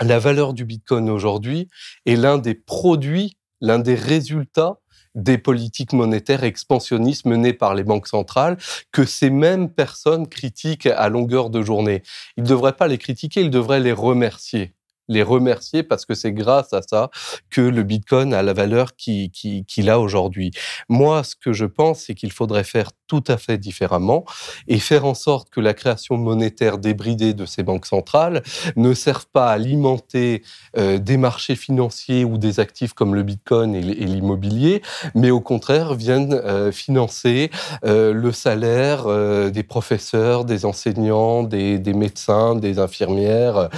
la 0.00 0.18
valeur 0.18 0.54
du 0.54 0.64
Bitcoin 0.64 1.10
aujourd'hui 1.10 1.68
est 2.06 2.16
l'un 2.16 2.38
des 2.38 2.54
produits, 2.54 3.36
l'un 3.60 3.78
des 3.78 3.94
résultats 3.94 4.79
des 5.14 5.38
politiques 5.38 5.92
monétaires 5.92 6.44
expansionnistes 6.44 7.26
menées 7.26 7.52
par 7.52 7.74
les 7.74 7.84
banques 7.84 8.06
centrales 8.06 8.56
que 8.92 9.04
ces 9.04 9.30
mêmes 9.30 9.70
personnes 9.70 10.28
critiquent 10.28 10.86
à 10.86 11.08
longueur 11.08 11.50
de 11.50 11.62
journée. 11.62 12.02
Ils 12.36 12.44
ne 12.44 12.48
devraient 12.48 12.76
pas 12.76 12.88
les 12.88 12.98
critiquer, 12.98 13.40
ils 13.40 13.50
devraient 13.50 13.80
les 13.80 13.92
remercier 13.92 14.74
les 15.10 15.22
remercier 15.22 15.82
parce 15.82 16.06
que 16.06 16.14
c'est 16.14 16.32
grâce 16.32 16.72
à 16.72 16.80
ça 16.82 17.10
que 17.50 17.60
le 17.60 17.82
Bitcoin 17.82 18.32
a 18.32 18.42
la 18.42 18.54
valeur 18.54 18.94
qu'il 18.96 19.30
qui, 19.30 19.88
a 19.88 19.98
aujourd'hui. 19.98 20.52
Moi, 20.88 21.24
ce 21.24 21.34
que 21.34 21.52
je 21.52 21.66
pense, 21.66 22.04
c'est 22.04 22.14
qu'il 22.14 22.32
faudrait 22.32 22.64
faire 22.64 22.92
tout 23.10 23.24
à 23.26 23.38
fait 23.38 23.58
différemment 23.58 24.24
et 24.68 24.78
faire 24.78 25.04
en 25.04 25.14
sorte 25.14 25.50
que 25.50 25.60
la 25.60 25.74
création 25.74 26.16
monétaire 26.16 26.78
débridée 26.78 27.34
de 27.34 27.44
ces 27.44 27.64
banques 27.64 27.86
centrales 27.86 28.40
ne 28.76 28.94
serve 28.94 29.26
pas 29.32 29.48
à 29.48 29.54
alimenter 29.54 30.44
euh, 30.78 30.98
des 30.98 31.16
marchés 31.16 31.56
financiers 31.56 32.24
ou 32.24 32.38
des 32.38 32.60
actifs 32.60 32.92
comme 32.92 33.16
le 33.16 33.24
Bitcoin 33.24 33.74
et 33.74 33.82
l'immobilier, 33.82 34.80
mais 35.16 35.32
au 35.32 35.40
contraire 35.40 35.94
viennent 35.94 36.34
euh, 36.34 36.70
financer 36.70 37.50
euh, 37.84 38.12
le 38.12 38.30
salaire 38.30 39.06
des 39.50 39.64
professeurs, 39.64 40.44
des 40.44 40.64
enseignants, 40.64 41.42
des, 41.42 41.80
des 41.80 41.94
médecins, 41.94 42.54
des 42.54 42.78
infirmières, 42.78 43.70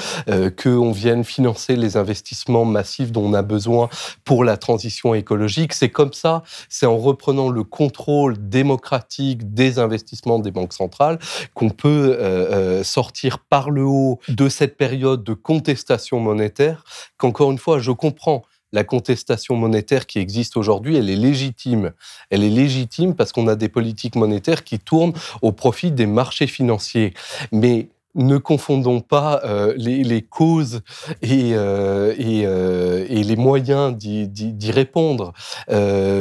qu'on 0.62 0.92
vienne 0.92 1.24
financer 1.24 1.76
les 1.76 1.96
investissements 1.96 2.66
massifs 2.66 3.12
dont 3.12 3.24
on 3.24 3.32
a 3.32 3.42
besoin 3.42 3.88
pour 4.24 4.44
la 4.44 4.58
transition 4.58 5.14
écologique. 5.14 5.72
C'est 5.72 5.88
comme 5.88 6.12
ça, 6.12 6.42
c'est 6.68 6.86
en 6.86 6.98
reprenant 6.98 7.48
le 7.48 7.64
contrôle 7.64 8.36
démocratique 8.48 9.21
des 9.36 9.78
investissements 9.78 10.38
des 10.38 10.50
banques 10.50 10.72
centrales 10.72 11.18
qu'on 11.54 11.70
peut 11.70 12.16
euh, 12.18 12.80
euh, 12.80 12.84
sortir 12.84 13.38
par 13.38 13.70
le 13.70 13.84
haut 13.84 14.18
de 14.28 14.48
cette 14.48 14.76
période 14.76 15.24
de 15.24 15.34
contestation 15.34 16.20
monétaire 16.20 16.84
qu'encore 17.16 17.50
une 17.50 17.58
fois, 17.58 17.78
je 17.78 17.92
comprends 17.92 18.42
la 18.72 18.84
contestation 18.84 19.54
monétaire 19.54 20.06
qui 20.06 20.18
existe 20.18 20.56
aujourd'hui, 20.56 20.96
elle 20.96 21.10
est 21.10 21.16
légitime. 21.16 21.92
Elle 22.30 22.42
est 22.42 22.50
légitime 22.50 23.14
parce 23.14 23.30
qu'on 23.32 23.46
a 23.46 23.54
des 23.54 23.68
politiques 23.68 24.16
monétaires 24.16 24.64
qui 24.64 24.78
tournent 24.78 25.12
au 25.42 25.52
profit 25.52 25.92
des 25.92 26.06
marchés 26.06 26.46
financiers. 26.46 27.12
Mais 27.52 27.90
ne 28.14 28.36
confondons 28.36 29.00
pas 29.00 29.40
euh, 29.44 29.74
les, 29.76 30.22
causes 30.22 30.82
et, 31.22 31.54
euh, 31.54 32.14
euh, 32.18 33.06
et, 33.08 33.22
les 33.22 33.36
moyens 33.36 33.96
d'y 33.96 34.70
répondre, 34.70 35.32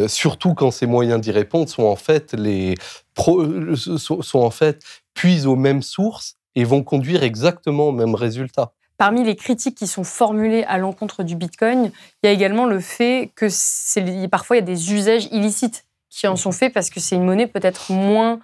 surtout 0.08 0.54
quand 0.54 0.72
ces 0.72 0.88
moyens 0.88 1.22
d'y 1.22 1.32
répondre 1.32 1.70
sont 1.70 1.84
en 1.84 1.96
fait 1.96 2.34
les 2.34 2.76
sont, 3.16 4.22
sont, 4.22 4.40
en 4.40 4.52
fait 4.52 4.84
puisent 5.14 5.48
aux 5.48 5.56
mêmes 5.56 5.82
sources 5.82 6.38
et 6.56 6.64
vont 6.64 6.84
conduire 6.84 7.24
exactement 7.24 7.90
au 7.90 7.92
même 7.92 8.16
résultat. 8.16 8.72
Parmi 8.98 9.24
les 9.24 9.36
critiques 9.36 9.76
qui 9.76 9.88
sont 9.88 10.04
formulées 10.04 10.64
à 10.64 10.78
l'encontre 10.78 11.24
du 11.24 11.36
Bitcoin, 11.36 11.92
il 12.24 12.28
y 12.28 12.30
a 12.30 12.32
également 12.32 12.66
le 12.66 12.80
fait 12.80 13.32
que 13.36 13.48
parfois 14.28 14.58
il 14.58 14.60
y 14.60 14.64
a 14.64 14.66
des 14.66 14.94
usages 14.94 15.26
illicites 15.32 15.86
qui 16.10 16.28
en 16.28 16.36
sont 16.36 16.52
faits 16.52 16.74
parce 16.74 16.90
que 16.90 17.00
c'est 17.00 17.16
une 17.16 17.26
monnaie 17.26 17.48
peut-être 17.48 17.92
moins 17.92 18.40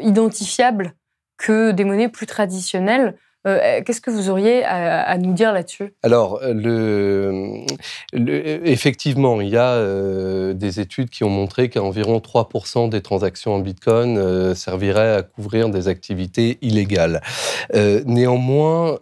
identifiable 0.00 0.94
que 1.36 1.70
des 1.70 1.84
monnaies 1.84 2.08
plus 2.08 2.26
traditionnelles. 2.26 3.16
Euh, 3.46 3.82
qu'est-ce 3.84 4.00
que 4.00 4.10
vous 4.10 4.30
auriez 4.30 4.64
à, 4.64 5.18
nous 5.18 5.34
dire 5.34 5.52
là-dessus? 5.52 5.92
Alors, 6.02 6.40
le, 6.42 7.66
effectivement, 8.14 9.40
il 9.42 9.50
y 9.50 9.56
a 9.56 9.72
euh, 9.72 10.54
des 10.54 10.80
études 10.80 11.10
qui 11.10 11.24
ont 11.24 11.30
montré 11.30 11.68
qu'environ 11.68 12.18
3% 12.18 12.88
des 12.88 13.02
transactions 13.02 13.54
en 13.54 13.58
Bitcoin 13.58 14.16
euh, 14.16 14.54
serviraient 14.54 15.14
à 15.14 15.22
couvrir 15.22 15.68
des 15.68 15.88
activités 15.88 16.58
illégales. 16.62 17.20
néanmoins, 17.74 18.98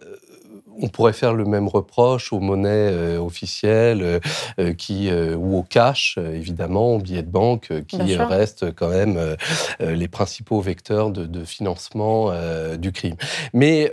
on 0.81 0.87
pourrait 0.87 1.13
faire 1.13 1.33
le 1.33 1.45
même 1.45 1.67
reproche 1.67 2.33
aux 2.33 2.39
monnaies 2.39 2.69
euh, 2.91 3.19
officielles 3.19 4.01
euh, 4.01 4.19
euh, 4.59 4.73
qui, 4.73 5.11
ou 5.11 5.57
au 5.57 5.63
cash, 5.63 6.17
évidemment, 6.17 6.95
aux 6.95 6.99
billets 6.99 7.23
de 7.23 7.29
banque, 7.29 7.71
qui 7.87 8.15
restent 8.15 8.73
quand 8.73 8.89
même 8.89 9.35
les 9.79 10.07
principaux 10.07 10.61
vecteurs 10.61 11.11
de, 11.11 11.43
financement 11.45 12.31
du 12.77 12.91
crime. 12.91 13.15
Mais 13.53 13.91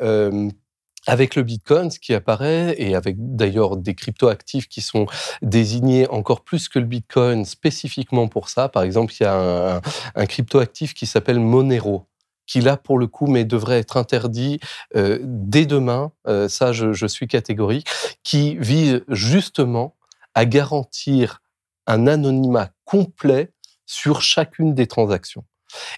avec 1.06 1.34
le 1.34 1.42
Bitcoin, 1.42 1.90
ce 1.90 1.98
qui 1.98 2.14
apparaît, 2.14 2.74
et 2.78 2.94
avec 2.94 3.16
d'ailleurs 3.18 3.76
des 3.76 3.94
cryptoactifs 3.94 4.68
qui 4.68 4.80
sont 4.80 5.06
désignés 5.42 6.08
encore 6.08 6.42
plus 6.42 6.68
que 6.68 6.78
le 6.78 6.84
Bitcoin 6.84 7.44
spécifiquement 7.44 8.28
pour 8.28 8.48
ça, 8.48 8.68
par 8.68 8.82
exemple, 8.82 9.12
il 9.18 9.22
y 9.24 9.26
a 9.26 9.34
un, 9.34 9.80
un 10.14 10.26
cryptoactif 10.26 10.94
qui 10.94 11.06
s'appelle 11.06 11.40
Monero 11.40 12.09
qui 12.50 12.60
là, 12.60 12.76
pour 12.76 12.98
le 12.98 13.06
coup, 13.06 13.28
mais 13.28 13.44
devrait 13.44 13.78
être 13.78 13.96
interdit 13.96 14.58
euh, 14.96 15.20
dès 15.22 15.66
demain, 15.66 16.10
euh, 16.26 16.48
ça 16.48 16.72
je, 16.72 17.06
suis 17.06 17.28
catégorique, 17.28 17.86
qui 18.24 18.56
vise 18.56 19.04
justement 19.08 19.94
à 20.34 20.44
garantir 20.46 21.42
un 21.86 22.08
anonymat 22.08 22.70
complet 22.84 23.52
sur 23.86 24.20
chacune 24.20 24.74
des 24.74 24.88
transactions. 24.88 25.44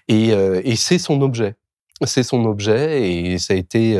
Et, 0.07 0.31
euh, 0.31 0.61
c'est 0.75 0.99
son 0.99 1.23
objet. 1.23 1.55
C'est 2.05 2.23
son 2.23 2.45
objet 2.45 3.11
et 3.11 3.37
ça 3.37 3.53
a 3.53 3.57
été 3.57 3.97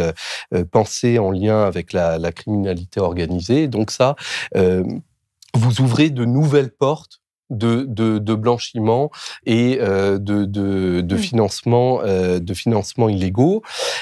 pensé 0.71 1.19
en 1.19 1.31
lien 1.31 1.63
avec 1.63 1.93
la, 1.93 2.31
criminalité 2.33 2.99
organisée. 2.99 3.67
Donc 3.67 3.91
ça, 3.91 4.15
vous 4.53 5.81
ouvrez 5.81 6.09
de 6.09 6.25
nouvelles 6.25 6.71
portes 6.71 7.22
de, 7.53 8.35
blanchiment 8.35 9.11
et 9.45 9.79
euh, 9.81 10.17
de, 10.17 10.45
de, 10.45 11.01
mmh. 11.01 11.17
financement, 11.17 12.01
euh, 12.03 12.39
de 12.39 12.53
financement 12.53 13.09
illégaux. 13.09 13.61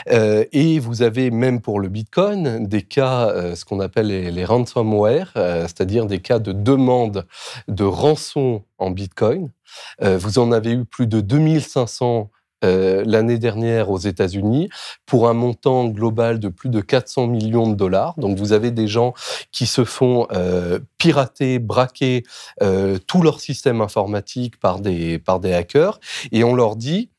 Euh, 0.09 0.45
et 0.51 0.79
vous 0.79 1.01
avez 1.01 1.31
même 1.31 1.61
pour 1.61 1.79
le 1.79 1.89
Bitcoin 1.89 2.65
des 2.65 2.81
cas, 2.81 3.55
ce 3.55 3.65
qu'on 3.65 3.79
appelle 3.79 4.07
les, 4.07 4.45
ransomware, 4.45 5.31
c'est-à-dire 5.35 6.05
des 6.05 6.19
cas 6.19 6.39
de 6.39 6.51
demande 6.51 7.25
de 7.67 7.83
rançon 7.83 8.63
en 8.77 8.91
Bitcoin. 8.91 9.49
vous 10.01 10.39
en 10.39 10.51
avez 10.51 10.71
eu 10.71 10.85
plus 10.85 11.07
de 11.07 11.21
2500 11.21 12.29
euh, 12.63 13.03
l'année 13.07 13.39
dernière 13.39 13.89
aux 13.89 13.97
États-Unis 13.97 14.69
pour 15.07 15.27
un 15.27 15.33
montant 15.33 15.85
global 15.85 16.39
de 16.39 16.47
plus 16.47 16.69
de 16.69 16.79
400 16.79 17.25
millions 17.25 17.67
de 17.67 17.75
dollars. 17.75 18.13
Donc 18.17 18.37
vous 18.37 18.53
avez 18.53 18.69
des 18.69 18.87
gens 18.87 19.15
qui 19.51 19.65
se 19.65 19.83
font 19.83 20.27
euh, 20.31 20.79
pirater, 20.99 21.57
braquer 21.57 22.23
euh, 22.61 22.99
tout 23.07 23.23
leur 23.23 23.39
système 23.39 23.81
informatique 23.81 24.59
par 24.59 24.79
des, 24.79 25.17
par 25.17 25.39
des 25.39 25.53
hackers 25.53 25.99
et 26.31 26.43
on 26.43 26.53
leur 26.53 26.75
dit 26.75 27.09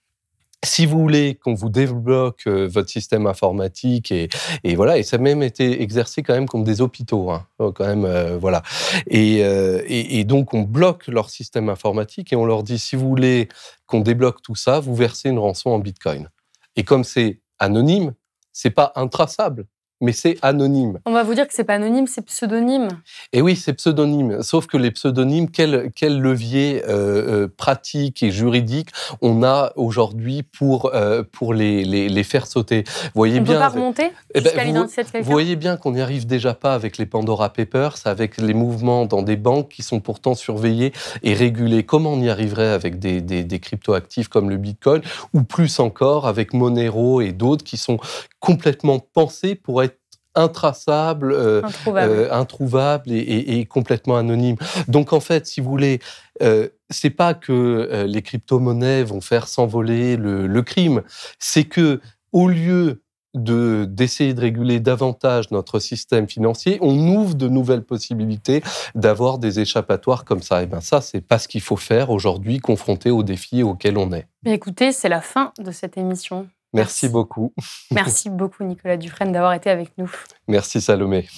si 0.64 0.86
vous 0.86 1.00
voulez 1.00 1.34
qu'on 1.34 1.54
vous 1.54 1.70
débloque 1.70 2.46
votre 2.46 2.88
système 2.88 3.26
informatique 3.26 4.12
et, 4.12 4.28
et, 4.62 4.76
voilà, 4.76 4.96
et 4.96 5.02
ça 5.02 5.16
a 5.16 5.18
même 5.18 5.42
été 5.42 5.82
exercé 5.82 6.22
quand 6.22 6.34
même 6.34 6.46
comme 6.46 6.62
des 6.62 6.80
hôpitaux, 6.80 7.32
hein, 7.32 7.48
oh, 7.58 7.72
quand 7.72 7.84
même, 7.84 8.36
voilà. 8.36 8.62
Et, 9.08 9.38
et, 9.40 10.22
donc 10.22 10.54
on 10.54 10.62
bloque 10.62 11.08
leur 11.08 11.30
système 11.30 11.68
informatique 11.68 12.32
et 12.32 12.36
on 12.36 12.44
leur 12.44 12.62
dit 12.62 12.78
si 12.78 12.94
vous 12.94 13.08
voulez 13.08 13.48
qu'on 13.92 14.00
débloque 14.00 14.40
tout 14.40 14.54
ça, 14.54 14.80
vous 14.80 14.94
versez 14.94 15.28
une 15.28 15.38
rançon 15.38 15.68
en 15.68 15.78
Bitcoin. 15.78 16.30
Et 16.76 16.82
comme 16.82 17.04
c'est 17.04 17.42
anonyme, 17.58 18.14
c'est 18.50 18.70
pas 18.70 18.90
intraçable 18.96 19.66
mais 20.02 20.12
c'est 20.12 20.36
anonyme. 20.42 20.98
On 21.06 21.12
va 21.12 21.22
vous 21.22 21.34
dire 21.34 21.46
que 21.46 21.54
c'est 21.54 21.64
pas 21.64 21.74
anonyme, 21.74 22.06
c'est 22.06 22.26
pseudonyme. 22.26 22.88
Et 23.32 23.40
oui, 23.40 23.56
c'est 23.56 23.72
pseudonyme. 23.72 24.42
Sauf 24.42 24.66
que 24.66 24.76
les 24.76 24.90
pseudonymes, 24.90 25.48
quel, 25.48 25.90
quel 25.94 26.20
levier 26.20 26.82
euh, 26.88 27.44
euh, 27.44 27.48
pratique 27.48 28.22
et 28.22 28.30
juridique 28.30 28.90
on 29.20 29.42
a 29.44 29.72
aujourd'hui 29.76 30.42
pour, 30.42 30.90
euh, 30.94 31.22
pour 31.30 31.54
les, 31.54 31.84
les, 31.84 32.08
les, 32.08 32.24
faire 32.24 32.46
sauter? 32.46 32.84
Voyez 33.14 33.38
on 33.38 33.42
bien, 33.42 33.54
peut 33.54 33.60
pas 33.60 33.68
remonter 33.68 34.10
eh 34.34 34.40
ben, 34.40 34.74
vous, 34.74 35.22
vous 35.22 35.30
voyez 35.30 35.56
bien 35.56 35.76
qu'on 35.76 35.92
n'y 35.92 36.00
arrive 36.00 36.26
déjà 36.26 36.54
pas 36.54 36.74
avec 36.74 36.98
les 36.98 37.06
Pandora 37.06 37.52
Papers, 37.52 37.94
avec 38.04 38.38
les 38.38 38.54
mouvements 38.54 39.06
dans 39.06 39.22
des 39.22 39.36
banques 39.36 39.68
qui 39.68 39.82
sont 39.82 40.00
pourtant 40.00 40.34
surveillés 40.34 40.92
et 41.22 41.34
régulés. 41.34 41.84
Comment 41.84 42.14
on 42.14 42.20
y 42.20 42.28
arriverait 42.28 42.70
avec 42.70 42.98
des, 42.98 43.20
des, 43.20 43.44
des 43.44 43.60
cryptoactifs 43.60 44.28
comme 44.28 44.50
le 44.50 44.56
Bitcoin 44.56 45.02
ou 45.32 45.44
plus 45.44 45.78
encore 45.78 46.26
avec 46.26 46.54
Monero 46.54 47.20
et 47.20 47.30
d'autres 47.30 47.64
qui 47.64 47.76
sont 47.76 47.98
complètement 48.42 48.98
pensés 48.98 49.54
pour 49.54 49.82
être 49.82 49.98
intraçable, 50.34 51.32
euh, 51.32 51.62
introuvable, 52.32 53.10
euh, 53.10 53.14
et, 53.14 53.20
et, 53.20 53.58
et, 53.60 53.66
complètement 53.66 54.16
anonyme. 54.16 54.56
Donc 54.88 55.12
en 55.12 55.20
fait, 55.20 55.46
si 55.46 55.60
vous 55.60 55.70
voulez, 55.70 56.00
euh, 56.42 56.68
c'est 56.90 57.10
pas 57.10 57.34
que 57.34 57.52
euh, 57.52 58.06
les 58.06 58.22
crypto-monnaies 58.22 59.04
vont 59.04 59.20
faire 59.20 59.46
s'envoler 59.46 60.16
le, 60.16 60.46
le, 60.46 60.62
crime, 60.62 61.02
c'est 61.38 61.64
que 61.64 62.00
au 62.32 62.48
lieu 62.48 63.02
de 63.34 63.86
d'essayer 63.88 64.34
de 64.34 64.40
réguler 64.40 64.80
davantage 64.80 65.50
notre 65.50 65.78
système 65.78 66.28
financier, 66.28 66.78
on 66.80 66.96
ouvre 67.14 67.34
de 67.34 67.48
nouvelles 67.48 67.84
possibilités 67.84 68.62
d'avoir 68.94 69.38
des 69.38 69.60
échappatoires 69.60 70.24
comme 70.24 70.42
ça. 70.42 70.62
Et 70.62 70.66
ben 70.66 70.80
ça, 70.80 71.00
c'est 71.00 71.20
pas 71.20 71.38
ce 71.38 71.48
qu'il 71.48 71.62
faut 71.62 71.76
faire 71.76 72.10
aujourd'hui, 72.10 72.58
confronté 72.58 73.10
aux 73.10 73.22
défis 73.22 73.62
auxquels 73.62 73.96
on 73.96 74.12
est. 74.12 74.26
Mais 74.44 74.54
écoutez, 74.54 74.92
c'est 74.92 75.08
la 75.08 75.20
fin 75.20 75.52
de 75.58 75.70
cette 75.70 75.96
émission. 75.96 76.48
Merci, 76.72 77.08
beaucoup. 77.08 77.52
Merci 77.90 78.30
beaucoup, 78.30 78.64
Nicolas 78.64 78.96
Dufresne, 78.96 79.32
d'avoir 79.32 79.52
été 79.52 79.68
avec 79.70 79.90
nous. 79.98 80.10
Merci, 80.48 80.80
Salomé. 80.80 81.28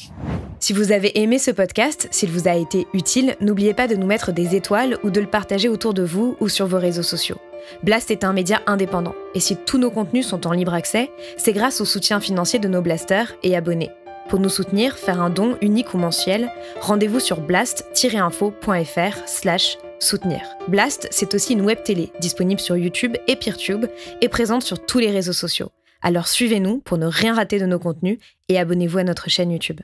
Si 0.60 0.72
vous 0.72 0.92
avez 0.92 1.20
aimé 1.20 1.38
ce 1.38 1.50
podcast, 1.50 2.08
s'il 2.10 2.30
vous 2.30 2.48
a 2.48 2.54
été 2.54 2.86
utile, 2.94 3.36
n'oubliez 3.40 3.74
pas 3.74 3.88
de 3.88 3.96
nous 3.96 4.06
mettre 4.06 4.32
des 4.32 4.54
étoiles 4.54 4.98
ou 5.02 5.10
de 5.10 5.20
le 5.20 5.26
partager 5.26 5.68
autour 5.68 5.92
de 5.92 6.02
vous 6.02 6.36
ou 6.40 6.48
sur 6.48 6.66
vos 6.66 6.78
réseaux 6.78 7.02
sociaux. 7.02 7.38
Blast 7.82 8.10
est 8.10 8.24
un 8.24 8.32
média 8.32 8.60
indépendant, 8.66 9.14
et 9.34 9.40
si 9.40 9.56
tous 9.56 9.78
nos 9.78 9.90
contenus 9.90 10.26
sont 10.26 10.46
en 10.46 10.52
libre 10.52 10.74
accès, 10.74 11.10
c'est 11.36 11.52
grâce 11.52 11.80
au 11.80 11.84
soutien 11.84 12.20
financier 12.20 12.58
de 12.58 12.68
nos 12.68 12.82
blasters 12.82 13.32
et 13.42 13.56
abonnés. 13.56 13.90
Pour 14.28 14.40
nous 14.40 14.48
soutenir, 14.48 14.96
faire 14.96 15.20
un 15.20 15.30
don 15.30 15.56
unique 15.60 15.92
ou 15.94 15.98
mensuel, 15.98 16.50
rendez-vous 16.80 17.20
sur 17.20 17.40
blast-info.fr 17.40 19.18
slash 19.26 19.78
soutenir. 20.04 20.40
Blast, 20.68 21.08
c'est 21.10 21.34
aussi 21.34 21.54
une 21.54 21.62
web 21.62 21.82
télé 21.82 22.12
disponible 22.20 22.60
sur 22.60 22.76
YouTube 22.76 23.16
et 23.26 23.36
Peertube 23.36 23.86
et 24.20 24.28
présente 24.28 24.62
sur 24.62 24.84
tous 24.84 24.98
les 24.98 25.10
réseaux 25.10 25.32
sociaux. 25.32 25.70
Alors 26.02 26.28
suivez-nous 26.28 26.80
pour 26.80 26.98
ne 26.98 27.06
rien 27.06 27.34
rater 27.34 27.58
de 27.58 27.66
nos 27.66 27.78
contenus 27.78 28.18
et 28.48 28.58
abonnez-vous 28.58 28.98
à 28.98 29.04
notre 29.04 29.30
chaîne 29.30 29.50
YouTube. 29.50 29.80